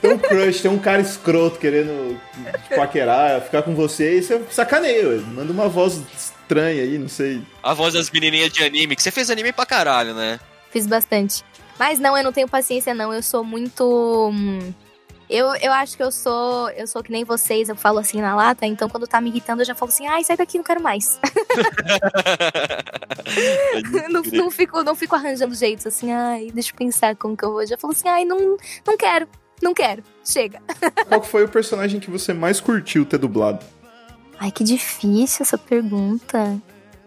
Tem 0.00 0.12
um 0.12 0.18
crush, 0.18 0.62
tem 0.62 0.70
um 0.70 0.78
cara 0.78 1.02
escroto 1.02 1.58
querendo 1.58 2.18
te 2.68 2.74
paquerar, 2.74 3.40
ficar 3.42 3.62
com 3.62 3.74
você, 3.74 4.18
e 4.18 4.22
você 4.22 4.40
sacaneia, 4.50 5.08
ué. 5.08 5.16
manda 5.16 5.52
uma 5.52 5.68
voz 5.68 6.00
estranha 6.16 6.82
aí, 6.82 6.96
não 6.98 7.08
sei. 7.08 7.42
A 7.62 7.74
voz 7.74 7.94
das 7.94 8.10
menininhas 8.10 8.50
de 8.52 8.62
anime, 8.64 8.96
que 8.96 9.02
você 9.02 9.10
fez 9.10 9.30
anime 9.30 9.52
pra 9.52 9.66
caralho, 9.66 10.14
né? 10.14 10.40
Fiz 10.70 10.86
bastante. 10.86 11.44
Mas 11.78 11.98
não, 11.98 12.16
eu 12.16 12.24
não 12.24 12.32
tenho 12.32 12.48
paciência, 12.48 12.92
não. 12.94 13.12
Eu 13.14 13.22
sou 13.22 13.44
muito. 13.44 14.30
hum, 14.32 14.72
Eu, 15.30 15.54
eu 15.56 15.72
acho 15.72 15.96
que 15.96 16.02
eu 16.02 16.10
sou. 16.10 16.68
Eu 16.70 16.86
sou 16.86 17.02
que 17.02 17.12
nem 17.12 17.24
vocês, 17.24 17.68
eu 17.68 17.76
falo 17.76 17.98
assim 17.98 18.20
na 18.20 18.34
lata, 18.34 18.66
então 18.66 18.88
quando 18.88 19.06
tá 19.06 19.20
me 19.20 19.28
irritando, 19.30 19.62
eu 19.62 19.66
já 19.66 19.74
falo 19.74 19.90
assim, 19.90 20.06
ai, 20.06 20.24
sai 20.24 20.36
daqui, 20.36 20.56
não 20.58 20.64
quero 20.64 20.82
mais. 20.82 21.18
não, 24.10 24.22
não, 24.22 24.50
fico, 24.50 24.82
não 24.82 24.94
fico 24.96 25.14
arranjando 25.14 25.54
jeitos 25.54 25.86
assim, 25.86 26.12
ai, 26.12 26.50
deixa 26.52 26.72
eu 26.72 26.76
pensar 26.76 27.14
como 27.16 27.36
que 27.36 27.44
eu 27.44 27.52
vou. 27.52 27.62
Eu 27.62 27.68
já 27.68 27.78
falo 27.78 27.92
assim, 27.92 28.08
ai, 28.08 28.24
não, 28.24 28.56
não 28.86 28.96
quero, 28.96 29.28
não 29.62 29.74
quero. 29.74 30.02
Chega. 30.24 30.60
Qual 31.08 31.22
foi 31.22 31.44
o 31.44 31.48
personagem 31.48 31.98
que 32.00 32.10
você 32.10 32.32
mais 32.32 32.60
curtiu 32.60 33.04
ter 33.04 33.18
dublado? 33.18 33.64
Ai, 34.38 34.50
que 34.50 34.62
difícil 34.62 35.42
essa 35.42 35.58
pergunta. 35.58 36.60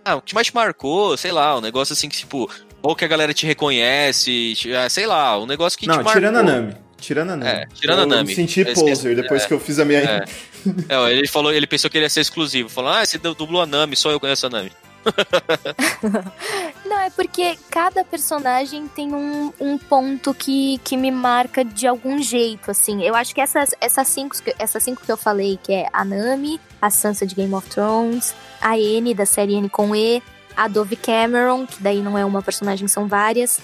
Ah, 0.04 0.16
o 0.16 0.22
que 0.22 0.34
mais 0.36 0.48
te 0.48 0.56
marcou, 0.56 1.16
sei 1.16 1.32
lá, 1.32 1.58
um 1.58 1.62
negócio 1.62 1.94
assim 1.94 2.10
que, 2.10 2.18
tipo, 2.18 2.50
ou 2.82 2.96
que 2.96 3.06
a 3.06 3.08
galera 3.08 3.34
te 3.34 3.46
reconhece, 3.46 4.54
te- 4.56 4.74
ah, 4.76 4.90
sei 4.90 5.06
lá, 5.06 5.40
um 5.40 5.46
negócio 5.46 5.78
que 5.78 5.86
te 5.86 5.90
não, 5.90 5.96
marcou. 5.98 6.14
tirando 6.14 6.38
a 6.38 6.44
Nami. 6.44 6.76
Tirando 7.00 7.32
a 7.32 7.36
Nami. 7.36 7.52
É, 7.52 7.66
tirando 7.74 8.02
a 8.02 8.06
Nami. 8.06 8.36
senti 8.36 8.60
Eu 8.62 8.68
esqueci- 8.68 8.84
poser 8.90 9.16
depois 9.16 9.46
que 9.46 9.54
eu 9.54 9.60
fiz 9.60 9.80
a 9.80 9.86
minha. 9.86 10.00
É. 10.00 10.26
É, 10.88 11.12
ele 11.12 11.28
falou, 11.28 11.52
ele 11.52 11.66
pensou 11.66 11.90
que 11.90 11.98
ele 11.98 12.06
ia 12.06 12.10
ser 12.10 12.20
exclusivo. 12.22 12.70
Falou, 12.70 12.92
ah, 12.92 13.04
você 13.04 13.18
dublou 13.18 13.64
a 13.64 13.66
Nami, 13.66 13.96
só 13.96 14.12
eu 14.12 14.20
conheço 14.20 14.46
a 14.46 14.50
Nami. 14.50 14.72
Não, 16.86 17.00
é 17.00 17.10
porque 17.10 17.58
cada 17.70 18.04
personagem 18.04 18.88
tem 18.88 19.14
um, 19.14 19.52
um 19.60 19.78
ponto 19.78 20.34
que, 20.34 20.80
que 20.84 20.98
me 20.98 21.12
marca 21.12 21.64
de 21.64 21.88
algum 21.88 22.22
jeito, 22.22 22.70
assim. 22.72 23.02
Eu 23.04 23.16
acho 23.16 23.34
que 23.34 23.42
essas, 23.42 23.72
essas, 23.80 24.08
cinco, 24.08 24.42
que- 24.42 24.56
essas 24.60 24.84
cinco 24.84 25.02
que 25.06 25.12
eu 25.12 25.18
falei, 25.18 25.60
que 25.62 25.74
é 25.74 25.88
a 25.94 26.04
Nami, 26.04 26.60
a 26.82 26.90
Sansa 26.90 27.26
de 27.26 27.36
Game 27.36 27.54
of 27.54 27.70
Thrones, 27.70 28.36
a 28.62 28.78
N 28.78 29.14
da 29.14 29.26
série 29.26 29.56
N 29.56 29.70
com 29.70 29.96
E, 29.96 30.22
a 30.56 30.68
Dove 30.68 30.96
Cameron, 30.96 31.66
que 31.66 31.82
daí 31.82 32.02
não 32.02 32.18
é 32.18 32.26
uma 32.26 32.42
personagem, 32.42 32.88
são 32.88 33.08
várias. 33.08 33.60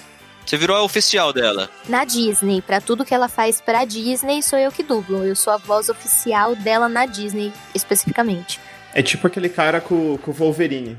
Você 0.45 0.55
virou 0.55 0.77
a 0.77 0.81
oficial 0.83 1.33
dela. 1.33 1.69
Na 1.89 2.05
Disney, 2.05 2.61
pra 2.61 2.79
tudo 2.79 3.03
que 3.03 3.13
ela 3.13 3.27
faz 3.27 3.59
pra 3.59 3.83
Disney, 3.83 4.41
sou 4.41 4.57
eu 4.57 4.71
que 4.71 4.81
dublo. 4.81 5.25
Eu 5.25 5.35
sou 5.35 5.51
a 5.51 5.57
voz 5.57 5.89
oficial 5.89 6.55
dela 6.55 6.87
na 6.87 7.05
Disney, 7.05 7.51
especificamente. 7.75 8.57
É 8.93 9.03
tipo 9.03 9.27
aquele 9.27 9.49
cara 9.49 9.81
com, 9.81 10.17
com 10.19 10.31
o 10.31 10.33
Wolverine. 10.33 10.97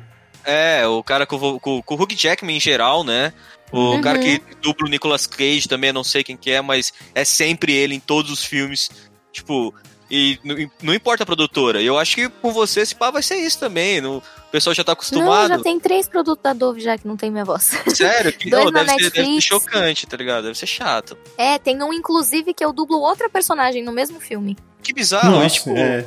É, 0.50 0.86
o 0.86 1.02
cara 1.02 1.26
com, 1.26 1.58
com, 1.58 1.82
com 1.82 1.94
o 1.94 2.02
Hugh 2.02 2.14
Jackman 2.16 2.56
em 2.56 2.60
geral, 2.60 3.04
né? 3.04 3.34
O 3.70 3.78
Uhum. 3.78 4.00
cara 4.00 4.18
que 4.18 4.40
dubla 4.62 4.86
o 4.86 4.90
Nicolas 4.90 5.26
Cage 5.26 5.68
também, 5.68 5.92
não 5.92 6.02
sei 6.02 6.24
quem 6.24 6.38
que 6.38 6.50
é, 6.50 6.62
mas 6.62 6.90
é 7.14 7.22
sempre 7.22 7.74
ele 7.74 7.94
em 7.94 8.00
todos 8.00 8.30
os 8.30 8.42
filmes. 8.42 8.90
Tipo, 9.30 9.74
e 10.10 10.38
não, 10.42 10.56
não 10.82 10.94
importa 10.94 11.22
a 11.22 11.26
produtora. 11.26 11.82
Eu 11.82 11.98
acho 11.98 12.14
que 12.14 12.28
com 12.30 12.50
você 12.50 12.80
esse 12.80 12.94
pá 12.94 13.10
vai 13.10 13.22
ser 13.22 13.36
isso 13.36 13.58
também. 13.58 14.00
No, 14.00 14.18
o 14.18 14.22
pessoal 14.50 14.72
já 14.72 14.82
tá 14.82 14.92
Não, 14.92 14.94
acostumado. 14.94 15.48
já 15.48 15.58
tem 15.58 15.78
três 15.78 16.08
produtos 16.08 16.42
da 16.42 16.54
Dove 16.54 16.80
já 16.80 16.96
que 16.96 17.06
não 17.06 17.14
tem 17.16 17.30
minha 17.30 17.44
voz. 17.44 17.70
Sério? 17.88 18.32
Que, 18.32 18.48
Dois 18.50 18.66
oh, 18.66 18.70
na 18.70 18.84
deve, 18.84 19.04
ser, 19.04 19.10
deve 19.10 19.34
ser 19.34 19.40
chocante, 19.42 20.06
tá 20.06 20.16
ligado? 20.16 20.44
Deve 20.44 20.58
ser 20.58 20.66
chato. 20.66 21.16
É, 21.36 21.58
tem 21.58 21.82
um, 21.82 21.92
inclusive, 21.92 22.54
que 22.54 22.64
eu 22.64 22.72
dublo 22.72 22.98
outra 23.00 23.28
personagem 23.28 23.84
no 23.84 23.92
mesmo 23.92 24.18
filme. 24.18 24.56
Que 24.82 24.94
bizarro, 24.94 25.32
Nossa, 25.32 25.46
e, 25.46 25.50
tipo, 25.50 25.76
é. 25.76 26.06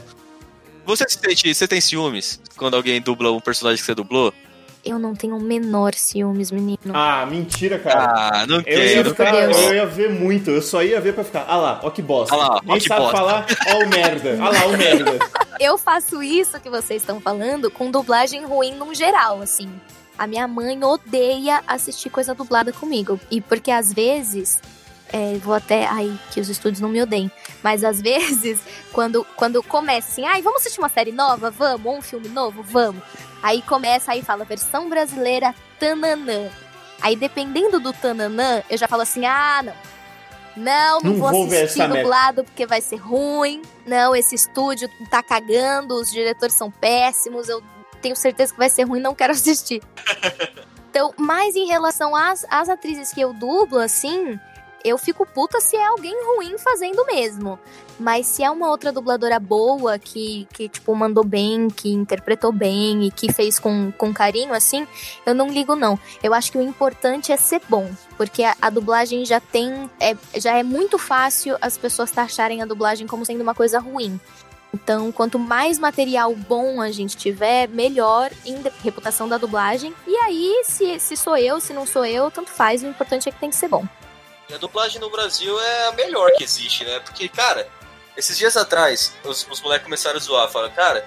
Você, 0.96 1.06
se 1.08 1.20
tem, 1.20 1.36
você 1.54 1.68
tem 1.68 1.82
ciúmes 1.82 2.40
quando 2.58 2.76
alguém 2.76 3.02
dubla 3.02 3.32
um 3.32 3.40
personagem 3.40 3.80
que 3.80 3.86
você 3.86 3.96
dublou? 3.96 4.34
Eu 4.84 4.98
não 4.98 5.14
tenho 5.14 5.38
o 5.38 5.40
menor 5.40 5.94
ciúmes, 5.94 6.50
menino. 6.50 6.80
Ah, 6.92 7.24
mentira, 7.30 7.78
cara. 7.78 8.32
Ah, 8.42 8.48
não 8.48 8.62
Eu 8.66 8.80
ia, 8.84 8.94
quero. 8.96 9.10
ficar, 9.12 9.32
Deus. 9.32 9.58
eu 9.58 9.74
ia 9.76 9.86
ver 9.86 10.10
muito, 10.10 10.50
eu 10.50 10.62
só 10.62 10.82
ia 10.82 11.00
ver 11.00 11.14
pra 11.14 11.24
ficar. 11.24 11.46
Ah 11.48 11.56
lá, 11.58 11.80
ó 11.84 11.92
que 11.92 12.02
bosta. 12.02 12.34
Ah 12.34 12.38
lá, 12.38 12.56
ó 12.56 12.62
Nem 12.66 12.80
que 12.80 12.88
sabe 12.88 13.02
bosta. 13.02 13.16
falar, 13.18 13.46
ó 13.68 13.84
o 13.84 13.88
merda. 13.88 14.38
Ah 14.42 14.50
lá, 14.50 14.66
o 14.66 14.76
merda. 14.78 15.20
Eu 15.62 15.78
faço 15.78 16.24
isso 16.24 16.60
que 16.60 16.68
vocês 16.72 17.04
estão 17.04 17.22
falando 17.22 17.70
com 17.70 17.92
dublagem 17.92 18.44
ruim 18.44 18.74
num 18.74 18.96
geral, 18.96 19.40
assim. 19.44 19.70
A 20.18 20.26
minha 20.26 20.48
mãe 20.48 20.84
odeia 20.84 21.62
assistir 21.68 22.10
coisa 22.10 22.34
dublada 22.34 22.74
comigo. 22.74 23.20
E 23.30 23.40
porque 23.40 23.70
às 23.70 23.94
vezes. 23.94 24.60
É, 25.14 25.38
vou 25.40 25.54
até. 25.54 25.86
Ai, 25.86 26.18
que 26.32 26.40
os 26.40 26.50
estúdios 26.50 26.80
não 26.80 26.90
me 26.90 27.02
odeiem. 27.02 27.32
Mas 27.62 27.84
às 27.84 28.00
vezes, 28.02 28.60
quando, 28.92 29.26
quando 29.36 29.62
começa 29.62 30.12
assim, 30.12 30.26
ai, 30.26 30.42
vamos 30.42 30.62
assistir 30.62 30.80
uma 30.80 30.90
série 30.90 31.12
nova? 31.12 31.52
Vamos, 31.52 31.86
ou 31.86 31.98
um 31.98 32.02
filme 32.02 32.30
novo? 32.30 32.64
Vamos. 32.64 33.04
Aí 33.44 33.62
começa, 33.62 34.12
aí 34.12 34.22
fala 34.22 34.46
versão 34.46 34.88
brasileira 34.88 35.54
Tananã. 35.80 36.50
Aí 37.02 37.16
dependendo 37.16 37.80
do 37.80 37.92
Tananã, 37.92 38.62
eu 38.70 38.78
já 38.78 38.88
falo 38.88 39.02
assim, 39.02 39.26
ah, 39.26 39.62
não. 39.64 39.92
Não, 40.56 41.00
não, 41.00 41.12
Não 41.12 41.20
vou, 41.20 41.32
vou 41.32 41.46
assistir 41.46 41.88
dublado 41.88 42.44
porque 42.44 42.66
vai 42.66 42.82
ser 42.82 42.98
ruim. 42.98 43.62
Não, 43.86 44.16
esse 44.16 44.36
estúdio 44.36 44.90
tá 45.10 45.24
cagando, 45.24 45.96
os 45.96 46.12
diretores 46.12 46.56
são 46.56 46.70
péssimos, 46.70 47.48
eu 47.48 47.64
tenho 48.02 48.16
certeza 48.16 48.52
que 48.52 48.60
vai 48.60 48.70
ser 48.70 48.84
ruim, 48.84 49.00
não 49.00 49.16
quero 49.16 49.32
assistir. 49.34 49.82
então, 50.90 51.14
mas 51.18 51.56
em 51.56 51.68
relação 51.68 52.16
às, 52.16 52.46
às 52.50 52.70
atrizes 52.70 53.14
que 53.14 53.22
eu 53.22 53.34
dublo, 53.34 53.80
assim, 53.80 54.38
eu 54.84 54.98
fico 54.98 55.26
puta 55.26 55.60
se 55.60 55.76
é 55.76 55.86
alguém 55.86 56.16
ruim 56.36 56.58
fazendo 56.58 57.06
mesmo. 57.06 57.60
Mas 58.00 58.26
se 58.26 58.44
é 58.44 58.50
uma 58.50 58.70
outra 58.70 58.92
dubladora 58.92 59.40
boa, 59.40 60.00
que, 60.00 60.48
que 60.54 60.68
tipo, 60.68 60.96
mandou 60.96 61.24
bem, 61.24 61.70
que 61.70 61.94
interpretou 61.94 62.52
bem 62.52 63.06
e 63.06 63.12
que 63.12 63.32
fez 63.32 63.60
com, 63.60 63.92
com 63.92 64.14
carinho, 64.14 64.54
assim, 64.54 64.88
eu 65.26 65.36
não 65.36 65.50
ligo, 65.50 65.76
não. 65.76 66.00
Eu 66.24 66.34
acho 66.34 66.52
que 66.52 66.58
o 66.58 66.62
importante 66.62 67.32
é 67.32 67.38
ser 67.38 67.62
bom. 67.70 67.90
Porque 68.18 68.44
a, 68.44 68.56
a 68.62 68.70
dublagem 68.70 69.24
já 69.26 69.40
tem. 69.40 69.90
É, 70.00 70.16
já 70.40 70.58
é 70.58 70.64
muito 70.64 70.98
fácil 70.98 71.58
as 71.62 71.78
pessoas 71.78 72.12
taxarem 72.12 72.62
a 72.62 72.66
dublagem 72.66 73.06
como 73.06 73.26
sendo 73.26 73.42
uma 73.42 73.54
coisa 73.54 73.80
ruim. 73.80 74.20
Então, 74.74 75.12
quanto 75.12 75.38
mais 75.38 75.78
material 75.78 76.34
bom 76.34 76.82
a 76.82 76.92
gente 76.92 77.18
tiver, 77.18 77.68
melhor 77.68 78.32
em 78.46 78.58
reputação 78.84 79.28
da 79.28 79.38
dublagem. 79.38 79.94
E 80.08 80.16
aí, 80.18 80.64
se, 80.66 81.00
se 81.00 81.18
sou 81.18 81.38
eu, 81.38 81.60
se 81.60 81.74
não 81.74 81.86
sou 81.86 82.06
eu, 82.06 82.32
tanto 82.32 82.50
faz. 82.50 82.82
O 82.82 82.88
importante 82.88 83.28
é 83.28 83.32
que 83.32 83.40
tem 83.40 83.50
que 83.50 83.56
ser 83.56 83.68
bom. 83.68 83.86
E 84.52 84.54
a 84.54 84.58
dublagem 84.58 85.00
no 85.00 85.10
Brasil 85.10 85.58
é 85.60 85.88
a 85.88 85.92
melhor 85.94 86.30
que 86.34 86.44
existe, 86.44 86.84
né? 86.84 87.00
Porque, 87.00 87.30
cara, 87.30 87.66
esses 88.18 88.38
dias 88.38 88.58
atrás, 88.58 89.14
os, 89.24 89.48
os 89.50 89.62
moleques 89.62 89.86
começaram 89.86 90.18
a 90.18 90.20
zoar. 90.20 90.50
Falaram, 90.52 90.74
cara, 90.74 91.06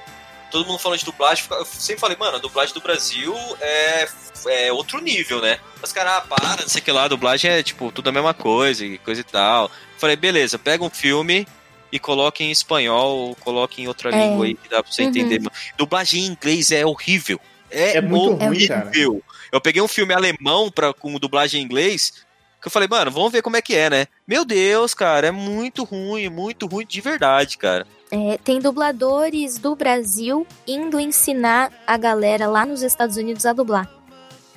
todo 0.51 0.67
mundo 0.67 0.79
falando 0.79 0.99
de 0.99 1.05
dublagem, 1.05 1.45
eu 1.51 1.65
sempre 1.67 2.01
falei, 2.01 2.17
mano, 2.17 2.37
a 2.37 2.41
dublagem 2.41 2.73
do 2.73 2.81
Brasil 2.81 3.37
é, 3.61 4.09
é 4.49 4.73
outro 4.73 4.99
nível, 5.01 5.43
né? 5.43 5.59
Mas, 5.81 5.93
cara, 5.93 6.17
ah, 6.17 6.21
para, 6.23 6.63
não 6.63 6.69
sei 6.69 6.81
o 6.81 6.85
que 6.85 6.91
lá, 6.91 7.05
a 7.05 7.09
dublagem 7.09 7.51
é, 7.51 7.63
tipo, 7.63 7.93
tudo 7.93 8.09
a 8.09 8.13
mesma 8.13 8.33
coisa 8.33 8.85
e 8.85 8.97
coisa 8.97 9.21
e 9.21 9.25
tal. 9.25 9.71
Falei, 9.99 10.17
beleza, 10.17 10.59
pega 10.59 10.83
um 10.83 10.89
filme 10.91 11.47
e 11.93 11.99
coloque 11.99 12.43
em 12.43 12.51
espanhol 12.51 13.15
ou 13.19 13.37
coloque 13.37 13.83
em 13.83 13.87
outra 13.89 14.09
É. 14.11 14.19
língua 14.19 14.47
aí 14.47 14.55
que 14.55 14.69
dá 14.71 14.83
pra 14.83 14.91
você 14.91 15.03
Uhum. 15.03 15.09
entender. 15.11 15.39
mano. 15.39 15.53
Dublagem 15.77 16.23
em 16.23 16.27
inglês 16.29 16.71
é 16.73 16.85
horrível. 16.87 17.39
É, 17.71 17.99
É 17.99 18.01
muito 18.01 18.43
ruim, 18.43 18.67
cara. 18.67 18.87
horrível. 18.87 19.23
Eu 19.53 19.61
peguei 19.61 19.83
um 19.83 19.89
filme 19.89 20.15
alemão 20.15 20.71
pra, 20.71 20.95
com 20.95 21.13
dublagem 21.19 21.61
em 21.61 21.65
inglês, 21.65 22.25
que 22.65 22.69
eu 22.69 22.73
falei, 22.73 22.89
mano, 22.89 23.11
vamos 23.11 23.31
ver 23.31 23.43
como 23.43 23.59
é 23.59 23.61
que 23.63 23.75
é, 23.75 23.91
né? 23.91 24.07
Meu 24.27 24.43
Deus, 24.43 24.95
cara, 24.95 25.27
é 25.27 25.31
muito 25.31 25.85
ruim, 25.85 26.31
muito 26.31 26.67
ruim 26.67 26.87
de 26.87 26.99
verdade, 26.99 27.59
cara. 27.59 27.87
É, 28.11 28.39
tem 28.43 28.59
dubladores 28.59 29.59
do 29.59 29.77
Brasil 29.77 30.47
indo 30.67 30.99
ensinar 30.99 31.71
a 31.87 31.99
galera 31.99 32.47
lá 32.47 32.65
nos 32.65 32.81
Estados 32.81 33.19
Unidos 33.19 33.45
a 33.45 33.53
dublar. 33.53 33.87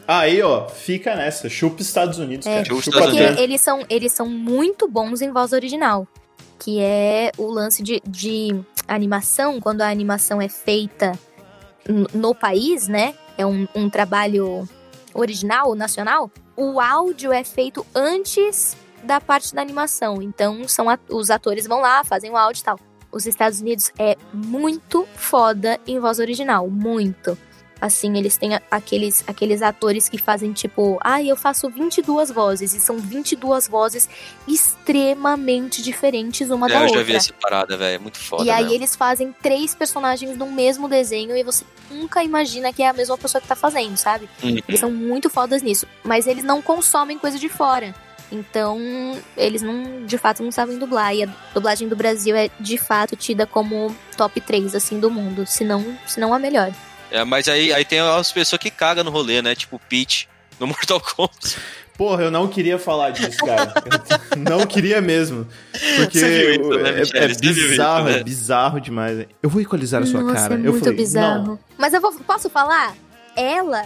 Aí, 0.07 0.41
ó, 0.41 0.69
fica 0.69 1.17
nessa. 1.17 1.49
Chupa 1.49 1.81
Estados 1.81 2.17
Unidos, 2.17 2.47
É, 2.47 2.63
cara. 2.63 2.65
Chupa 2.65 2.89
Estados 2.89 3.17
tanto. 3.17 3.41
eles 3.41 3.59
são, 3.59 3.85
eles 3.89 4.13
são 4.13 4.29
muito 4.29 4.87
bons 4.87 5.21
em 5.21 5.29
voz 5.29 5.51
original. 5.51 6.07
Que 6.57 6.79
é 6.79 7.33
o 7.37 7.47
lance 7.47 7.83
de, 7.83 8.01
de 8.07 8.57
animação, 8.87 9.59
quando 9.59 9.81
a 9.81 9.89
animação 9.89 10.41
é 10.41 10.47
feita 10.47 11.11
no 12.13 12.33
país, 12.33 12.87
né? 12.87 13.15
É 13.37 13.45
um, 13.45 13.67
um 13.75 13.89
trabalho 13.89 14.65
original, 15.13 15.75
nacional. 15.75 16.31
O 16.57 16.79
áudio 16.81 17.31
é 17.31 17.43
feito 17.43 17.85
antes 17.95 18.75
da 19.03 19.21
parte 19.21 19.53
da 19.55 19.61
animação. 19.61 20.21
Então, 20.21 20.67
são 20.67 20.89
a- 20.89 20.97
os 21.09 21.29
atores 21.29 21.67
vão 21.67 21.79
lá, 21.79 22.03
fazem 22.03 22.31
o 22.31 22.35
áudio 22.35 22.61
e 22.61 22.63
tal. 22.63 22.79
Os 23.11 23.25
Estados 23.25 23.61
Unidos 23.61 23.91
é 23.97 24.17
muito 24.33 25.07
foda 25.15 25.79
em 25.87 25.99
voz 25.99 26.19
original, 26.19 26.67
muito. 26.69 27.37
Assim, 27.79 28.17
eles 28.17 28.37
têm 28.37 28.51
aqueles, 28.71 29.23
aqueles 29.27 29.61
atores 29.61 30.09
que 30.09 30.17
fazem 30.17 30.51
tipo, 30.51 30.97
ah, 31.01 31.21
eu 31.21 31.35
faço 31.35 31.69
22 31.69 32.31
vozes, 32.31 32.73
e 32.73 32.79
são 32.79 32.97
22 32.97 33.67
vozes 33.67 34.09
extremamente 34.47 35.81
diferentes 35.81 36.49
uma 36.49 36.67
É, 36.67 36.69
da 36.69 36.75
eu 36.79 36.81
outra. 36.83 36.99
já 36.99 37.03
vi 37.03 37.15
essa 37.15 37.33
parada, 37.33 37.77
velho. 37.77 37.95
É 37.95 37.99
muito 37.99 38.17
foda. 38.19 38.43
E 38.43 38.49
aí 38.49 38.63
mesmo. 38.63 38.75
eles 38.75 38.95
fazem 38.95 39.33
três 39.41 39.75
personagens 39.75 40.37
no 40.37 40.49
mesmo 40.49 40.87
desenho 40.87 41.35
e 41.35 41.43
você 41.43 41.63
nunca 41.91 42.23
imagina 42.23 42.71
que 42.73 42.81
é 42.83 42.87
a 42.89 42.93
mesma 42.93 43.17
pessoa 43.17 43.41
que 43.41 43.47
tá 43.47 43.55
fazendo, 43.55 43.97
sabe? 43.97 44.29
Uhum. 44.43 44.57
Eles 44.67 44.79
são 44.79 44.91
muito 44.91 45.29
fodas 45.29 45.61
nisso. 45.61 45.85
Mas 46.03 46.27
eles 46.27 46.43
não 46.43 46.61
consomem 46.61 47.17
coisa 47.17 47.37
de 47.37 47.49
fora. 47.49 47.93
Então, 48.31 48.77
eles 49.37 49.61
não, 49.61 50.05
de 50.05 50.17
fato, 50.17 50.43
não 50.43 50.51
sabem 50.51 50.77
dublar. 50.77 51.15
E 51.15 51.23
a 51.23 51.29
dublagem 51.53 51.87
do 51.87 51.95
Brasil 51.95 52.35
é, 52.35 52.49
de 52.59 52.77
fato, 52.77 53.15
tida 53.15 53.45
como 53.45 53.95
top 54.17 54.41
3, 54.41 54.75
assim, 54.75 54.99
do 54.99 55.09
mundo. 55.09 55.45
Se 55.45 55.63
não, 55.63 55.97
se 56.05 56.19
não 56.19 56.33
a 56.33 56.39
melhor. 56.39 56.71
É, 57.11 57.23
mas 57.23 57.47
aí, 57.47 57.71
aí 57.73 57.85
tem 57.85 57.99
as 57.99 58.31
pessoas 58.31 58.59
que 58.61 58.69
cagam 58.69 59.03
no 59.03 59.11
rolê, 59.11 59.41
né? 59.41 59.55
Tipo 59.55 59.77
o 59.77 59.79
Peach 59.79 60.27
no 60.59 60.67
Mortal 60.67 60.99
Kombat. 60.99 61.57
Porra, 61.97 62.23
eu 62.25 62.31
não 62.31 62.47
queria 62.47 62.77
falar 62.77 63.09
disso, 63.09 63.37
cara. 63.43 63.73
Eu 64.31 64.37
não 64.57 64.67
queria 64.67 65.01
mesmo. 65.01 65.47
Porque 65.95 66.19
Você 66.19 66.29
viu 66.29 66.61
isso, 66.61 66.79
né, 66.79 66.89
é- 66.89 67.23
é, 67.23 67.27
viu 67.29 67.51
isso, 67.51 67.69
bizarro, 67.69 68.05
né? 68.05 68.19
é 68.19 68.23
bizarro 68.23 68.79
demais. 68.79 69.25
Eu 69.41 69.49
vou 69.49 69.59
equalizar 69.61 70.03
a 70.03 70.05
sua 70.05 70.21
Nossa, 70.21 70.35
cara. 70.35 70.53
é 70.53 70.57
eu 70.57 70.61
muito 70.71 70.79
falei, 70.79 70.95
bizarro. 70.95 71.43
não. 71.47 71.59
Mas 71.75 71.93
eu 71.93 72.01
vou, 72.01 72.13
posso 72.19 72.51
falar? 72.51 72.93
Ela 73.35 73.83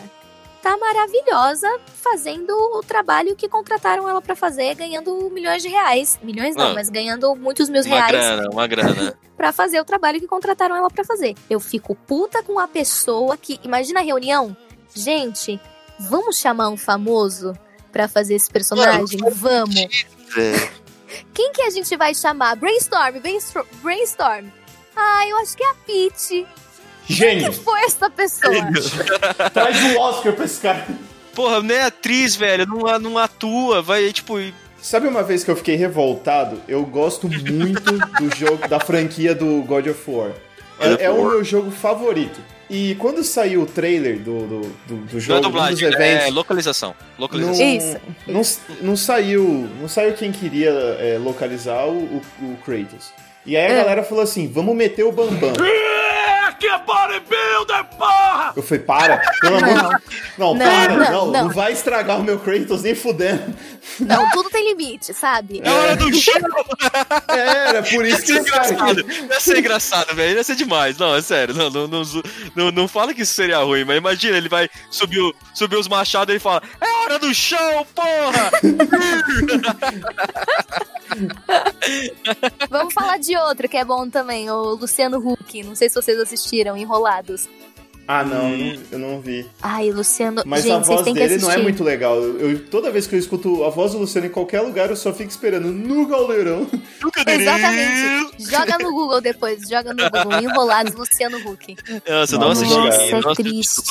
tá 0.61 0.77
maravilhosa 0.77 1.67
fazendo 1.95 2.51
o 2.77 2.81
trabalho 2.83 3.35
que 3.35 3.47
contrataram 3.49 4.07
ela 4.07 4.21
pra 4.21 4.35
fazer, 4.35 4.75
ganhando 4.75 5.29
milhões 5.31 5.61
de 5.61 5.67
reais. 5.69 6.19
Milhões 6.21 6.55
não, 6.55 6.67
Ah. 6.67 6.73
mas 6.73 6.89
ganhando 6.89 7.35
muitos 7.35 7.69
mil 7.69 7.81
Uma 7.81 7.95
reais 7.95 8.11
grana, 8.11 8.49
uma 8.51 8.67
grana. 8.67 9.17
pra 9.35 9.51
fazer 9.51 9.79
o 9.81 9.85
trabalho 9.85 10.19
que 10.19 10.27
contrataram 10.27 10.75
ela 10.75 10.89
pra 10.89 11.03
fazer. 11.03 11.35
Eu 11.49 11.59
fico 11.59 11.95
puta 11.95 12.43
com 12.43 12.59
a 12.59 12.67
pessoa 12.67 13.35
que. 13.37 13.59
Imagina 13.63 13.99
a 13.99 14.03
reunião. 14.03 14.55
Gente, 14.93 15.59
vamos 15.99 16.37
chamar 16.37 16.69
um 16.69 16.77
famoso 16.77 17.53
pra 17.91 18.07
fazer 18.07 18.35
esse 18.35 18.49
personagem? 18.49 19.19
Vamos. 19.31 20.05
Velho. 20.35 20.81
Quem 21.33 21.51
que 21.51 21.61
a 21.63 21.69
gente 21.69 21.95
vai 21.97 22.13
chamar? 22.15 22.55
Brainstorm, 22.55 23.19
brainstorm. 23.81 24.47
Ah, 24.95 25.27
eu 25.27 25.37
acho 25.37 25.57
que 25.57 25.63
é 25.63 25.69
a 25.69 25.73
Peach. 25.85 26.47
Gênio, 27.11 27.53
Foi 27.53 27.79
essa 27.81 28.09
pessoa. 28.09 28.53
traz 29.53 29.83
o 29.95 29.99
Oscar 29.99 30.33
pra 30.33 30.45
esse 30.45 30.59
cara. 30.61 30.87
Porra, 31.35 31.61
nem 31.61 31.79
atriz, 31.79 32.35
velho, 32.35 32.65
não, 32.67 32.99
não 32.99 33.17
atua, 33.17 33.81
vai, 33.81 34.11
tipo, 34.11 34.33
Sabe 34.81 35.07
uma 35.07 35.21
vez 35.21 35.43
que 35.43 35.51
eu 35.51 35.55
fiquei 35.55 35.75
revoltado? 35.75 36.59
Eu 36.67 36.83
gosto 36.83 37.29
muito 37.29 37.91
do 37.91 38.35
jogo, 38.35 38.67
da 38.67 38.79
franquia 38.79 39.35
do 39.35 39.61
God 39.61 39.87
of 39.87 39.99
War. 40.09 40.31
É, 40.79 41.05
é 41.05 41.09
o 41.11 41.23
meu 41.29 41.43
jogo 41.43 41.69
favorito. 41.69 42.41
E 42.67 42.95
quando 42.95 43.23
saiu 43.23 43.61
o 43.61 43.65
trailer 43.67 44.17
do, 44.19 44.47
do, 44.47 44.61
do, 44.87 44.95
do 44.95 45.11
não 45.11 45.17
é 45.17 45.19
jogo, 45.19 45.37
um 45.37 45.41
dos 45.41 45.51
dublagem, 45.51 45.87
eventos, 45.87 46.27
é 46.27 46.31
localização. 46.31 46.95
não, 47.17 47.19
Localização. 47.19 47.75
Isso. 47.75 47.97
Não, 48.25 48.41
não 48.81 48.95
saiu. 48.97 49.69
Não 49.79 49.87
saiu 49.87 50.13
quem 50.13 50.31
queria 50.31 50.69
é, 50.71 51.19
localizar 51.21 51.85
o, 51.85 51.97
o, 51.99 52.21
o 52.41 52.57
Kratos. 52.65 53.11
E 53.45 53.55
aí 53.55 53.65
a 53.67 53.69
É. 53.69 53.75
galera 53.75 54.03
falou 54.03 54.23
assim: 54.23 54.47
vamos 54.51 54.75
meter 54.75 55.03
o 55.03 55.11
Bambam. 55.11 55.53
Que 56.61 56.69
bodybuilder, 56.85 57.85
porra! 57.97 58.53
Eu 58.55 58.61
falei, 58.61 58.83
para, 58.83 59.17
pelo 59.41 59.57
amor 59.57 59.97
de 59.97 60.05
Não, 60.37 60.53
Não, 60.53 60.57
para, 60.59 60.95
não, 60.95 61.11
não, 61.11 61.25
não, 61.31 61.43
não. 61.45 61.49
vai 61.49 61.71
estragar 61.73 62.19
o 62.19 62.23
meu 62.23 62.37
Kratos 62.39 62.83
nem 62.83 62.93
fudendo. 62.93 63.51
Não, 63.99 64.29
tudo 64.29 64.47
tem 64.51 64.69
limite, 64.69 65.11
sabe? 65.11 65.59
É 65.63 65.71
hora 65.71 65.95
do 65.95 66.13
show! 66.13 66.35
É, 67.27 67.69
era 67.69 67.83
por 67.83 68.05
isso 68.05 68.23
que 68.23 68.33
Ia 68.33 68.43
ser 68.43 68.49
os 68.49 68.49
caras. 68.49 68.71
engraçado, 68.77 69.31
ia 69.31 69.39
ser 69.39 69.57
engraçado, 69.57 70.15
velho. 70.15 70.37
Ia 70.37 70.43
ser 70.43 70.55
demais. 70.55 70.97
Não, 70.97 71.15
é 71.15 71.21
sério. 71.21 71.55
Não, 71.55 71.69
não, 71.69 71.87
não, 71.87 72.01
não, 72.55 72.71
não 72.71 72.87
fala 72.87 73.13
que 73.13 73.21
isso 73.21 73.33
seria 73.33 73.59
ruim, 73.59 73.83
mas 73.85 73.97
imagina, 73.97 74.37
ele 74.37 74.49
vai 74.49 74.69
subir, 74.89 75.19
subir 75.53 75.77
os 75.77 75.87
machados 75.87 76.29
e 76.29 76.33
ele 76.33 76.39
fala: 76.39 76.61
É 76.79 76.89
hora 77.03 77.19
do 77.19 77.33
show, 77.33 77.87
porra! 77.95 78.51
Vamos 82.69 82.93
falar 82.93 83.17
de 83.17 83.35
outro 83.37 83.67
que 83.67 83.77
é 83.77 83.83
bom 83.85 84.09
também, 84.09 84.49
o 84.49 84.75
Luciano 84.75 85.17
Huck. 85.17 85.63
Não 85.63 85.75
sei 85.75 85.89
se 85.89 85.95
vocês 85.95 86.17
assistiram, 86.19 86.50
Enrolados. 86.59 87.47
Ah, 88.07 88.23
não, 88.25 88.49
eu 88.51 88.57
não- 88.57 88.83
eu 88.91 88.99
não 88.99 89.21
vi. 89.21 89.47
Ai, 89.61 89.89
Luciano. 89.91 90.41
Mas 90.45 90.63
Gente, 90.63 90.73
a 90.73 90.77
vocês 90.79 91.01
voz 91.01 91.13
dele 91.13 91.37
não 91.37 91.51
é 91.51 91.57
muito 91.57 91.81
legal. 91.83 92.17
Eu, 92.21 92.65
toda 92.67 92.91
vez 92.91 93.07
que 93.07 93.15
eu 93.15 93.19
escuto 93.19 93.63
a 93.63 93.69
voz 93.69 93.93
do 93.93 93.99
Luciano 93.99 94.27
em 94.27 94.29
qualquer 94.29 94.59
lugar, 94.61 94.89
eu 94.89 94.95
só 94.97 95.13
fico 95.13 95.29
esperando 95.29 95.67
no 95.71 96.05
galdeirão. 96.07 96.67
Exatamente. 97.27 98.49
Joga 98.51 98.77
no 98.79 98.91
Google 98.91 99.21
depois, 99.21 99.61
joga 99.69 99.93
no 99.93 100.09
Google. 100.09 100.41
Enrolados, 100.41 100.93
Luciano 100.93 101.37
Huck. 101.37 101.75
Nossa, 102.09 102.35
eu 102.35 102.39
não 102.39 102.47
Nossa, 102.49 102.65
assisti. 102.65 103.13
é 103.13 103.13
eu 103.17 103.21
não 103.21 103.33
triste. 103.35 103.81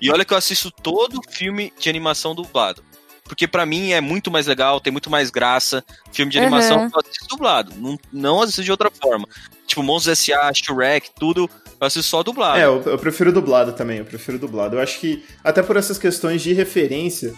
E 0.00 0.10
olha 0.10 0.24
que 0.24 0.32
eu 0.34 0.38
assisto 0.38 0.70
todo 0.70 1.20
filme 1.30 1.72
de 1.78 1.88
animação 1.88 2.34
dublado. 2.34 2.82
Porque 3.24 3.46
pra 3.46 3.64
mim 3.64 3.92
é 3.92 4.00
muito 4.00 4.30
mais 4.30 4.46
legal, 4.48 4.80
tem 4.80 4.90
muito 4.92 5.08
mais 5.08 5.30
graça. 5.30 5.84
Filme 6.12 6.32
de 6.32 6.38
animação 6.38 6.78
Uhum. 6.80 6.90
eu 6.92 7.00
assisto 7.00 7.26
dublado. 7.28 7.72
Não, 7.76 7.98
não 8.12 8.42
assisto 8.42 8.64
de 8.64 8.70
outra 8.72 8.90
forma. 8.90 9.26
Tipo, 9.66 9.82
Monstros 9.84 10.18
S.A., 10.18 10.52
Shrek, 10.52 11.10
tudo, 11.18 11.48
eu 11.80 11.86
assisto 11.86 12.10
só 12.10 12.22
dublado. 12.22 12.58
É, 12.58 12.64
eu, 12.64 12.82
eu 12.84 12.98
prefiro 12.98 13.32
dublado 13.32 13.72
também, 13.72 13.98
eu 13.98 14.04
prefiro 14.04 14.38
dublado. 14.38 14.76
Eu 14.76 14.80
acho 14.80 15.00
que, 15.00 15.24
até 15.42 15.62
por 15.62 15.76
essas 15.76 15.96
questões 15.98 16.42
de 16.42 16.52
referência, 16.52 17.32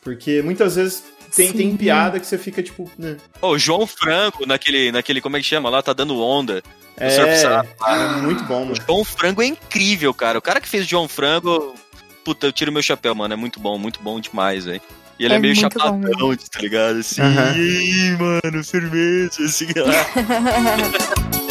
porque 0.00 0.40
muitas 0.42 0.76
vezes 0.76 1.04
tem, 1.34 1.52
tem 1.52 1.76
piada 1.76 2.18
que 2.18 2.26
você 2.26 2.38
fica 2.38 2.62
tipo. 2.62 2.90
Né? 2.98 3.16
Ô, 3.40 3.58
João 3.58 3.86
Franco, 3.86 4.46
naquele, 4.46 4.92
naquele, 4.92 5.20
como 5.20 5.36
é 5.36 5.40
que 5.40 5.46
chama? 5.46 5.68
Lá 5.70 5.82
tá 5.82 5.92
dando 5.92 6.18
onda. 6.20 6.62
É, 6.96 7.16
é 7.16 8.20
muito 8.20 8.44
bom, 8.44 8.66
mano. 8.66 8.76
João 8.86 9.04
Franco 9.04 9.42
é 9.42 9.46
incrível, 9.46 10.12
cara. 10.12 10.38
O 10.38 10.42
cara 10.42 10.60
que 10.60 10.68
fez 10.68 10.86
João 10.86 11.08
Franco, 11.08 11.74
puta, 12.22 12.46
eu 12.46 12.52
tiro 12.52 12.70
meu 12.72 12.82
chapéu, 12.82 13.14
mano. 13.14 13.34
É 13.34 13.36
muito 13.36 13.58
bom, 13.58 13.78
muito 13.78 14.00
bom 14.02 14.20
demais, 14.20 14.66
velho. 14.66 14.80
E 15.18 15.24
ele 15.24 15.34
é, 15.34 15.36
É 15.36 15.40
meio 15.40 15.54
bom 15.54 15.60
chapadão, 15.60 16.36
tá 16.36 16.60
ligado? 16.60 16.98
Assim, 16.98 17.22
aí, 17.22 18.16
mano, 18.18 18.64
cerveja, 18.64 19.44
assim. 19.44 19.68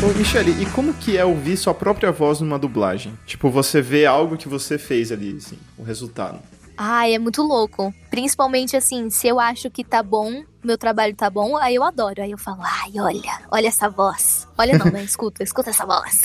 Ô, 0.00 0.16
Michele, 0.16 0.62
e 0.62 0.66
como 0.66 0.94
que 0.94 1.16
é 1.16 1.24
ouvir 1.24 1.56
sua 1.56 1.74
própria 1.74 2.12
voz 2.12 2.40
numa 2.40 2.56
dublagem? 2.56 3.18
Tipo, 3.26 3.50
você 3.50 3.82
vê 3.82 4.06
algo 4.06 4.36
que 4.36 4.48
você 4.48 4.78
fez 4.78 5.10
ali, 5.10 5.36
assim, 5.36 5.58
o 5.76 5.82
resultado. 5.82 6.38
Ai, 6.76 7.14
é 7.14 7.18
muito 7.18 7.42
louco. 7.42 7.92
Principalmente 8.08 8.76
assim, 8.76 9.10
se 9.10 9.26
eu 9.26 9.40
acho 9.40 9.68
que 9.68 9.82
tá 9.82 10.00
bom, 10.00 10.44
meu 10.62 10.78
trabalho 10.78 11.16
tá 11.16 11.28
bom, 11.28 11.56
aí 11.56 11.74
eu 11.74 11.82
adoro. 11.82 12.22
Aí 12.22 12.30
eu 12.30 12.38
falo, 12.38 12.60
ai, 12.62 12.92
olha, 13.00 13.40
olha 13.50 13.66
essa 13.66 13.88
voz. 13.88 14.46
Olha 14.56 14.78
não, 14.78 14.86
né? 14.86 15.02
Escuta, 15.04 15.42
escuta 15.42 15.70
essa 15.70 15.84
voz. 15.84 16.22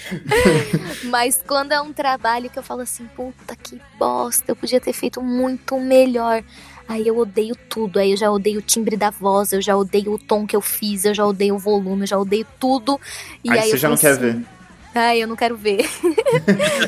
Mas 1.04 1.42
quando 1.46 1.72
é 1.72 1.80
um 1.82 1.92
trabalho 1.92 2.48
que 2.48 2.58
eu 2.58 2.62
falo 2.62 2.80
assim, 2.80 3.06
puta 3.14 3.54
que 3.54 3.78
bosta, 3.98 4.50
eu 4.50 4.56
podia 4.56 4.80
ter 4.80 4.94
feito 4.94 5.20
muito 5.20 5.78
melhor. 5.78 6.42
Aí 6.88 7.06
eu 7.06 7.18
odeio 7.18 7.54
tudo. 7.68 7.98
Aí 7.98 8.12
eu 8.12 8.16
já 8.16 8.30
odeio 8.30 8.60
o 8.60 8.62
timbre 8.62 8.96
da 8.96 9.10
voz, 9.10 9.52
eu 9.52 9.60
já 9.60 9.76
odeio 9.76 10.14
o 10.14 10.18
tom 10.18 10.46
que 10.46 10.56
eu 10.56 10.60
fiz, 10.62 11.04
eu 11.04 11.14
já 11.14 11.26
odeio 11.26 11.54
o 11.56 11.58
volume, 11.58 12.02
eu 12.02 12.06
já 12.06 12.18
odeio 12.18 12.46
tudo. 12.58 12.98
E 13.44 13.50
Aí 13.50 13.58
aí, 13.58 13.68
você 13.68 13.74
eu 13.74 13.78
já 13.78 13.88
não 13.88 13.96
quer 13.96 14.12
assim, 14.12 14.44
Ai, 14.94 15.22
eu 15.22 15.28
não 15.28 15.36
quero 15.36 15.56
ver. 15.56 15.88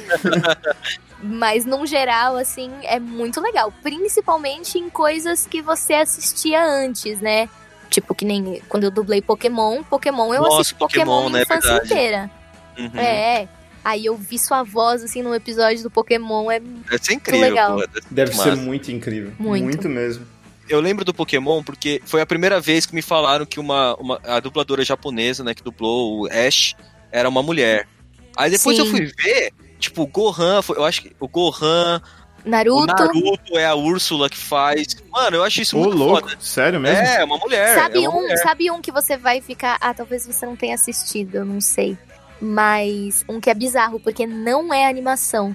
Mas, 1.22 1.66
num 1.66 1.86
geral, 1.86 2.36
assim, 2.36 2.72
é 2.82 2.98
muito 2.98 3.40
legal. 3.42 3.72
Principalmente 3.82 4.78
em 4.78 4.88
coisas 4.88 5.46
que 5.46 5.60
você 5.60 5.92
assistia 5.94 6.64
antes, 6.64 7.20
né? 7.20 7.48
Tipo, 7.90 8.14
que 8.14 8.24
nem 8.24 8.62
quando 8.68 8.84
eu 8.84 8.90
dublei 8.90 9.20
Pokémon. 9.20 9.82
Pokémon, 9.82 10.32
eu 10.32 10.42
Nossa, 10.42 10.56
assisti 10.60 10.74
Pokémon, 10.74 11.04
Pokémon, 11.04 11.26
a 11.26 11.30
né? 11.30 11.42
infância 11.42 11.70
Verdade. 11.70 11.92
inteira. 11.92 12.30
Uhum. 12.78 12.98
É. 12.98 13.48
Aí 13.84 14.06
eu 14.06 14.16
vi 14.16 14.38
sua 14.38 14.62
voz, 14.62 15.02
assim, 15.02 15.22
num 15.22 15.34
episódio 15.34 15.82
do 15.82 15.90
Pokémon. 15.90 16.50
É 16.50 16.60
Deve 16.60 17.04
ser 17.04 17.12
incrível, 17.14 17.48
legal. 17.48 17.78
pô. 17.78 18.00
Deve 18.10 18.34
ser 18.34 18.56
muito 18.56 18.90
incrível. 18.92 19.32
Muito. 19.38 19.88
mesmo. 19.88 20.26
Eu 20.68 20.80
lembro 20.80 21.04
do 21.04 21.12
Pokémon 21.12 21.62
porque 21.64 22.00
foi 22.04 22.20
a 22.20 22.26
primeira 22.26 22.60
vez 22.60 22.86
que 22.86 22.94
me 22.94 23.02
falaram 23.02 23.44
que 23.44 23.58
uma, 23.58 23.96
uma 23.96 24.20
a 24.22 24.38
dubladora 24.38 24.84
japonesa, 24.84 25.42
né, 25.42 25.52
que 25.54 25.62
dublou 25.64 26.20
o 26.22 26.26
Ash, 26.30 26.76
era 27.10 27.28
uma 27.28 27.42
mulher. 27.42 27.88
Aí 28.36 28.50
depois 28.50 28.76
Sim. 28.76 28.84
eu 28.84 28.90
fui 28.90 29.06
ver, 29.06 29.52
tipo, 29.80 30.02
o 30.02 30.06
Gohan, 30.06 30.62
foi- 30.62 30.76
eu 30.76 30.84
acho 30.84 31.02
que 31.02 31.12
o 31.18 31.26
Gohan, 31.26 32.00
o 32.44 32.48
Naruto. 32.48 32.86
Naruto 32.86 33.58
é 33.58 33.66
a 33.66 33.74
Úrsula 33.74 34.30
que 34.30 34.36
faz. 34.36 34.96
Mano, 35.10 35.38
eu 35.38 35.42
acho 35.44 35.60
isso 35.60 35.76
Ô, 35.76 35.80
muito 35.80 35.96
louco. 35.96 36.28
foda. 36.28 36.40
Sério 36.40 36.78
mesmo? 36.78 37.04
É, 37.04 37.24
uma 37.24 37.36
mulher. 37.36 37.74
Sabe 37.74 38.04
é 38.04 38.08
uma 38.08 38.16
um, 38.18 38.22
mulher. 38.22 38.36
sabe 38.38 38.70
um 38.70 38.80
que 38.80 38.92
você 38.92 39.16
vai 39.16 39.40
ficar. 39.40 39.76
Ah, 39.80 39.92
talvez 39.92 40.24
você 40.26 40.46
não 40.46 40.54
tenha 40.54 40.74
assistido, 40.74 41.34
eu 41.34 41.44
não 41.44 41.60
sei. 41.60 41.98
Mas 42.40 43.24
um 43.28 43.40
que 43.40 43.50
é 43.50 43.54
bizarro, 43.54 44.00
porque 44.00 44.26
não 44.26 44.72
é 44.72 44.86
animação. 44.86 45.54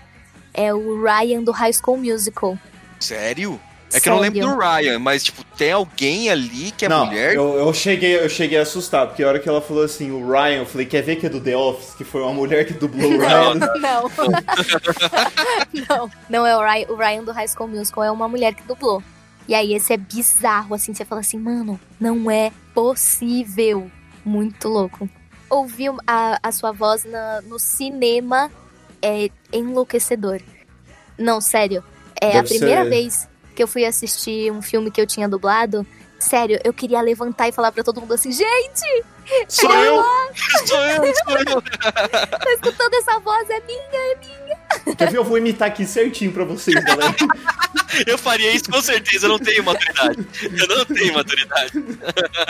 É 0.53 0.73
o 0.73 1.03
Ryan 1.03 1.43
do 1.43 1.51
High 1.51 1.73
School 1.73 1.97
Musical. 1.97 2.57
Sério? 2.99 3.59
É 3.93 3.99
que 3.99 4.09
eu 4.09 4.13
não 4.13 4.19
lembro 4.19 4.41
Sério. 4.41 4.55
do 4.55 4.61
Ryan, 4.61 4.99
mas, 4.99 5.23
tipo, 5.23 5.43
tem 5.57 5.71
alguém 5.71 6.29
ali 6.29 6.71
que 6.71 6.85
é 6.85 6.89
não, 6.89 7.05
mulher? 7.05 7.33
Eu, 7.33 7.53
eu, 7.55 7.73
cheguei, 7.73 8.19
eu 8.19 8.27
cheguei 8.27 8.57
a 8.57 8.63
assustar, 8.63 9.07
porque 9.07 9.23
a 9.23 9.27
hora 9.27 9.39
que 9.39 9.47
ela 9.47 9.61
falou 9.61 9.83
assim, 9.83 10.11
o 10.11 10.29
Ryan, 10.29 10.59
eu 10.59 10.65
falei, 10.65 10.85
quer 10.85 11.01
ver 11.01 11.15
que 11.15 11.25
é 11.25 11.29
do 11.29 11.39
The 11.39 11.55
Office? 11.55 11.93
Que 11.95 12.03
foi 12.03 12.21
uma 12.21 12.33
mulher 12.33 12.65
que 12.65 12.73
dublou 12.73 13.09
o 13.09 13.17
Ryan. 13.19 13.53
Não. 13.79 14.11
não. 15.87 16.11
Não 16.29 16.47
é 16.47 16.57
o 16.57 16.59
Ryan, 16.59 16.87
o 16.89 16.95
Ryan 16.95 17.23
do 17.23 17.31
High 17.31 17.47
School 17.47 17.69
Musical, 17.69 18.03
é 18.03 18.11
uma 18.11 18.27
mulher 18.27 18.53
que 18.53 18.63
dublou. 18.63 19.01
E 19.47 19.53
aí 19.53 19.73
esse 19.73 19.93
é 19.93 19.97
bizarro, 19.97 20.73
assim, 20.73 20.93
você 20.93 21.05
fala 21.05 21.21
assim, 21.21 21.37
mano, 21.37 21.79
não 21.99 22.29
é 22.29 22.51
possível. 22.73 23.89
Muito 24.25 24.67
louco. 24.67 25.07
Ouvir 25.49 25.91
a, 26.07 26.39
a 26.41 26.51
sua 26.51 26.71
voz 26.71 27.03
na- 27.05 27.41
no 27.41 27.59
cinema 27.59 28.51
é 29.01 29.29
enlouquecedor. 29.53 30.41
Não, 31.17 31.39
sério. 31.39 31.83
É 32.19 32.29
a 32.37 32.41
Deve 32.41 32.57
primeira 32.57 32.83
ser- 32.83 32.89
vez 32.89 33.27
que 33.55 33.63
eu 33.63 33.67
fui 33.67 33.85
assistir 33.85 34.51
um 34.51 34.61
filme 34.61 34.89
que 34.91 34.99
eu 34.99 35.07
tinha 35.07 35.29
dublado. 35.29 35.85
Sério, 36.19 36.59
eu 36.63 36.73
queria 36.73 37.01
levantar 37.01 37.47
e 37.47 37.51
falar 37.51 37.71
pra 37.71 37.83
todo 37.83 37.99
mundo 38.01 38.13
assim, 38.13 38.31
gente, 38.31 39.03
Sou 39.47 39.71
eu! 39.71 40.03
Sou 40.65 40.77
eu, 40.85 41.13
sou 41.15 41.37
eu. 41.37 41.61
tô 42.39 42.49
escutando 42.51 42.93
essa 42.95 43.19
voz, 43.19 43.49
é 43.49 43.59
minha. 43.61 44.95
Quer 44.95 45.11
ver? 45.11 45.17
Eu 45.17 45.23
vou 45.23 45.37
imitar 45.37 45.67
aqui 45.67 45.85
certinho 45.85 46.31
pra 46.31 46.43
vocês, 46.45 46.75
galera. 46.83 47.13
Eu 48.07 48.17
faria 48.17 48.51
isso 48.51 48.69
com 48.69 48.81
certeza, 48.81 49.25
eu 49.25 49.29
não 49.29 49.39
tenho 49.39 49.63
maturidade. 49.63 50.27
Eu 50.43 50.67
não 50.67 50.85
tenho 50.85 51.13
maturidade. 51.13 51.71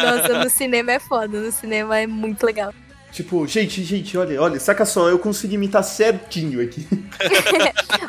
Nossa, 0.02 0.44
no 0.44 0.50
cinema 0.50 0.94
é 0.94 1.00
foda, 1.00 1.40
no 1.40 1.52
cinema 1.52 2.00
é 2.00 2.08
muito 2.08 2.44
legal. 2.46 2.74
Tipo, 3.16 3.48
gente, 3.48 3.82
gente, 3.82 4.18
olha, 4.18 4.42
olha, 4.42 4.60
saca 4.60 4.84
só, 4.84 5.08
eu 5.08 5.18
consegui 5.18 5.56
imitar 5.56 5.82
certinho 5.86 6.62
aqui. 6.62 6.86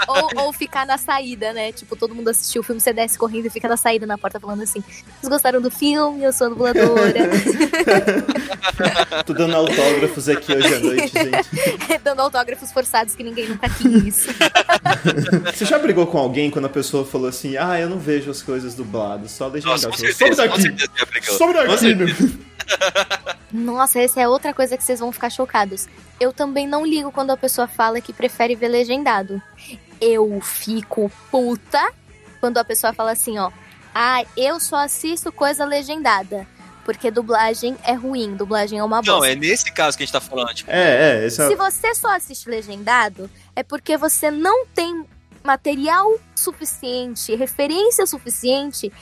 Ou, 0.09 0.45
ou 0.45 0.53
ficar 0.53 0.87
na 0.87 0.97
saída, 0.97 1.53
né? 1.53 1.73
Tipo, 1.73 1.97
todo 1.97 2.15
mundo 2.15 2.29
assistiu 2.29 2.61
o 2.61 2.65
filme, 2.65 2.81
você 2.81 2.93
desce 2.93 3.19
correndo 3.19 3.47
e 3.47 3.51
fica 3.51 3.67
na 3.69 3.77
saída 3.77 4.07
na 4.07 4.17
porta 4.17 4.39
falando 4.39 4.63
assim: 4.63 4.81
Vocês 4.81 5.29
gostaram 5.29 5.61
do 5.61 5.69
filme? 5.69 6.23
Eu 6.23 6.33
sou 6.33 6.47
a 6.47 6.51
dubladora. 6.51 7.13
Tô 9.27 9.33
dando 9.33 9.57
autógrafos 9.57 10.29
aqui 10.29 10.55
hoje 10.55 10.75
à 10.75 10.79
noite, 10.79 11.13
gente. 11.13 11.99
Dando 12.05 12.21
autógrafos 12.21 12.71
forçados 12.71 13.17
que 13.17 13.25
ninguém 13.25 13.49
nunca 13.49 13.69
quis. 13.69 14.29
Você 15.53 15.65
já 15.65 15.79
brigou 15.79 16.07
com 16.07 16.19
alguém 16.19 16.53
quando 16.53 16.67
a 16.67 16.71
pessoa 16.71 17.05
falou 17.05 17.29
assim, 17.29 17.57
ah, 17.57 17.79
eu 17.81 17.89
não 17.89 17.99
vejo 17.99 18.31
as 18.31 18.43
coisas 18.43 18.77
dubladas, 18.77 19.33
só 19.33 19.49
legendado. 19.49 19.81
Sobe 19.81 20.37
daqui! 20.37 21.23
Sobe 21.37 21.53
daqui! 21.53 23.36
Nossa, 23.57 23.99
essa 24.01 24.21
é 24.21 24.29
outra 24.29 24.53
coisa 24.53 24.77
que 24.77 24.85
vocês 24.85 25.01
vão 25.01 25.11
ficar 25.11 25.31
chocados. 25.31 25.89
Eu 26.21 26.33
também 26.33 26.67
não 26.67 26.85
ligo 26.85 27.11
quando 27.11 27.31
a 27.31 27.37
pessoa 27.37 27.67
fala 27.67 28.01
que 28.01 28.13
prefere 28.13 28.55
ver 28.55 28.69
legendado. 28.69 29.41
Eu 30.01 30.41
fico 30.43 31.11
puta 31.31 31.93
quando 32.41 32.59
a 32.59 32.65
pessoa 32.65 32.93
fala 32.93 33.13
assim, 33.13 33.39
ó. 33.39 33.51
Ah, 33.95 34.25
eu 34.37 34.61
só 34.61 34.77
assisto 34.77 35.33
coisa 35.33 35.65
legendada. 35.65 36.47
Porque 36.85 37.11
dublagem 37.11 37.77
é 37.83 37.95
ruim, 37.95 38.37
dublagem 38.37 38.79
é 38.79 38.85
uma 38.85 38.99
Não, 38.99 39.15
bosta. 39.15 39.33
é 39.33 39.35
nesse 39.35 39.73
caso 39.73 39.97
que 39.97 40.05
a 40.05 40.07
gente 40.07 40.13
tá 40.13 40.21
falando. 40.21 40.55
Tipo, 40.55 40.71
É, 40.71 41.23
é, 41.23 41.27
esse 41.27 41.43
é... 41.43 41.49
Se 41.49 41.55
você 41.57 41.95
só 41.95 42.15
assiste 42.15 42.49
legendado, 42.49 43.29
é 43.57 43.63
porque 43.63 43.97
você 43.97 44.31
não 44.31 44.67
tem 44.67 45.05
material 45.43 46.15
suficiente, 46.35 47.35
referência 47.35 48.07
suficiente 48.07 48.93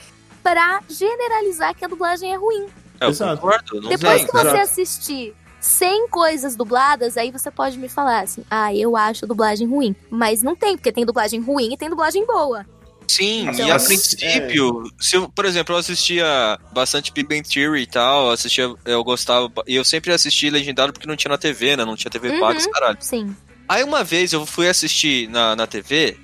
pra 0.41 0.79
generalizar 0.89 1.75
que 1.75 1.83
a 1.83 1.87
dublagem 1.87 2.33
é 2.33 2.37
ruim. 2.37 2.67
Eu 2.99 3.09
Exato. 3.09 3.41
concordo, 3.41 3.81
não 3.81 3.89
Depois 3.89 4.17
tem. 4.17 4.25
que 4.25 4.31
você 4.31 4.47
exato. 4.47 4.57
assistir 4.61 5.33
100 5.59 6.07
coisas 6.09 6.55
dubladas, 6.55 7.17
aí 7.17 7.31
você 7.31 7.49
pode 7.49 7.77
me 7.77 7.89
falar 7.89 8.21
assim: 8.21 8.43
"Ah, 8.49 8.73
eu 8.73 8.95
acho 8.95 9.25
dublagem 9.27 9.67
ruim". 9.67 9.95
Mas 10.09 10.41
não 10.43 10.55
tem, 10.55 10.75
porque 10.77 10.91
tem 10.91 11.05
dublagem 11.05 11.39
ruim 11.41 11.73
e 11.73 11.77
tem 11.77 11.89
dublagem 11.89 12.25
boa. 12.25 12.65
Sim, 13.07 13.47
Então, 13.49 13.67
e 13.67 13.71
a 13.71 13.75
assim, 13.75 13.87
princípio, 13.87 14.83
se 14.99 15.15
eu, 15.15 15.29
por 15.29 15.45
exemplo, 15.45 15.75
eu 15.75 15.79
assistia 15.79 16.59
bastante 16.73 17.11
Big 17.13 17.27
Bang 17.27 17.47
Theory 17.47 17.83
e 17.83 17.85
tal, 17.87 18.31
assistia, 18.31 18.73
eu 18.83 19.03
gostava, 19.03 19.51
e 19.67 19.75
eu 19.75 19.85
sempre 19.85 20.11
assisti 20.11 20.49
legendado 20.49 20.91
porque 20.91 21.07
não 21.07 21.15
tinha 21.15 21.29
na 21.29 21.37
TV, 21.37 21.75
né? 21.77 21.85
Não 21.85 21.95
tinha 21.95 22.09
TV 22.09 22.29
Uhum. 22.29 22.71
caralho. 22.71 22.97
Sim. 22.99 23.35
Aí 23.69 23.83
uma 23.83 24.03
vez 24.03 24.33
eu 24.33 24.43
fui 24.45 24.67
assistir 24.67 25.29
na, 25.29 25.55
na 25.55 25.67
TV, 25.67 26.17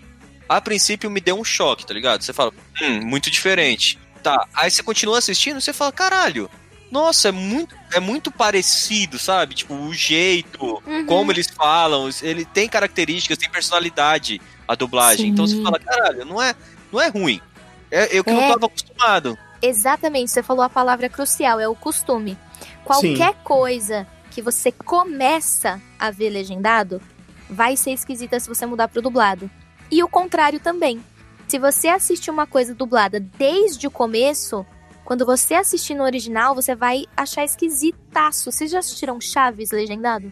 a 0.49 0.59
princípio 0.59 1.09
me 1.09 1.21
deu 1.21 1.39
um 1.39 1.43
choque, 1.43 1.85
tá 1.85 1.93
ligado? 1.93 2.23
Você 2.23 2.33
fala, 2.33 2.51
hum, 2.81 3.01
muito 3.05 3.29
diferente. 3.29 3.99
Tá, 4.23 4.47
aí 4.53 4.69
você 4.69 4.83
continua 4.83 5.17
assistindo 5.17 5.57
e 5.57 5.61
você 5.61 5.73
fala, 5.73 5.91
caralho, 5.91 6.49
nossa, 6.91 7.29
é 7.29 7.31
muito, 7.31 7.75
é 7.93 7.99
muito 7.99 8.29
parecido, 8.31 9.17
sabe? 9.17 9.55
Tipo, 9.55 9.73
o 9.73 9.93
jeito, 9.93 10.81
Uhum. 10.85 11.05
como 11.05 11.31
eles 11.31 11.47
falam, 11.47 12.09
ele 12.21 12.43
tem 12.45 12.67
características, 12.67 13.37
tem 13.37 13.49
personalidade 13.49 14.41
a 14.67 14.75
dublagem. 14.75 15.29
Então 15.29 15.47
você 15.47 15.55
Sim. 15.55 15.63
fala, 15.63 15.79
caralho, 15.79 16.25
não 16.25 16.41
é, 16.41 16.53
não 16.91 17.01
é 17.01 17.07
ruim. 17.07 17.41
É 17.89 18.15
eu 18.17 18.23
que 18.23 18.31
não 18.31 18.41
É. 18.41 18.49
tava 18.49 18.65
acostumado. 18.67 19.37
Exatamente, 19.61 20.31
você 20.31 20.41
falou 20.43 20.63
a 20.63 20.69
palavra 20.69 21.07
crucial, 21.09 21.59
é 21.59 21.67
o 21.67 21.75
costume. 21.75 22.37
Qualquer 22.83 23.35
coisa 23.43 24.07
que 24.31 24.41
você 24.41 24.71
começa 24.71 25.79
a 25.99 26.09
ver 26.09 26.29
legendado 26.29 27.01
vai 27.49 27.75
ser 27.77 27.91
esquisita 27.91 28.39
se 28.39 28.47
você 28.47 28.65
mudar 28.65 28.87
pro 28.87 29.01
dublado. 29.01 29.49
E 29.91 30.01
o 30.03 30.07
contrário 30.07 30.59
também. 30.59 31.03
Se 31.47 31.59
você 31.59 31.89
assiste 31.89 32.31
uma 32.31 32.47
coisa 32.47 32.73
dublada 32.73 33.19
desde 33.19 33.85
o 33.87 33.91
começo, 33.91 34.65
quando 35.03 35.25
você 35.25 35.55
assistir 35.55 35.95
no 35.95 36.03
original, 36.03 36.55
você 36.55 36.75
vai 36.75 37.05
achar 37.15 37.43
esquisitaço. 37.43 38.51
Vocês 38.51 38.71
já 38.71 38.79
assistiram 38.79 39.19
Chaves 39.19 39.71
legendado? 39.71 40.31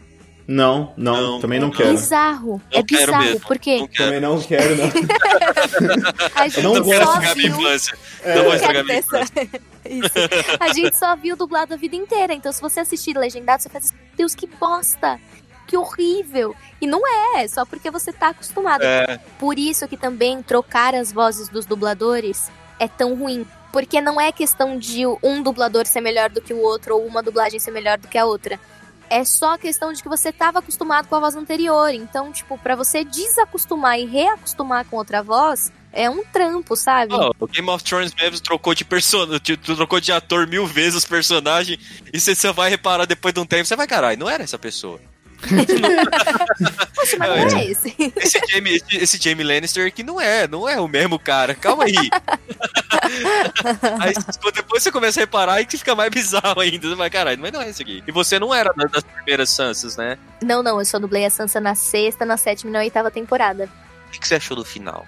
Não, 0.51 0.93
não, 0.97 1.21
Não, 1.33 1.39
também 1.39 1.59
não 1.59 1.67
não. 1.67 1.75
quero. 1.75 1.91
Bizarro. 1.91 2.59
Não 2.73 2.79
é 2.79 2.83
quero 2.83 3.05
bizarro, 3.05 3.23
mesmo. 3.23 3.39
porque 3.41 3.77
Não 3.77 3.87
quero. 3.87 4.03
Também 4.05 4.19
não 4.19 4.41
quero, 4.41 4.75
não. 4.77 4.85
a 6.33 6.47
gente 6.47 6.61
não 6.63 6.73
quero 6.83 7.05
só 7.05 7.13
estragar 7.13 7.35
minha 7.35 7.49
viu... 7.51 7.59
infância. 7.59 7.97
É. 8.23 8.35
Não 8.35 8.43
vou 8.43 8.51
Quero 8.51 8.55
estragar 8.55 8.85
minha 8.85 8.97
infância. 8.97 9.49
Isso. 9.85 10.57
A 10.59 10.73
gente 10.73 10.97
só 10.97 11.15
viu 11.15 11.35
dublado 11.35 11.75
a 11.75 11.77
vida 11.77 11.95
inteira. 11.95 12.33
Então, 12.33 12.51
se 12.51 12.59
você 12.59 12.79
assistir 12.79 13.15
legendado, 13.15 13.61
você 13.61 13.69
faz, 13.69 13.93
Deus, 14.17 14.33
que 14.33 14.47
bosta! 14.47 15.19
Que 15.67 15.77
horrível! 15.77 16.55
E 16.81 16.87
não 16.87 17.01
é, 17.37 17.47
só 17.47 17.63
porque 17.63 17.91
você 17.91 18.11
tá 18.11 18.29
acostumado. 18.29 18.81
É, 18.81 19.19
Por 19.37 19.59
isso 19.59 19.87
que 19.87 19.95
também 19.95 20.41
trocar 20.41 20.95
as 20.95 21.11
vozes 21.11 21.47
dos 21.47 21.67
dubladores 21.67 22.49
é 22.79 22.87
tão 22.87 23.13
ruim. 23.13 23.45
Porque 23.71 24.01
não 24.01 24.19
é 24.19 24.31
questão 24.31 24.77
de 24.77 25.05
um 25.23 25.41
dublador 25.43 25.85
ser 25.85 26.01
melhor 26.01 26.29
do 26.29 26.41
que 26.41 26.53
o 26.53 26.59
outro 26.61 26.95
ou 26.95 27.05
uma 27.05 27.21
dublagem 27.21 27.59
ser 27.59 27.71
melhor 27.71 27.97
do 27.97 28.07
que 28.07 28.17
a 28.17 28.25
outra. 28.25 28.59
É 29.09 29.23
só 29.25 29.57
questão 29.57 29.91
de 29.91 30.03
que 30.03 30.09
você 30.09 30.29
estava 30.29 30.59
acostumado 30.59 31.07
com 31.07 31.15
a 31.15 31.19
voz 31.19 31.35
anterior. 31.35 31.89
Então, 31.93 32.31
tipo, 32.31 32.57
pra 32.57 32.75
você 32.75 33.03
desacostumar 33.03 33.99
e 33.99 34.05
reacostumar 34.05 34.85
com 34.85 34.97
outra 34.97 35.23
voz, 35.23 35.71
é 35.91 36.07
um 36.09 36.23
trampo, 36.23 36.75
sabe? 36.75 37.13
ó, 37.13 37.31
o 37.39 37.47
Game 37.47 37.67
of 37.69 37.83
Thrones 37.83 38.13
mesmo 38.13 38.39
trocou 38.39 38.75
de 38.75 38.85
person... 38.85 39.25
de- 39.41 39.57
trocou 39.57 39.99
de 39.99 40.11
ator 40.11 40.45
mil 40.47 40.67
vezes 40.67 40.95
os 40.95 41.05
personagens 41.05 41.79
e 42.13 42.19
você 42.19 42.35
só 42.35 42.53
vai 42.53 42.69
reparar 42.69 43.05
depois 43.05 43.33
de 43.33 43.39
um 43.39 43.45
tempo, 43.45 43.65
você 43.65 43.75
vai, 43.75 43.87
caralho, 43.87 44.19
não 44.19 44.29
era 44.29 44.43
essa 44.43 44.59
pessoa. 44.59 44.99
Poxa, 46.95 47.17
mas 47.17 47.29
não 47.29 47.35
é. 47.59 47.63
é 47.63 47.71
esse. 47.71 47.95
Esse 48.17 48.39
Jamie, 48.51 48.75
esse, 48.75 48.97
esse 48.97 49.17
Jamie 49.17 49.43
Lannister 49.45 49.87
aqui 49.87 50.03
não 50.03 50.19
é, 50.19 50.47
não 50.47 50.67
é 50.67 50.79
o 50.79 50.87
mesmo 50.87 51.17
cara. 51.17 51.55
Calma 51.55 51.85
aí. 51.85 51.95
aí 54.01 54.13
depois 54.53 54.83
você 54.83 54.91
começa 54.91 55.19
a 55.19 55.21
reparar 55.23 55.61
e 55.61 55.65
que 55.65 55.77
fica 55.77 55.95
mais 55.95 56.09
bizarro 56.11 56.59
ainda. 56.59 56.95
Vai, 56.95 57.09
caralho, 57.09 57.39
mas 57.39 57.51
não 57.51 57.61
é 57.61 57.69
esse 57.69 57.81
aqui. 57.81 58.03
E 58.07 58.11
você 58.11 58.37
não 58.39 58.53
era 58.53 58.73
da- 58.73 58.85
das 58.85 59.03
primeiras 59.03 59.49
Sansas, 59.49 59.95
né? 59.97 60.17
Não, 60.41 60.61
não, 60.61 60.79
eu 60.79 60.85
só 60.85 60.99
dublei 60.99 61.25
a 61.25 61.29
Sansa 61.29 61.59
na 61.59 61.75
sexta, 61.75 62.25
na 62.25 62.37
sétima 62.37 62.69
e 62.69 62.73
na 62.73 62.79
oitava 62.79 63.09
temporada. 63.09 63.69
O 64.07 64.11
que 64.11 64.19
que 64.19 64.27
você 64.27 64.35
achou 64.35 64.57
do 64.57 64.65
final? 64.65 65.05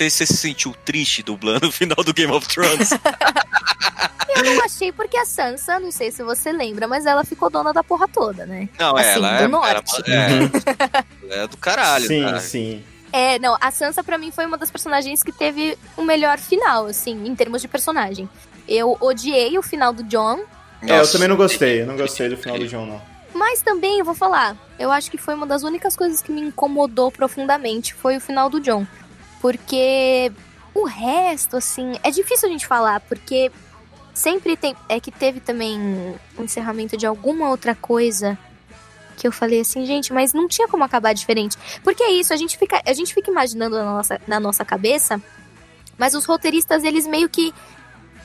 Você, 0.00 0.08
você 0.08 0.26
se 0.26 0.36
sentiu 0.36 0.74
triste 0.84 1.22
dublando 1.22 1.68
o 1.68 1.72
final 1.72 2.02
do 2.02 2.14
Game 2.14 2.32
of 2.32 2.48
Thrones? 2.48 2.88
Eu 4.34 4.44
não 4.44 4.64
achei 4.64 4.90
porque 4.92 5.16
a 5.18 5.26
Sansa, 5.26 5.78
não 5.78 5.90
sei 5.90 6.10
se 6.10 6.22
você 6.22 6.50
lembra, 6.52 6.88
mas 6.88 7.04
ela 7.04 7.24
ficou 7.24 7.50
dona 7.50 7.72
da 7.72 7.84
porra 7.84 8.08
toda, 8.08 8.46
né? 8.46 8.68
Não, 8.78 8.96
é, 8.96 9.02
Assim, 9.02 9.18
ela 9.18 9.36
do 9.38 9.44
é, 9.44 9.48
norte. 9.48 10.02
ela 10.06 11.04
é, 11.28 11.42
é 11.42 11.46
do 11.46 11.56
caralho, 11.58 12.06
sim, 12.06 12.22
cara. 12.22 12.40
sim. 12.40 12.82
É, 13.12 13.38
não, 13.40 13.58
a 13.60 13.70
Sansa 13.70 14.02
pra 14.02 14.16
mim 14.16 14.30
foi 14.30 14.46
uma 14.46 14.56
das 14.56 14.70
personagens 14.70 15.22
que 15.22 15.32
teve 15.32 15.76
o 15.96 16.02
melhor 16.02 16.38
final, 16.38 16.86
assim, 16.86 17.26
em 17.26 17.34
termos 17.34 17.60
de 17.60 17.68
personagem. 17.68 18.26
Eu 18.66 18.96
odiei 19.00 19.58
o 19.58 19.62
final 19.62 19.92
do 19.92 20.04
John, 20.04 20.38
É, 20.80 20.98
eu 21.00 21.10
também 21.12 21.28
não 21.28 21.36
gostei. 21.36 21.82
Eu 21.82 21.86
não 21.86 21.96
gostei 21.96 22.28
do 22.30 22.36
final 22.38 22.56
do 22.58 22.66
John, 22.68 22.86
não. 22.86 23.02
mas 23.34 23.60
também, 23.60 23.98
eu 23.98 24.04
vou 24.04 24.14
falar, 24.14 24.56
eu 24.78 24.90
acho 24.92 25.10
que 25.10 25.18
foi 25.18 25.34
uma 25.34 25.44
das 25.46 25.62
únicas 25.64 25.94
coisas 25.96 26.22
que 26.22 26.32
me 26.32 26.40
incomodou 26.40 27.10
profundamente, 27.10 27.92
foi 27.92 28.16
o 28.16 28.20
final 28.20 28.48
do 28.48 28.60
John. 28.60 28.86
Porque 29.40 30.30
o 30.74 30.84
resto, 30.84 31.56
assim, 31.56 31.92
é 32.02 32.10
difícil 32.10 32.48
a 32.48 32.52
gente 32.52 32.66
falar, 32.66 33.00
porque 33.00 33.50
sempre 34.14 34.56
tem. 34.56 34.76
É 34.88 35.00
que 35.00 35.10
teve 35.10 35.40
também 35.40 35.78
um 36.38 36.44
encerramento 36.44 36.96
de 36.96 37.06
alguma 37.06 37.48
outra 37.48 37.74
coisa 37.74 38.38
que 39.16 39.26
eu 39.26 39.32
falei 39.32 39.60
assim, 39.60 39.84
gente, 39.84 40.14
mas 40.14 40.32
não 40.32 40.48
tinha 40.48 40.66
como 40.66 40.82
acabar 40.82 41.12
diferente. 41.12 41.56
Porque 41.84 42.02
é 42.02 42.10
isso, 42.12 42.32
a 42.32 42.36
gente 42.36 42.56
fica, 42.56 42.80
a 42.86 42.92
gente 42.94 43.12
fica 43.12 43.30
imaginando 43.30 43.76
na 43.76 43.84
nossa, 43.84 44.20
na 44.26 44.40
nossa 44.40 44.64
cabeça, 44.64 45.22
mas 45.98 46.14
os 46.14 46.24
roteiristas, 46.24 46.84
eles 46.84 47.06
meio 47.06 47.28
que 47.28 47.52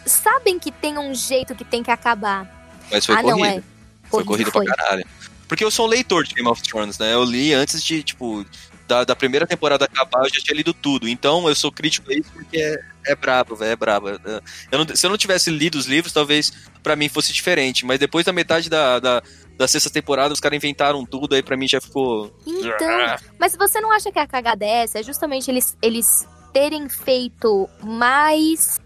sabem 0.06 0.58
que 0.58 0.72
tem 0.72 0.98
um 0.98 1.14
jeito 1.14 1.54
que 1.54 1.66
tem 1.66 1.84
que 1.84 1.92
acabar. 1.92 2.50
Mas 2.90 3.06
foi 3.06 3.16
ah, 3.16 3.22
corrido. 3.22 3.38
não, 3.38 3.46
é. 3.46 3.64
Foi 4.10 4.24
corrido 4.24 4.52
foi. 4.52 4.64
pra 4.64 4.76
caralho. 4.76 5.06
Porque 5.50 5.64
eu 5.64 5.70
sou 5.70 5.86
um 5.86 5.90
leitor 5.90 6.24
de 6.24 6.34
Game 6.34 6.48
of 6.48 6.62
Thrones, 6.62 6.98
né? 6.98 7.14
Eu 7.14 7.24
li 7.24 7.54
antes 7.54 7.84
de, 7.84 8.02
tipo, 8.02 8.46
da, 8.88 9.04
da 9.04 9.16
primeira 9.16 9.48
temporada 9.48 9.86
acabar, 9.86 10.24
eu 10.26 10.30
já 10.30 10.42
tinha 10.42 10.56
lido 10.56 10.74
tudo. 10.74 11.08
Então 11.08 11.48
eu 11.50 11.56
sou 11.56 11.72
crítico 11.72 12.12
a 12.12 12.14
isso 12.16 12.30
porque 12.34 12.58
é, 12.58 12.80
é 13.08 13.16
brabo, 13.16 13.56
velho, 13.56 13.72
é 13.72 13.76
brabo. 13.76 14.10
Eu 14.10 14.80
não- 14.86 14.96
se 14.96 15.06
eu 15.06 15.10
não 15.10 15.18
tivesse 15.18 15.50
lido 15.50 15.76
os 15.76 15.86
livros, 15.86 16.14
talvez 16.14 16.52
pra 16.84 16.96
mim 16.96 17.10
fosse 17.10 17.34
diferente. 17.34 17.86
Mas 17.86 18.00
depois 18.00 18.26
da 18.26 18.32
metade 18.34 18.70
da, 18.70 19.00
da, 19.00 19.24
da 19.58 19.68
sexta 19.68 19.90
temporada, 19.90 20.34
os 20.34 20.40
caras 20.40 20.58
inventaram 20.58 21.06
tudo, 21.06 21.36
aí 21.36 21.42
pra 21.44 21.58
mim 21.58 21.68
já 21.68 21.82
ficou. 21.82 22.32
Então, 22.46 23.16
mas 23.40 23.56
você 23.56 23.82
não 23.82 23.92
acha 23.92 24.12
que 24.12 24.20
a 24.20 24.28
cagada 24.28 24.64
é 24.66 24.84
essa? 24.84 25.00
É 25.00 25.04
justamente 25.04 25.50
eles, 25.50 25.76
eles 25.82 26.28
terem 26.54 26.88
feito 26.88 27.68
mais 27.84 28.80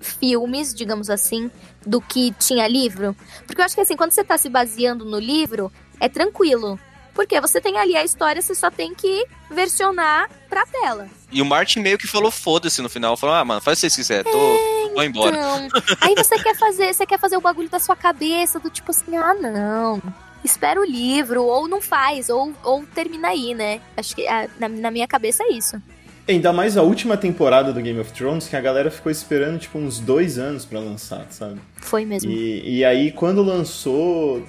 filmes, 0.00 0.74
digamos 0.74 1.08
assim, 1.08 1.50
do 1.86 2.00
que 2.00 2.32
tinha 2.38 2.66
livro? 2.68 3.16
Porque 3.46 3.60
eu 3.60 3.64
acho 3.64 3.74
que 3.74 3.80
assim, 3.80 3.96
quando 3.96 4.12
você 4.12 4.22
tá 4.24 4.36
se 4.36 4.48
baseando 4.48 5.04
no 5.04 5.18
livro, 5.18 5.72
é 6.00 6.08
tranquilo. 6.08 6.78
Porque 7.14 7.40
você 7.40 7.60
tem 7.60 7.78
ali 7.78 7.96
a 7.96 8.04
história, 8.04 8.42
você 8.42 8.54
só 8.54 8.70
tem 8.70 8.94
que 8.94 9.24
versionar 9.50 10.28
pra 10.48 10.66
tela. 10.66 11.08
E 11.30 11.40
o 11.40 11.44
Martin 11.44 11.80
meio 11.80 11.96
que 11.96 12.06
falou 12.06 12.30
foda-se 12.30 12.82
no 12.82 12.88
final. 12.88 13.16
Falou, 13.16 13.36
ah, 13.36 13.44
mano, 13.44 13.60
faz 13.60 13.78
o 13.78 13.80
que 13.80 13.90
vocês 13.90 13.96
quiserem, 13.96 14.24
tô, 14.24 14.94
tô 14.94 15.02
embora. 15.02 15.36
Então, 15.36 15.68
aí 16.00 16.14
você 16.16 16.38
quer 16.42 16.56
fazer, 16.56 16.92
você 16.92 17.06
quer 17.06 17.18
fazer 17.18 17.36
o 17.36 17.40
bagulho 17.40 17.68
da 17.68 17.78
sua 17.78 17.94
cabeça, 17.94 18.58
do 18.58 18.68
tipo 18.68 18.90
assim, 18.90 19.16
ah, 19.16 19.34
não. 19.34 20.02
Espera 20.44 20.80
o 20.80 20.84
livro, 20.84 21.44
ou 21.44 21.68
não 21.68 21.80
faz, 21.80 22.28
ou, 22.28 22.52
ou 22.62 22.84
termina 22.94 23.28
aí, 23.28 23.54
né? 23.54 23.80
Acho 23.96 24.14
que 24.14 24.26
ah, 24.26 24.48
na, 24.58 24.68
na 24.68 24.90
minha 24.90 25.06
cabeça 25.06 25.42
é 25.44 25.52
isso. 25.52 25.80
Ainda 26.26 26.52
mais 26.54 26.76
a 26.76 26.82
última 26.82 27.18
temporada 27.18 27.70
do 27.70 27.80
Game 27.82 28.00
of 28.00 28.10
Thrones, 28.12 28.48
que 28.48 28.56
a 28.56 28.60
galera 28.60 28.90
ficou 28.90 29.12
esperando, 29.12 29.58
tipo, 29.58 29.78
uns 29.78 30.00
dois 30.00 30.38
anos 30.38 30.64
pra 30.64 30.80
lançar, 30.80 31.26
sabe? 31.30 31.60
Foi 31.76 32.06
mesmo. 32.06 32.30
E, 32.30 32.78
e 32.78 32.84
aí, 32.84 33.12
quando 33.12 33.42
lançou. 33.42 34.42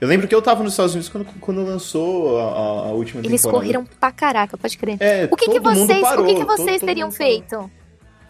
Eu 0.00 0.06
lembro 0.06 0.28
que 0.28 0.34
eu 0.34 0.40
tava 0.40 0.62
nos 0.62 0.74
Estados 0.74 0.92
Unidos 0.94 1.08
quando, 1.08 1.24
quando 1.40 1.64
lançou 1.64 2.38
a, 2.38 2.42
a- 2.88 2.92
última 2.92 3.20
Eles 3.20 3.42
temporada. 3.42 3.60
correram 3.64 3.84
pra 3.98 4.12
caraca, 4.12 4.56
pode 4.56 4.78
crer. 4.78 4.96
É, 5.00 5.28
O 5.30 5.36
que, 5.36 5.46
que 5.46 5.52
todo 5.60 5.70
mundo 5.74 5.86
vocês, 5.86 6.00
parou, 6.00 6.24
o 6.24 6.28
que, 6.28 6.34
que 6.34 6.40
todo- 6.46 6.56
vocês 6.56 6.80
todo 6.80 6.88
teriam 6.88 7.08
mundo 7.08 7.16
parou. 7.18 7.32
feito? 7.32 7.70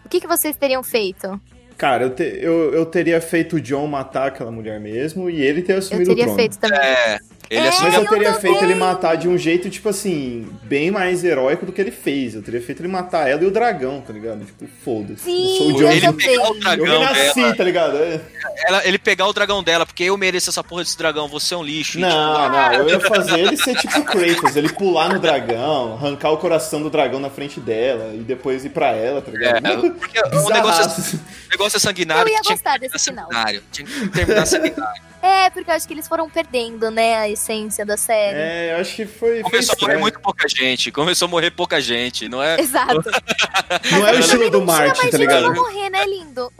O 0.05 0.09
que, 0.09 0.19
que 0.21 0.27
vocês 0.27 0.55
teriam 0.57 0.81
feito? 0.81 1.39
Cara, 1.77 2.03
eu, 2.05 2.09
te- 2.09 2.23
eu, 2.41 2.73
eu 2.73 2.85
teria 2.87 3.21
feito 3.21 3.57
o 3.57 3.61
John 3.61 3.85
matar 3.87 4.27
aquela 4.27 4.51
mulher 4.51 4.79
mesmo 4.79 5.29
e 5.29 5.41
ele 5.41 5.61
ter 5.61 5.73
Eu 5.73 5.77
assumido 5.77 6.07
teria 6.09 6.23
o 6.23 6.27
trono. 6.27 6.39
feito 6.39 6.57
também. 6.57 6.79
É, 6.79 7.19
ele 7.49 7.65
É, 7.65 7.69
assumiu 7.69 7.85
Mas 7.91 7.95
eu 7.95 8.03
eu 8.03 8.09
teria 8.09 8.33
também. 8.33 8.41
feito 8.51 8.63
ele 8.63 8.75
matar 8.75 9.15
de 9.15 9.27
um 9.27 9.37
jeito, 9.37 9.69
tipo 9.69 9.89
assim, 9.89 10.47
bem 10.63 10.91
mais 10.91 11.23
heróico 11.23 11.65
do 11.65 11.71
que 11.71 11.81
ele 11.81 11.91
fez. 11.91 12.35
Eu 12.35 12.43
teria 12.43 12.61
feito 12.61 12.81
ele 12.81 12.87
matar 12.87 13.27
ela 13.27 13.41
e 13.43 13.45
o 13.47 13.51
dragão, 13.51 14.01
tá 14.01 14.13
ligado? 14.13 14.45
Tipo, 14.45 14.65
foda-se. 14.83 15.23
Sim, 15.23 15.51
eu 15.51 15.57
sou 15.57 15.67
o 15.67 15.71
eu 15.71 15.75
John 15.77 15.91
ele 15.91 16.13
pegar 16.13 16.43
o 16.51 16.53
Eu 16.53 16.59
dragão 16.59 16.85
renasci, 16.99 17.35
dela, 17.41 17.55
tá 17.55 17.63
ligado? 17.63 17.97
É. 17.97 18.21
ela- 18.67 18.85
ele 18.87 18.99
pegar 18.99 19.25
o 19.27 19.33
dragão 19.33 19.63
dela, 19.63 19.85
porque 19.85 20.03
eu 20.03 20.15
mereço 20.17 20.49
essa 20.49 20.63
porra 20.63 20.83
desse 20.83 20.97
dragão, 20.97 21.27
você 21.27 21.53
é 21.53 21.57
um 21.57 21.63
lixo. 21.63 21.97
E, 21.97 22.01
Não, 22.01 22.49
não, 22.49 22.73
eu 22.73 22.89
ia 22.89 22.99
fazer 22.99 23.39
ele 23.39 23.57
ser 23.57 23.75
tipo 23.75 24.03
Kratos, 24.03 24.55
ele 24.55 24.69
pular 24.69 25.09
no 25.13 25.19
dragão, 25.19 25.93
arrancar 25.93 26.31
o 26.31 26.37
coração 26.37 26.81
do 26.81 26.89
dragão 26.89 27.19
na 27.19 27.29
frente 27.29 27.59
dela 27.59 28.11
e 28.13 28.19
depois 28.19 28.63
ir 28.65 28.69
pra 28.69 28.87
ela, 28.91 29.21
tá 29.21 29.31
tipo, 29.31 29.37
ligado? 29.43 29.87
é, 29.87 29.89
porque 29.91 30.19
o 30.19 30.49
negócio, 30.49 30.83
Bizarraço. 30.83 31.15
o 31.17 31.49
negócio 31.51 31.77
é 31.77 31.79
sanguinário. 31.79 32.29
Eu 32.29 32.33
ia 32.35 32.41
gostar 32.43 32.73
que 32.73 32.79
desse 32.87 33.05
terminar 33.05 33.25
final. 33.25 33.25
sanguinário. 33.43 33.63
Tinha 33.71 33.87
que 33.87 34.07
terminar 34.09 34.45
sanguinário. 34.45 35.08
É, 35.21 35.49
porque 35.49 35.69
eu 35.69 35.75
acho 35.75 35.87
que 35.87 35.93
eles 35.93 36.07
foram 36.07 36.29
perdendo, 36.29 36.89
né, 36.89 37.15
a 37.15 37.29
essência 37.29 37.85
da 37.85 37.97
série. 37.97 38.37
É, 38.37 38.73
eu 38.73 38.81
acho 38.81 38.95
que 38.95 39.05
foi. 39.05 39.41
foi 39.41 39.43
Começou 39.43 39.75
a 39.77 39.81
morrer 39.81 39.97
muito 39.97 40.19
pouca 40.19 40.47
gente. 40.47 40.91
Começou 40.91 41.27
a 41.27 41.29
morrer 41.29 41.51
pouca 41.51 41.81
gente, 41.81 42.29
não 42.29 42.41
é? 42.41 42.59
Exato. 42.59 43.01
Não 43.91 44.07
é 44.07 44.13
o 44.13 44.15
Mas 44.15 44.25
estilo 44.25 44.49
do 44.49 44.65
Martin, 44.65 45.09
tá 45.09 45.17
ligado? 45.17 45.51
pra 45.51 45.53
morrer, 45.53 45.89
né, 45.91 46.05
lindo? 46.05 46.51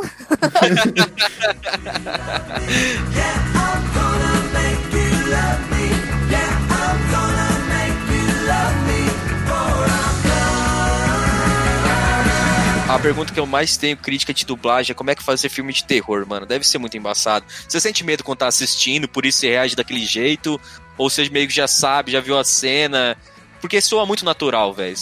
A 12.89 12.97
pergunta 12.97 13.31
que 13.31 13.39
eu 13.39 13.45
mais 13.45 13.77
tenho 13.77 13.95
crítica 13.95 14.33
de 14.33 14.43
dublagem 14.43 14.93
é 14.93 14.95
como 14.95 15.11
é 15.11 15.15
que 15.15 15.21
fazer 15.21 15.47
filme 15.47 15.71
de 15.71 15.83
terror, 15.83 16.25
mano. 16.27 16.47
Deve 16.47 16.65
ser 16.65 16.79
muito 16.79 16.97
embaçado. 16.97 17.45
Você 17.67 17.79
sente 17.79 18.03
medo 18.03 18.23
quando 18.23 18.39
tá 18.39 18.47
assistindo, 18.47 19.07
por 19.07 19.27
isso 19.27 19.37
você 19.37 19.49
reage 19.49 19.75
daquele 19.75 20.03
jeito? 20.03 20.59
Ou 20.97 21.07
você 21.07 21.29
meio 21.29 21.47
que 21.47 21.53
já 21.53 21.67
sabe, 21.67 22.11
já 22.11 22.19
viu 22.19 22.35
a 22.35 22.43
cena? 22.43 23.15
Porque 23.61 23.79
soa 23.79 24.07
muito 24.07 24.25
natural, 24.25 24.73
velho. 24.73 24.97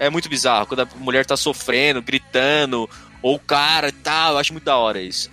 É 0.00 0.08
muito 0.08 0.30
bizarro. 0.30 0.66
Quando 0.66 0.80
a 0.80 0.88
mulher 0.96 1.26
tá 1.26 1.36
sofrendo, 1.36 2.00
gritando, 2.00 2.88
ou 3.20 3.34
o 3.34 3.38
cara 3.38 3.90
e 3.90 3.92
tal. 3.92 4.32
Eu 4.32 4.38
acho 4.38 4.54
muito 4.54 4.64
da 4.64 4.78
hora 4.78 4.98
isso. 4.98 5.30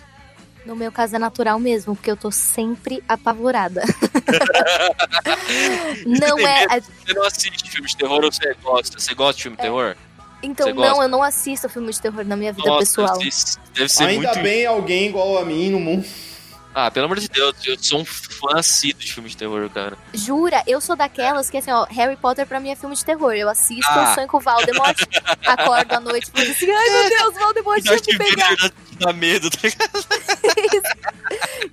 No 0.66 0.76
meu 0.76 0.92
caso 0.92 1.16
é 1.16 1.20
natural 1.20 1.58
mesmo, 1.58 1.96
porque 1.96 2.12
eu 2.12 2.18
tô 2.18 2.32
sempre 2.32 3.02
apavorada. 3.08 3.82
não 6.06 6.38
é. 6.38 6.82
Você 6.82 7.14
não 7.14 7.24
assiste 7.24 7.70
filme 7.70 7.88
de 7.88 7.96
terror 7.96 8.26
ou 8.26 8.32
você 8.32 8.54
gosta? 8.62 9.00
Você 9.00 9.14
gosta 9.14 9.38
de 9.38 9.44
filme 9.44 9.56
de 9.56 9.64
terror? 9.64 9.96
Então, 10.44 10.68
Você 10.68 10.74
gosta? 10.74 10.92
não, 10.92 11.02
eu 11.04 11.08
não 11.10 11.24
assisto 11.24 11.70
filme 11.70 11.92
de 11.92 12.02
terror 12.02 12.26
na 12.26 12.36
minha 12.36 12.52
vida 12.54 12.68
Nossa, 12.68 12.80
pessoal. 12.80 13.18
deve 13.18 13.32
ser, 13.32 13.58
deve 13.74 13.90
ser 13.90 14.04
Ainda 14.04 14.28
muito. 14.30 14.44
bem 14.44 14.66
alguém 14.66 15.08
igual 15.08 15.38
a 15.38 15.46
mim 15.46 15.70
no 15.72 15.80
mundo. 15.80 16.06
Ah, 16.76 16.90
pelo 16.90 17.06
amor 17.06 17.20
de 17.20 17.30
Deus, 17.30 17.56
eu 17.66 17.78
sou 17.80 18.00
um 18.02 18.06
fã 18.06 18.58
assíduo 18.58 19.00
de 19.00 19.14
filme 19.14 19.30
de 19.30 19.38
terror, 19.38 19.70
cara. 19.70 19.96
Jura, 20.12 20.64
eu 20.66 20.82
sou 20.82 20.96
daquelas 20.96 21.48
que, 21.48 21.58
assim, 21.58 21.70
ó, 21.72 21.86
Harry 21.86 22.16
Potter 22.18 22.48
pra 22.48 22.60
mim 22.60 22.72
é 22.72 22.76
filme 22.76 22.96
de 22.96 23.06
terror. 23.06 23.32
Eu 23.34 23.48
assisto, 23.48 23.88
Ah. 23.92 24.08
eu 24.10 24.16
sonho 24.16 24.28
com 24.28 24.38
o 24.38 24.40
Voldemort, 24.40 24.98
acordo 25.46 25.94
à 25.94 26.00
noite 26.00 26.30
e 26.30 26.32
falo 26.32 26.52
assim, 26.52 26.72
ai 26.72 26.90
meu 26.90 27.10
Deus, 27.10 27.34
Voldemort 27.36 27.84
vai 27.84 27.96
Darth 27.96 28.08
me 28.08 28.18
pegar. 28.18 28.50
Vader 28.50 28.72
dá- 29.00 29.06
dá 29.06 29.14
medo, 29.14 29.50
tá 29.52 29.60
ligado? 29.64 30.04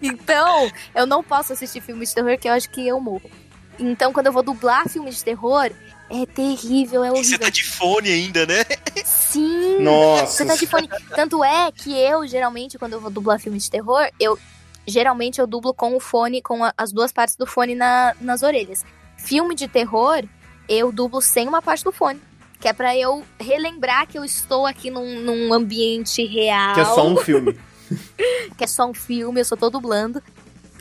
Então, 0.03 0.71
eu 0.95 1.07
não 1.07 1.23
posso 1.23 1.53
assistir 1.53 1.81
filme 1.81 2.05
de 2.07 2.15
terror 2.15 2.37
que 2.39 2.49
eu 2.49 2.53
acho 2.53 2.69
que 2.71 2.87
eu 2.87 3.01
morro. 3.01 3.31
Então, 3.79 4.13
quando 4.13 4.27
eu 4.27 4.33
vou 4.33 4.43
dublar 4.43 4.89
filme 4.89 5.11
de 5.11 5.23
terror, 5.25 5.71
é 6.11 6.27
terrível, 6.27 7.05
é 7.05 7.09
E 7.09 7.11
Você 7.11 7.19
horrível. 7.19 7.39
tá 7.39 7.49
de 7.51 7.65
fone 7.65 8.11
ainda, 8.11 8.45
né? 8.47 8.65
Sim! 9.05 9.79
Nossa. 9.81 10.27
Você 10.27 10.45
tá 10.45 10.57
de 10.57 10.67
fone. 10.67 10.89
Tanto 11.15 11.43
é 11.45 11.71
que 11.73 11.93
eu, 11.97 12.27
geralmente, 12.27 12.79
quando 12.79 12.95
eu 12.95 13.01
vou 13.01 13.11
dublar 13.11 13.39
filme 13.41 13.59
de 13.59 13.71
terror, 13.71 14.09
eu. 14.19 14.39
Geralmente 14.87 15.39
eu 15.41 15.47
dublo 15.47 15.73
com 15.73 15.95
o 15.95 16.01
fone, 16.01 16.43
com 16.43 16.65
a- 16.65 16.73
as 16.77 16.91
duas 16.93 17.13
partes 17.13 17.37
do 17.37 17.47
fone 17.47 17.75
na- 17.75 18.15
nas 18.21 18.43
orelhas. 18.43 18.85
Filme 19.17 19.55
de 19.55 19.69
terror, 19.69 20.23
eu 20.69 20.91
dublo 20.91 21.21
sem 21.21 21.47
uma 21.47 21.63
parte 21.63 21.85
do 21.85 21.93
fone. 21.93 22.21
Que 22.59 22.69
é 22.69 22.73
pra 22.73 22.97
eu 22.97 23.25
relembrar 23.39 24.07
que 24.07 24.19
eu 24.19 24.25
estou 24.25 24.67
aqui 24.67 24.91
num, 24.91 25.21
num 25.21 25.53
ambiente 25.53 26.25
real. 26.27 26.75
Que 26.75 26.81
é 26.81 26.85
só 26.85 27.07
um 27.07 27.17
filme. 27.19 27.57
que 28.59 28.65
é 28.65 28.67
só 28.67 28.87
um 28.87 28.95
filme, 28.95 29.41
eu 29.41 29.45
só 29.45 29.55
tô 29.57 29.71
dublando. 29.71 30.23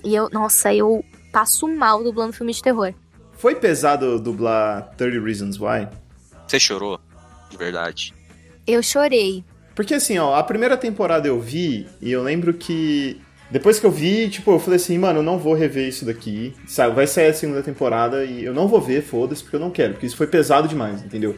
E 0.03 0.15
eu, 0.15 0.30
nossa, 0.32 0.73
eu 0.73 1.03
passo 1.32 1.67
mal 1.67 2.03
dublando 2.03 2.34
filme 2.34 2.53
de 2.53 2.61
terror. 2.61 2.93
Foi 3.39 3.55
pesado 3.55 4.19
dublar 4.19 4.93
30 4.97 5.23
Reasons 5.23 5.59
Why? 5.59 5.87
Você 6.45 6.59
chorou, 6.59 6.99
de 7.49 7.55
verdade. 7.55 8.13
Eu 8.67 8.83
chorei. 8.83 9.45
Porque 9.73 9.93
assim, 9.93 10.17
ó, 10.19 10.35
a 10.35 10.43
primeira 10.43 10.75
temporada 10.75 11.25
eu 11.25 11.39
vi 11.39 11.87
e 12.01 12.11
eu 12.11 12.21
lembro 12.21 12.53
que 12.53 13.21
depois 13.49 13.79
que 13.79 13.85
eu 13.85 13.91
vi, 13.91 14.29
tipo, 14.29 14.51
eu 14.51 14.59
falei 14.59 14.75
assim, 14.75 14.97
mano, 14.97 15.19
eu 15.19 15.23
não 15.23 15.39
vou 15.39 15.53
rever 15.53 15.87
isso 15.87 16.03
daqui. 16.03 16.53
Sabe, 16.67 16.93
vai 16.93 17.07
sair 17.07 17.27
a 17.27 17.33
segunda 17.33 17.63
temporada 17.63 18.25
e 18.25 18.43
eu 18.43 18.53
não 18.53 18.67
vou 18.67 18.81
ver, 18.81 19.01
foda-se, 19.01 19.41
porque 19.41 19.55
eu 19.55 19.59
não 19.61 19.71
quero, 19.71 19.93
porque 19.93 20.05
isso 20.05 20.17
foi 20.17 20.27
pesado 20.27 20.67
demais, 20.67 21.01
entendeu? 21.01 21.37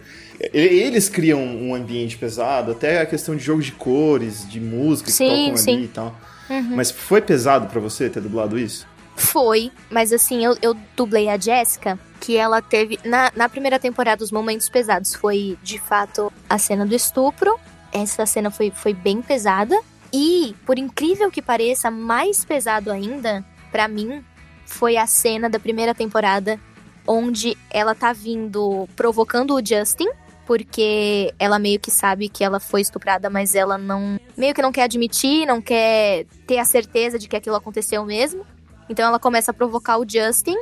Eles 0.51 1.07
criam 1.07 1.39
um 1.39 1.75
ambiente 1.75 2.17
pesado, 2.17 2.71
até 2.71 2.99
a 2.99 3.05
questão 3.05 3.35
de 3.35 3.43
jogo 3.43 3.61
de 3.61 3.73
cores, 3.73 4.49
de 4.49 4.59
música 4.59 5.05
que 5.05 5.15
Sim, 5.15 5.27
tocam 5.27 5.57
sim. 5.57 5.73
ali 5.75 5.83
e 5.83 5.87
tal. 5.87 6.19
Uhum. 6.49 6.75
Mas 6.75 6.89
foi 6.89 7.21
pesado 7.21 7.67
pra 7.67 7.79
você 7.79 8.09
ter 8.09 8.21
dublado 8.21 8.57
isso? 8.57 8.89
Foi, 9.15 9.71
mas 9.89 10.11
assim, 10.11 10.43
eu, 10.43 10.57
eu 10.61 10.75
dublei 10.95 11.29
a 11.29 11.37
Jéssica, 11.37 11.99
que 12.19 12.37
ela 12.37 12.61
teve. 12.61 12.99
Na, 13.03 13.31
na 13.35 13.49
primeira 13.49 13.79
temporada, 13.79 14.23
os 14.23 14.31
momentos 14.31 14.69
pesados 14.69 15.13
foi, 15.13 15.57
de 15.61 15.79
fato, 15.79 16.31
a 16.49 16.57
cena 16.57 16.85
do 16.85 16.95
estupro. 16.95 17.59
Essa 17.91 18.25
cena 18.25 18.49
foi, 18.49 18.71
foi 18.71 18.93
bem 18.93 19.21
pesada. 19.21 19.79
E, 20.13 20.55
por 20.65 20.77
incrível 20.77 21.31
que 21.31 21.41
pareça, 21.41 21.89
mais 21.89 22.43
pesado 22.43 22.91
ainda, 22.91 23.45
pra 23.71 23.87
mim, 23.87 24.23
foi 24.65 24.97
a 24.97 25.07
cena 25.07 25.49
da 25.49 25.59
primeira 25.59 25.93
temporada 25.93 26.59
onde 27.07 27.57
ela 27.69 27.95
tá 27.95 28.13
vindo 28.13 28.87
provocando 28.95 29.55
o 29.55 29.65
Justin, 29.65 30.07
porque 30.45 31.33
ela 31.39 31.57
meio 31.57 31.79
que 31.79 31.89
sabe 31.89 32.29
que 32.29 32.43
ela 32.43 32.59
foi 32.59 32.81
estuprada, 32.81 33.29
mas 33.29 33.55
ela 33.55 33.77
não. 33.77 34.19
meio 34.35 34.53
que 34.53 34.61
não 34.61 34.71
quer 34.71 34.83
admitir, 34.83 35.45
não 35.45 35.61
quer 35.61 36.25
ter 36.45 36.57
a 36.57 36.65
certeza 36.65 37.17
de 37.17 37.27
que 37.27 37.35
aquilo 37.35 37.55
aconteceu 37.55 38.05
mesmo. 38.05 38.45
Então 38.91 39.07
ela 39.07 39.17
começa 39.17 39.51
a 39.51 39.53
provocar 39.53 39.97
o 39.97 40.05
Justin 40.07 40.57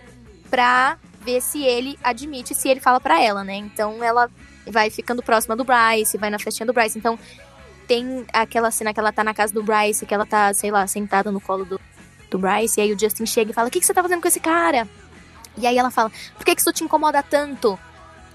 pra 0.51 0.99
ver 1.21 1.41
se 1.41 1.63
ele 1.63 1.97
admite, 2.03 2.53
se 2.53 2.69
ele 2.69 2.79
fala 2.79 2.99
pra 2.99 3.19
ela, 3.19 3.43
né? 3.43 3.55
Então 3.55 4.03
ela 4.03 4.29
vai 4.67 4.91
ficando 4.91 5.23
próxima 5.23 5.55
do 5.55 5.63
Bryce, 5.63 6.15
vai 6.15 6.29
na 6.29 6.37
festinha 6.37 6.67
do 6.67 6.71
Bryce. 6.71 6.99
Então 6.99 7.17
tem 7.87 8.23
aquela 8.31 8.69
cena 8.69 8.93
que 8.93 8.99
ela 8.99 9.11
tá 9.11 9.23
na 9.23 9.33
casa 9.33 9.51
do 9.51 9.63
Bryce, 9.63 10.05
que 10.05 10.13
ela 10.13 10.27
tá, 10.27 10.53
sei 10.53 10.69
lá, 10.69 10.85
sentada 10.85 11.31
no 11.31 11.41
colo 11.41 11.65
do, 11.65 11.81
do 12.29 12.37
Bryce, 12.37 12.79
e 12.79 12.83
aí 12.83 12.93
o 12.93 12.99
Justin 12.99 13.25
chega 13.25 13.49
e 13.49 13.53
fala: 13.53 13.67
O 13.67 13.71
que, 13.71 13.79
que 13.79 13.85
você 13.85 13.95
tá 13.95 14.03
fazendo 14.03 14.21
com 14.21 14.27
esse 14.27 14.39
cara? 14.39 14.87
E 15.57 15.65
aí 15.65 15.75
ela 15.75 15.89
fala: 15.89 16.11
Por 16.37 16.45
que, 16.45 16.53
que 16.53 16.61
isso 16.61 16.71
te 16.71 16.83
incomoda 16.83 17.23
tanto? 17.23 17.79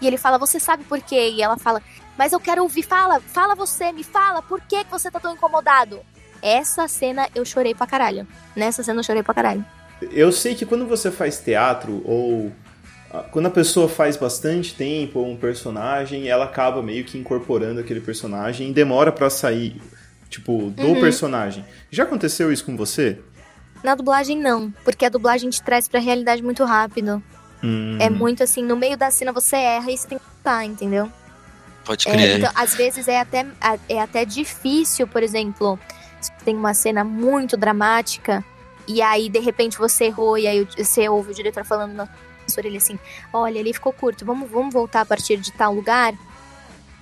E 0.00 0.08
ele 0.08 0.18
fala: 0.18 0.38
Você 0.38 0.58
sabe 0.58 0.82
por 0.82 1.00
quê? 1.00 1.30
E 1.36 1.40
ela 1.40 1.56
fala: 1.56 1.80
Mas 2.18 2.32
eu 2.32 2.40
quero 2.40 2.64
ouvir, 2.64 2.82
fala, 2.82 3.20
fala 3.20 3.54
você, 3.54 3.92
me 3.92 4.02
fala, 4.02 4.42
por 4.42 4.60
que, 4.60 4.82
que 4.82 4.90
você 4.90 5.08
tá 5.08 5.20
tão 5.20 5.34
incomodado? 5.34 6.00
Essa 6.42 6.88
cena 6.88 7.28
eu 7.32 7.44
chorei 7.44 7.76
pra 7.76 7.86
caralho. 7.86 8.26
Nessa 8.56 8.82
cena 8.82 8.98
eu 8.98 9.04
chorei 9.04 9.22
pra 9.22 9.32
caralho. 9.32 9.64
Eu 10.12 10.30
sei 10.32 10.54
que 10.54 10.66
quando 10.66 10.86
você 10.86 11.10
faz 11.10 11.38
teatro 11.40 12.02
ou 12.04 12.52
ah, 13.12 13.24
quando 13.30 13.46
a 13.46 13.50
pessoa 13.50 13.88
faz 13.88 14.16
bastante 14.16 14.74
tempo 14.74 15.20
ou 15.20 15.30
um 15.30 15.36
personagem, 15.36 16.28
ela 16.28 16.44
acaba 16.44 16.82
meio 16.82 17.04
que 17.04 17.16
incorporando 17.18 17.80
aquele 17.80 18.00
personagem 18.00 18.70
e 18.70 18.72
demora 18.72 19.12
pra 19.12 19.30
sair, 19.30 19.80
tipo, 20.28 20.70
do 20.76 20.88
Uhum. 20.88 21.00
personagem. 21.00 21.64
Já 21.90 22.02
aconteceu 22.04 22.52
isso 22.52 22.64
com 22.64 22.76
você? 22.76 23.18
Na 23.82 23.94
dublagem, 23.94 24.38
não, 24.38 24.72
porque 24.84 25.04
a 25.04 25.08
dublagem 25.08 25.50
te 25.50 25.62
traz 25.62 25.86
pra 25.86 26.00
realidade 26.00 26.42
muito 26.42 26.64
rápido. 26.64 27.22
Hum. 27.62 27.96
É 28.00 28.08
muito 28.10 28.42
assim, 28.42 28.64
no 28.64 28.76
meio 28.76 28.96
da 28.96 29.10
cena 29.10 29.30
você 29.32 29.56
erra 29.56 29.90
e 29.90 29.96
você 29.98 30.08
tem 30.08 30.18
que 30.18 30.24
voltar, 30.24 30.64
entendeu? 30.64 31.10
Pode 31.84 32.08
É, 32.08 32.12
crer. 32.12 32.38
então, 32.38 32.50
às 32.54 32.74
vezes 32.74 33.06
é 33.08 33.20
até, 33.20 33.46
é 33.88 34.00
até 34.00 34.24
difícil, 34.24 35.06
por 35.06 35.22
exemplo, 35.22 35.78
se 36.20 36.32
tem 36.44 36.56
uma 36.56 36.72
cena 36.74 37.04
muito 37.04 37.56
dramática 37.58 38.42
e 38.86 39.00
aí 39.02 39.28
de 39.28 39.38
repente 39.38 39.78
você 39.78 40.04
errou 40.06 40.36
e 40.38 40.46
aí 40.46 40.60
o- 40.62 40.68
você 40.84 41.08
ouve 41.08 41.30
o 41.32 41.34
diretor 41.34 41.64
falando 41.64 41.92
na 41.94 42.06
sua 42.46 42.60
orelha 42.60 42.78
assim: 42.78 42.98
olha, 43.32 43.60
ali 43.60 43.72
ficou 43.72 43.92
curto, 43.92 44.24
vamos, 44.24 44.50
vamos 44.50 44.72
voltar 44.72 45.00
a 45.02 45.06
partir 45.06 45.36
de 45.38 45.52
tal 45.52 45.74
lugar. 45.74 46.14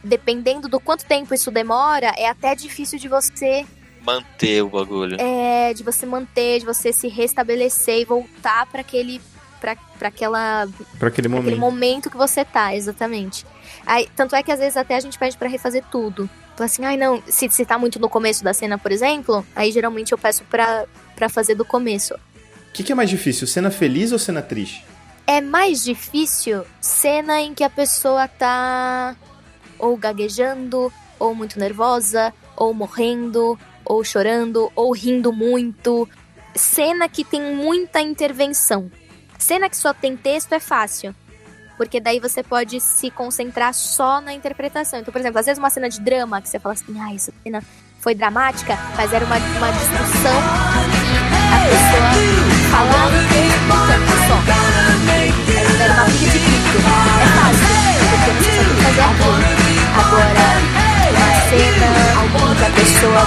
Dependendo 0.04 0.68
do 0.68 0.80
quanto 0.80 1.04
tempo 1.04 1.32
isso 1.32 1.50
demora, 1.50 2.12
é 2.16 2.28
até 2.28 2.54
difícil 2.56 2.98
de 2.98 3.06
você 3.08 3.64
Manter 4.04 4.62
o 4.62 4.68
bagulho. 4.68 5.16
é, 5.20 5.72
de 5.72 5.84
você 5.84 6.04
manter, 6.04 6.58
de 6.58 6.66
você 6.66 6.92
se 6.92 7.06
restabelecer 7.06 8.00
e 8.00 8.04
voltar 8.04 8.66
para 8.66 8.80
aquele 8.80 9.20
para 9.60 9.76
aquela 10.08 10.66
Pra 10.98 11.06
aquele 11.06 11.28
Aquele 11.28 11.28
momento. 11.28 11.56
momento 11.60 12.10
que 12.10 12.16
você 12.16 12.44
tá, 12.44 12.74
exatamente. 12.74 13.46
Aí, 13.86 14.08
tanto 14.16 14.34
é 14.34 14.42
que 14.42 14.50
às 14.50 14.58
vezes 14.58 14.76
até 14.76 14.96
a 14.96 15.00
gente 15.00 15.16
pede 15.16 15.36
pra 15.38 15.48
refazer 15.48 15.84
tudo. 15.88 16.28
Então 16.52 16.66
assim, 16.66 16.84
ai 16.84 16.96
não, 16.96 17.22
se, 17.28 17.48
se 17.48 17.64
tá 17.64 17.78
muito 17.78 18.00
no 18.00 18.08
começo 18.08 18.42
da 18.42 18.52
cena, 18.52 18.76
por 18.76 18.90
exemplo, 18.90 19.46
aí 19.54 19.70
geralmente 19.70 20.10
eu 20.10 20.18
peço 20.18 20.42
pra, 20.50 20.84
pra 21.14 21.28
fazer 21.28 21.54
do 21.54 21.64
começo. 21.64 22.14
O 22.14 22.72
que, 22.72 22.82
que 22.82 22.92
é 22.92 22.94
mais 22.94 23.10
difícil, 23.10 23.46
cena 23.46 23.70
feliz 23.70 24.12
ou 24.12 24.18
cena 24.18 24.40
triste? 24.40 24.84
É 25.26 25.40
mais 25.40 25.84
difícil 25.84 26.64
cena 26.80 27.40
em 27.40 27.54
que 27.54 27.62
a 27.62 27.70
pessoa 27.70 28.26
tá 28.26 29.14
ou 29.78 29.96
gaguejando, 29.96 30.92
ou 31.18 31.34
muito 31.34 31.58
nervosa, 31.58 32.32
ou 32.56 32.72
morrendo, 32.72 33.58
ou 33.84 34.04
chorando, 34.04 34.70
ou 34.74 34.92
rindo 34.92 35.32
muito. 35.32 36.08
Cena 36.54 37.08
que 37.08 37.24
tem 37.24 37.54
muita 37.54 38.00
intervenção. 38.00 38.90
Cena 39.38 39.68
que 39.68 39.76
só 39.76 39.92
tem 39.92 40.16
texto 40.16 40.52
é 40.52 40.60
fácil. 40.60 41.14
Porque 41.76 42.00
daí 42.00 42.20
você 42.20 42.42
pode 42.42 42.80
se 42.80 43.10
concentrar 43.10 43.74
só 43.74 44.20
na 44.20 44.32
interpretação. 44.32 45.00
Então, 45.00 45.12
por 45.12 45.18
exemplo, 45.18 45.40
às 45.40 45.46
vezes 45.46 45.58
uma 45.58 45.70
cena 45.70 45.88
de 45.88 46.00
drama 46.00 46.40
que 46.40 46.48
você 46.48 46.58
fala 46.58 46.74
assim, 46.74 46.98
ah, 47.00 47.14
essa 47.14 47.32
cena 47.42 47.62
foi 48.00 48.14
dramática, 48.14 48.78
mas 48.96 49.12
era 49.12 49.24
uma, 49.24 49.36
uma 49.36 49.70
discussão 49.72 51.01
a 51.52 51.60
pessoa 51.68 52.10
falava 52.70 53.18
tanto 53.86 54.12
só. 54.26 54.36
Era 55.52 55.82
era 55.82 55.92
uma 55.94 56.04
briga 56.04 56.26
de 56.30 56.38
grito. 56.38 56.78
É 56.78 57.26
fácil, 57.36 57.66
porque 58.10 58.30
você 58.32 58.50
só 58.52 58.62
tem 58.62 58.74
que 58.74 58.82
fazer 58.82 59.02
aquilo. 59.02 59.42
Agora, 60.00 60.46
uma 61.12 61.30
cena 61.50 61.90
que 62.56 62.64
a 62.64 62.70
pessoa 62.70 63.24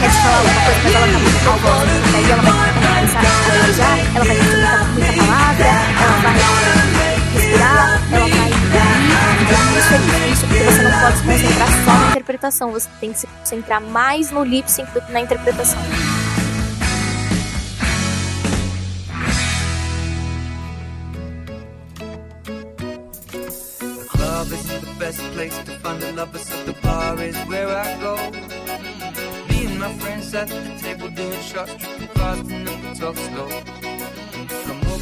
quer 0.00 0.10
te 0.10 0.18
falar 0.22 0.38
alguma 0.38 0.60
coisa, 0.62 0.80
mas 0.82 0.94
ela 0.94 1.06
tá 1.06 1.18
muito 1.18 1.40
nervosa. 1.44 1.92
Daí 2.12 2.30
ela 2.30 2.42
vai 2.42 2.72
começar 2.72 3.18
a 3.18 3.22
gaguejar, 3.22 3.96
ela 4.14 4.24
vai 4.24 4.36
repetir 4.36 4.52
muita, 4.52 4.84
muita 4.92 5.12
palavra, 5.12 5.68
ela 6.02 6.18
vai 6.22 7.12
respirar, 7.34 8.00
ela 8.12 8.28
vai. 8.28 8.52
Isso 9.78 9.94
é 9.94 9.98
difícil, 9.98 10.48
porque 10.48 10.64
você 10.64 10.82
não 10.82 11.00
pode 11.00 11.16
se 11.16 11.22
concentrar 11.24 11.68
só 11.84 11.92
na 11.92 12.10
interpretação. 12.10 12.72
Você 12.72 12.88
tem 13.00 13.12
que 13.12 13.18
se 13.18 13.26
concentrar 13.26 13.80
mais 13.80 14.30
no 14.30 14.44
lip 14.44 14.70
sync 14.70 14.90
que 14.92 15.12
na 15.12 15.20
interpretação. 15.20 15.78
Best 25.12 25.32
place 25.34 25.58
to 25.64 25.72
find 25.80 26.00
the 26.00 26.12
lovers, 26.12 26.48
so 26.48 26.56
the 26.64 26.72
bar 26.82 27.20
is 27.22 27.36
where 27.48 27.68
I 27.68 27.96
go. 28.00 28.16
Me 29.48 29.66
and 29.66 29.78
my 29.78 29.92
friends 29.98 30.34
at 30.34 30.48
the 30.48 30.78
table 30.80 31.08
doing 31.08 31.40
shots, 31.42 31.72
fast 32.14 32.50
and 32.50 33.18
slow. 33.18 33.48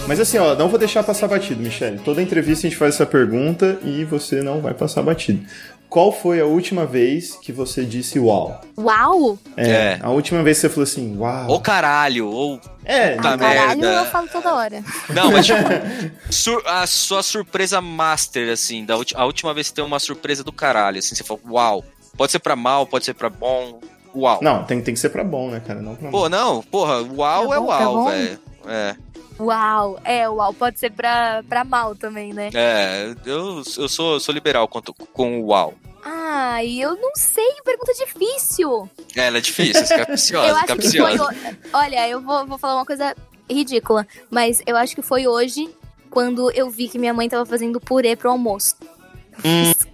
Mas 0.08 0.18
assim, 0.18 0.38
ó, 0.38 0.56
não 0.56 0.68
vou 0.68 0.78
deixar 0.78 1.04
passar 1.04 1.28
batido, 1.28 1.62
Michele. 1.62 2.00
Toda 2.00 2.20
entrevista 2.20 2.66
a 2.66 2.70
gente 2.70 2.78
faz 2.78 2.94
essa 2.94 3.06
pergunta 3.06 3.78
e 3.84 4.04
você 4.04 4.42
não 4.42 4.60
vai 4.60 4.74
passar 4.74 5.02
batido. 5.02 5.46
Qual 5.90 6.12
foi 6.12 6.40
a 6.40 6.46
última 6.46 6.86
vez 6.86 7.34
que 7.34 7.52
você 7.52 7.84
disse 7.84 8.18
uau? 8.18 8.60
Uau! 8.78 9.36
É, 9.56 9.70
É. 9.70 9.98
a 10.00 10.08
última 10.10 10.40
vez 10.42 10.56
que 10.58 10.60
você 10.62 10.68
falou 10.68 10.84
assim, 10.84 11.16
uau. 11.18 11.48
Ou 11.48 11.60
caralho, 11.60 12.28
ou. 12.28 12.60
É, 12.84 13.16
Puta 13.16 13.36
Caralho, 13.36 13.80
merda. 13.80 13.96
eu 13.98 14.04
falo 14.06 14.28
toda 14.28 14.54
hora. 14.54 14.84
Não, 15.12 15.32
mas 15.32 15.46
tipo, 15.46 15.58
sur- 16.30 16.62
a 16.66 16.86
sua 16.86 17.22
surpresa 17.24 17.80
master, 17.80 18.52
assim, 18.52 18.84
da 18.84 18.94
a 19.16 19.24
última 19.26 19.52
vez 19.52 19.68
que 19.68 19.74
tem 19.74 19.84
uma 19.84 19.98
surpresa 19.98 20.44
do 20.44 20.52
caralho, 20.52 21.00
assim, 21.00 21.14
você 21.16 21.24
fala, 21.24 21.40
uau. 21.50 21.84
Pode 22.16 22.30
ser 22.32 22.38
pra 22.38 22.54
mal, 22.54 22.86
pode 22.86 23.04
ser 23.04 23.14
pra 23.14 23.28
bom. 23.28 23.80
Uau. 24.14 24.38
Não, 24.42 24.64
tem, 24.64 24.80
tem 24.80 24.94
que 24.94 25.00
ser 25.00 25.10
pra 25.10 25.24
bom, 25.24 25.50
né, 25.50 25.60
cara? 25.64 25.80
Não 25.82 25.94
pra 25.96 26.10
Pô, 26.10 26.28
não, 26.28 26.62
porra, 26.62 27.02
uau 27.02 27.52
É 27.52 27.56
é, 27.56 27.60
bom, 27.60 27.66
tá 27.66 27.78
uau, 27.90 27.94
bom? 27.94 28.10
velho. 28.10 28.38
É, 28.66 28.94
Uau! 29.40 29.98
É, 30.04 30.28
uau, 30.28 30.52
pode 30.52 30.78
ser 30.78 30.90
pra, 30.90 31.42
pra 31.48 31.64
mal 31.64 31.94
também, 31.94 32.32
né? 32.32 32.50
é, 32.54 33.14
eu, 33.24 33.62
eu 33.78 33.88
sou, 33.88 34.14
eu 34.14 34.20
sou 34.20 34.34
liberal 34.34 34.68
quanto, 34.68 34.92
com 34.92 35.40
o 35.40 35.46
uau. 35.46 35.74
Ai, 36.04 36.78
eu 36.78 36.96
não 36.96 37.12
sei, 37.14 37.56
pergunta 37.64 37.92
difícil. 37.94 38.88
É, 39.16 39.26
ela 39.26 39.38
é 39.38 39.40
difícil, 39.40 39.82
é 39.82 40.00
eu 40.00 40.06
capciosa, 40.06 40.54
acho 40.54 40.76
que 40.76 40.98
foi. 40.98 41.16
capciosa. 41.16 41.58
Olha, 41.72 42.08
eu 42.08 42.20
vou, 42.20 42.46
vou 42.46 42.58
falar 42.58 42.76
uma 42.76 42.86
coisa 42.86 43.14
ridícula, 43.50 44.06
mas 44.30 44.62
eu 44.66 44.76
acho 44.76 44.94
que 44.94 45.02
foi 45.02 45.26
hoje 45.26 45.68
quando 46.10 46.50
eu 46.52 46.68
vi 46.70 46.88
que 46.88 46.98
minha 46.98 47.14
mãe 47.14 47.28
tava 47.28 47.46
fazendo 47.46 47.80
purê 47.80 48.16
pro 48.16 48.30
almoço. 48.30 48.76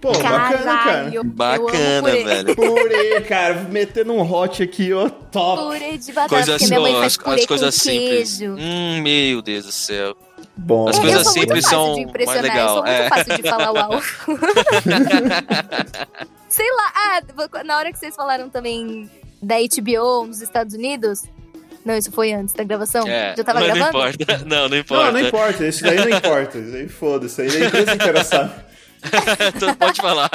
Pô, 0.01 0.11
bacana, 0.11 0.29
cara. 0.29 0.57
Caralho, 0.63 1.13
eu 1.15 1.21
amo 1.21 1.31
Bacana, 1.31 2.11
velho. 2.11 2.55
Purê, 2.55 3.21
cara, 3.21 3.53
metendo 3.69 4.13
um 4.13 4.21
hot 4.21 4.61
aqui, 4.61 4.93
ó, 4.93 5.09
top. 5.09 5.63
Purê 5.63 5.97
de 5.97 6.11
batata, 6.11 6.35
Coisas, 6.35 6.61
porque 6.61 6.67
minha 6.67 6.79
mãe 6.81 6.95
ó, 6.95 6.99
faz 6.99 7.13
as, 7.13 7.17
purê 7.17 7.39
as 7.39 7.45
coisas 7.45 7.75
simples. 7.75 8.37
queijo. 8.37 8.55
Hum, 8.59 9.01
meu 9.01 9.41
Deus 9.41 9.65
do 9.65 9.71
céu. 9.71 10.15
Bom. 10.55 10.89
As 10.89 10.97
É, 10.97 11.01
coisas 11.01 11.19
eu 11.19 11.23
sou 11.25 11.33
muito 11.35 11.47
simples 11.47 11.65
fácil 11.65 11.79
são 11.79 11.95
de 11.95 12.05
mais 12.25 12.41
legal, 12.41 12.67
eu 12.67 12.73
sou 12.73 12.83
muito 12.83 13.01
é. 13.01 13.09
fácil 13.09 13.35
de 13.35 13.43
falar 13.49 13.71
uau. 13.71 14.01
Sei 16.49 16.65
lá, 16.71 16.91
ah, 16.95 17.21
na 17.63 17.77
hora 17.77 17.91
que 17.91 17.99
vocês 17.99 18.15
falaram 18.15 18.49
também 18.49 19.09
da 19.41 19.55
HBO 19.57 20.25
nos 20.27 20.41
Estados 20.41 20.73
Unidos. 20.73 21.23
Não, 21.85 21.95
isso 21.95 22.11
foi 22.11 22.33
antes 22.33 22.53
da 22.53 22.63
gravação? 22.65 23.07
É, 23.07 23.33
Já 23.37 23.43
tava 23.45 23.61
gravando? 23.61 23.79
não 23.97 24.09
importa. 24.09 24.45
Não, 24.45 24.67
não 24.69 24.77
importa. 24.77 25.05
Não, 25.05 25.11
não 25.13 25.21
importa, 25.27 25.65
isso 25.67 25.83
daí 25.83 25.95
não 25.97 26.09
importa. 26.17 26.57
Isso 26.57 26.75
aí 26.75 26.89
foda-se, 26.89 27.41
aí 27.41 27.63
a 27.63 27.65
empresa 27.65 27.93
inteira 27.93 28.23
sabe. 28.25 28.51
Pode 29.79 30.01
falar. 30.01 30.29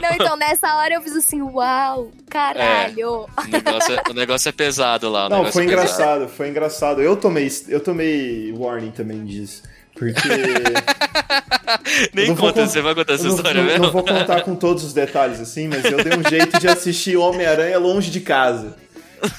Não, 0.00 0.10
então 0.14 0.36
nessa 0.36 0.74
hora 0.76 0.94
eu 0.94 1.02
fiz 1.02 1.16
assim, 1.16 1.40
uau, 1.42 2.10
caralho. 2.30 3.26
O 3.36 3.46
negócio, 3.50 3.94
é- 3.94 4.02
o 4.10 4.14
negócio 4.14 4.48
é 4.48 4.52
pesado 4.52 5.08
lá. 5.10 5.28
Não, 5.28 5.38
negócio 5.38 5.52
foi 5.54 5.62
é 5.62 5.66
engraçado, 5.66 6.28
foi 6.28 6.48
engraçado. 6.48 7.00
Eu 7.02 7.16
tomei, 7.16 7.50
eu 7.68 7.80
tomei 7.80 8.52
warning 8.56 8.90
também 8.90 9.24
disso. 9.24 9.62
Porque. 9.94 10.20
Nem 12.14 12.24
Eu 12.26 12.28
não 12.28 12.34
vou 12.36 12.46
conta, 12.48 12.60
con- 12.62 12.68
você 12.68 12.80
vai 12.80 12.94
contar 12.94 13.14
essa 13.14 13.24
não, 13.24 13.34
história 13.36 13.60
não- 13.60 13.68
mesmo? 13.68 13.84
não 13.86 13.92
vou 13.92 14.02
contar 14.04 14.42
com 14.42 14.54
todos 14.54 14.84
os 14.84 14.92
detalhes 14.92 15.40
assim, 15.40 15.68
mas 15.68 15.84
eu 15.84 16.02
dei 16.02 16.16
um 16.16 16.28
jeito 16.28 16.58
de 16.60 16.68
assistir 16.68 17.16
Homem-Aranha 17.16 17.78
longe 17.78 18.10
de 18.10 18.20
casa. 18.20 18.76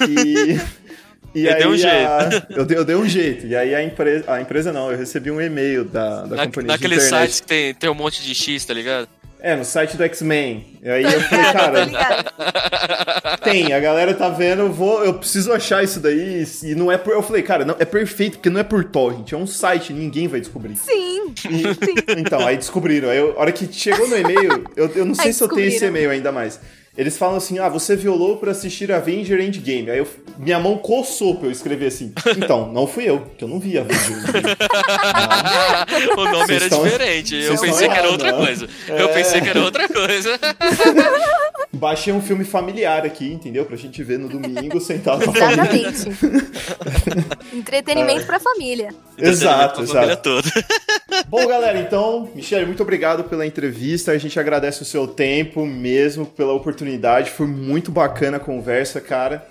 E. 0.08 0.60
E 1.34 1.46
Eu 1.46 1.52
aí 1.52 1.58
dei 1.58 1.66
um 1.66 1.88
a- 1.88 2.28
eu, 2.50 2.64
dei, 2.64 2.78
eu 2.78 2.84
dei 2.84 2.96
um 2.96 3.08
jeito. 3.08 3.46
E 3.46 3.54
aí 3.56 3.74
a 3.74 3.82
empresa. 3.82 4.24
A 4.26 4.40
empresa 4.40 4.72
não, 4.72 4.90
eu 4.90 4.98
recebi 4.98 5.30
um 5.30 5.40
e-mail 5.40 5.84
da, 5.84 6.22
da 6.22 6.36
Na, 6.36 6.44
companhia 6.46 6.72
naquele 6.72 6.96
de 6.96 7.04
internet. 7.06 7.30
site 7.32 7.42
que 7.42 7.48
tem, 7.48 7.74
tem 7.74 7.90
um 7.90 7.94
monte 7.94 8.22
de 8.22 8.34
X, 8.34 8.64
tá 8.64 8.74
ligado? 8.74 9.08
É, 9.42 9.56
no 9.56 9.64
site 9.64 9.96
do 9.96 10.02
X-Men. 10.04 10.78
E 10.82 10.88
aí 10.90 11.02
eu 11.02 11.20
falei, 11.22 11.44
cara, 11.52 11.86
tem, 13.42 13.72
a 13.72 13.80
galera 13.80 14.12
tá 14.12 14.28
vendo, 14.28 14.60
eu 14.62 14.72
vou, 14.72 15.02
eu 15.04 15.14
preciso 15.14 15.52
achar 15.52 15.82
isso 15.82 15.98
daí. 16.00 16.44
E 16.62 16.74
não 16.74 16.90
é 16.92 16.98
por. 16.98 17.12
Eu 17.14 17.22
falei, 17.22 17.42
cara, 17.42 17.64
não, 17.64 17.74
é 17.78 17.84
perfeito, 17.84 18.34
porque 18.36 18.50
não 18.50 18.60
é 18.60 18.64
por 18.64 18.84
torrent, 18.84 19.32
é 19.32 19.36
um 19.36 19.46
site, 19.46 19.92
ninguém 19.92 20.28
vai 20.28 20.40
descobrir. 20.40 20.76
Sim. 20.76 21.32
E- 21.48 22.20
então, 22.20 22.46
aí 22.46 22.56
descobriram. 22.56 23.08
Aí, 23.08 23.18
eu- 23.18 23.32
a 23.36 23.40
hora 23.40 23.52
que 23.52 23.66
chegou 23.72 24.06
no 24.08 24.16
e-mail, 24.18 24.64
eu, 24.76 24.90
eu 24.94 25.04
não 25.06 25.14
sei 25.14 25.26
Aí 25.26 25.32
se 25.32 25.42
eu 25.42 25.48
tenho 25.48 25.68
esse 25.68 25.84
e-mail 25.84 26.10
ainda 26.10 26.30
mais. 26.32 26.60
Eles 26.98 27.16
falam 27.16 27.36
assim: 27.36 27.58
ah, 27.58 27.68
você 27.68 27.94
violou 27.96 28.36
pra 28.36 28.50
assistir 28.50 28.90
Avenger 28.92 29.40
Endgame. 29.40 29.90
Aí 29.90 29.98
eu, 29.98 30.08
minha 30.38 30.58
mão 30.58 30.76
coçou 30.76 31.36
pra 31.36 31.46
eu 31.46 31.52
escrever 31.52 31.86
assim. 31.86 32.12
Então, 32.36 32.70
não 32.72 32.86
fui 32.86 33.04
eu, 33.08 33.20
que 33.38 33.44
eu 33.44 33.48
não 33.48 33.58
vi 33.60 33.78
Avenger 33.78 34.10
Endgame. 34.18 34.56
o 36.16 36.24
nome 36.24 36.36
Vocês 36.46 36.50
era 36.50 36.64
estão- 36.64 36.82
diferente. 36.82 37.34
Eu 37.36 37.50
pensei 37.58 37.70
estão 37.70 37.88
que 37.90 37.98
era 37.98 38.10
outra 38.10 38.32
né? 38.32 38.38
coisa. 38.44 38.68
Eu 38.88 39.08
É. 39.08 39.12
pensei 39.12 39.40
que 39.40 39.48
era 39.48 39.60
outra 39.62 39.88
coisa. 39.88 40.38
Baixei 41.72 42.12
um 42.12 42.20
filme 42.20 42.44
familiar 42.44 43.06
aqui, 43.06 43.32
entendeu? 43.32 43.64
Pra 43.64 43.76
gente 43.76 44.02
ver 44.02 44.18
no 44.18 44.28
domingo, 44.28 44.80
sentado 44.80 45.24
com 45.24 45.30
a 45.30 45.34
família. 45.34 45.88
Exatamente. 45.88 46.10
Entretenimento 47.54 48.26
pra 48.26 48.40
família. 48.40 48.92
Exato, 49.16 49.82
A 49.82 49.86
família 49.86 50.02
exato. 50.12 50.22
toda. 50.42 50.50
Bom, 51.28 51.46
galera, 51.46 51.78
então, 51.78 52.28
Michele, 52.34 52.66
muito 52.66 52.82
obrigado 52.82 53.24
pela 53.24 53.46
entrevista. 53.46 54.10
A 54.12 54.18
gente 54.18 54.38
agradece 54.38 54.82
o 54.82 54.84
seu 54.84 55.06
tempo 55.06 55.64
mesmo, 55.64 56.26
pela 56.26 56.52
oportunidade. 56.52 56.80
Foi 57.30 57.46
muito 57.46 57.90
bacana 57.90 58.36
a 58.36 58.40
conversa, 58.40 59.00
cara. 59.00 59.46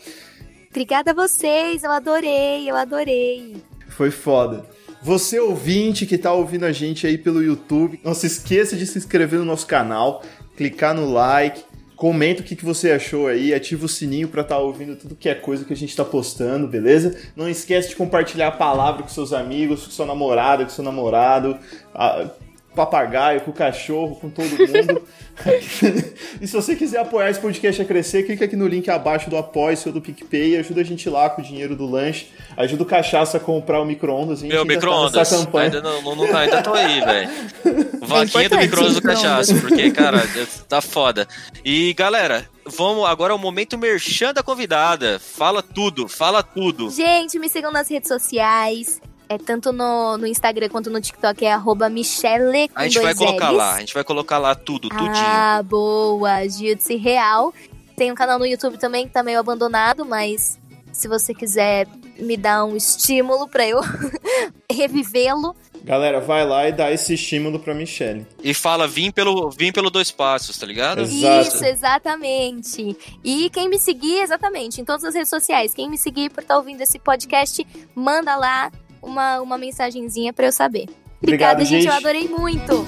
Obrigada 0.69 1.11
a 1.11 1.13
vocês, 1.13 1.83
eu 1.83 1.91
adorei, 1.91 2.69
eu 2.69 2.75
adorei. 2.75 3.55
Foi 3.87 4.11
foda. 4.11 4.65
Você 5.01 5.39
ouvinte 5.39 6.05
que 6.05 6.17
tá 6.17 6.31
ouvindo 6.33 6.65
a 6.65 6.71
gente 6.71 7.07
aí 7.07 7.17
pelo 7.17 7.41
YouTube, 7.41 7.99
não 8.03 8.13
se 8.13 8.27
esqueça 8.27 8.75
de 8.75 8.85
se 8.85 8.97
inscrever 8.97 9.39
no 9.39 9.45
nosso 9.45 9.65
canal, 9.65 10.21
clicar 10.57 10.93
no 10.93 11.09
like, 11.09 11.63
comenta 11.95 12.41
o 12.41 12.43
que, 12.45 12.55
que 12.55 12.65
você 12.65 12.91
achou 12.91 13.27
aí, 13.27 13.53
ativa 13.53 13.85
o 13.85 13.89
sininho 13.89 14.27
pra 14.27 14.41
estar 14.41 14.57
ouvindo 14.57 14.95
tudo 14.95 15.15
que 15.15 15.27
é 15.29 15.35
coisa 15.35 15.63
que 15.65 15.73
a 15.73 15.75
gente 15.75 15.95
tá 15.95 16.03
postando, 16.05 16.67
beleza? 16.67 17.17
Não 17.35 17.49
esquece 17.49 17.89
de 17.89 17.95
compartilhar 17.95 18.49
a 18.49 18.51
palavra 18.51 19.01
com 19.03 19.09
seus 19.09 19.31
amigos, 19.33 19.85
com 19.85 19.91
sua 19.91 20.05
namorada, 20.05 20.63
com 20.63 20.69
seu 20.69 20.83
namorado, 20.83 21.57
a- 21.93 22.29
papagaio, 22.75 23.41
com 23.41 23.51
o 23.51 23.53
cachorro, 23.53 24.15
com 24.15 24.29
todo 24.29 24.49
mundo. 24.49 25.01
e 26.39 26.47
se 26.47 26.53
você 26.53 26.75
quiser 26.75 26.99
apoiar 26.99 27.29
esse 27.29 27.39
podcast 27.39 27.81
a 27.81 27.85
crescer, 27.85 28.23
clica 28.23 28.45
aqui 28.45 28.55
no 28.55 28.67
link 28.67 28.89
abaixo 28.89 29.29
do 29.29 29.37
Apoia 29.37 29.77
ou 29.85 29.91
do 29.91 30.01
PicPay, 30.01 30.57
ajuda 30.57 30.81
a 30.81 30.83
gente 30.83 31.09
lá 31.09 31.29
com 31.29 31.41
o 31.41 31.43
dinheiro 31.43 31.75
do 31.75 31.85
lanche, 31.85 32.27
ajuda 32.55 32.83
o 32.83 32.85
Cachaça 32.85 33.37
a 33.37 33.39
comprar 33.39 33.81
o 33.81 33.85
micro-ondas. 33.85 34.41
Meu, 34.41 34.65
tá 34.65 34.65
micro-ondas. 34.65 35.29
campanha. 35.29 35.65
Ainda, 35.65 35.81
não, 35.81 36.01
não, 36.01 36.15
não- 36.15 36.37
ainda 36.37 36.61
tô 36.61 36.73
aí, 36.73 37.01
velho. 37.01 37.29
Vaquinha 38.01 38.49
do 38.49 38.57
micro-ondas 38.57 38.95
do 38.95 39.01
cachaça, 39.01 39.55
porque, 39.55 39.91
cara, 39.91 40.23
tá 40.67 40.81
foda. 40.81 41.27
E, 41.63 41.93
galera, 41.93 42.47
vamos 42.65 43.05
agora 43.05 43.33
ao 43.33 43.39
momento 43.39 43.77
merchan 43.77 44.33
da 44.33 44.41
convidada. 44.43 45.19
Fala 45.19 45.61
tudo, 45.61 46.07
fala 46.07 46.41
tudo. 46.41 46.89
Gente, 46.89 47.37
me 47.39 47.49
sigam 47.49 47.71
nas 47.71 47.89
redes 47.89 48.07
sociais. 48.07 49.01
É 49.29 49.37
tanto 49.37 49.71
no, 49.71 50.17
no 50.17 50.25
Instagram 50.25 50.69
quanto 50.69 50.89
no 50.89 50.99
TikTok, 50.99 51.45
é 51.45 51.51
arroba 51.53 51.87
Michele 51.87 52.67
com 52.67 52.79
A 52.79 52.85
gente 52.85 52.99
vai 52.99 53.13
colocar 53.13 53.49
Ls. 53.49 53.57
lá, 53.57 53.75
a 53.75 53.79
gente 53.79 53.93
vai 53.93 54.03
colocar 54.03 54.37
lá 54.39 54.55
tudo, 54.55 54.89
tudinho. 54.89 55.11
Ah, 55.15 55.61
boa. 55.63 56.49
Jiu-Jitsu 56.49 56.97
Real. 56.97 57.53
Tem 57.95 58.11
um 58.11 58.15
canal 58.15 58.39
no 58.39 58.45
YouTube 58.45 58.79
também 58.79 59.05
que 59.05 59.13
tá 59.13 59.21
meio 59.21 59.39
abandonado, 59.39 60.03
mas 60.03 60.57
se 60.91 61.07
você 61.07 61.31
quiser 61.33 61.87
me 62.17 62.35
dar 62.35 62.65
um 62.65 62.75
estímulo 62.75 63.47
pra 63.47 63.67
eu 63.67 63.79
revivê-lo, 64.71 65.55
Galera, 65.83 66.19
vai 66.19 66.45
lá 66.45 66.67
e 66.67 66.71
dá 66.71 66.91
esse 66.91 67.13
estímulo 67.13 67.59
pra 67.59 67.73
Michelle. 67.73 68.27
E 68.43 68.53
fala, 68.53 68.87
vim 68.87 69.11
pelo, 69.11 69.49
vim 69.49 69.71
pelo 69.71 69.89
dois 69.89 70.11
passos, 70.11 70.57
tá 70.57 70.65
ligado? 70.65 71.01
Exato. 71.01 71.47
Isso, 71.47 71.65
exatamente. 71.65 72.97
E 73.23 73.49
quem 73.49 73.69
me 73.69 73.79
seguir, 73.79 74.19
exatamente, 74.21 74.81
em 74.81 74.85
todas 74.85 75.03
as 75.03 75.15
redes 75.15 75.29
sociais, 75.29 75.73
quem 75.73 75.89
me 75.89 75.97
seguir 75.97 76.29
por 76.31 76.41
estar 76.41 76.57
ouvindo 76.57 76.81
esse 76.81 76.99
podcast, 76.99 77.65
manda 77.95 78.35
lá 78.35 78.71
uma, 79.01 79.39
uma 79.41 79.57
mensagenzinha 79.57 80.33
pra 80.33 80.47
eu 80.47 80.51
saber. 80.51 80.85
Obrigado, 81.21 81.61
Obrigada, 81.61 81.65
gente. 81.65 81.85
Eu 81.85 81.93
gente. 81.93 82.05
adorei 82.05 82.27
muito. 82.27 82.85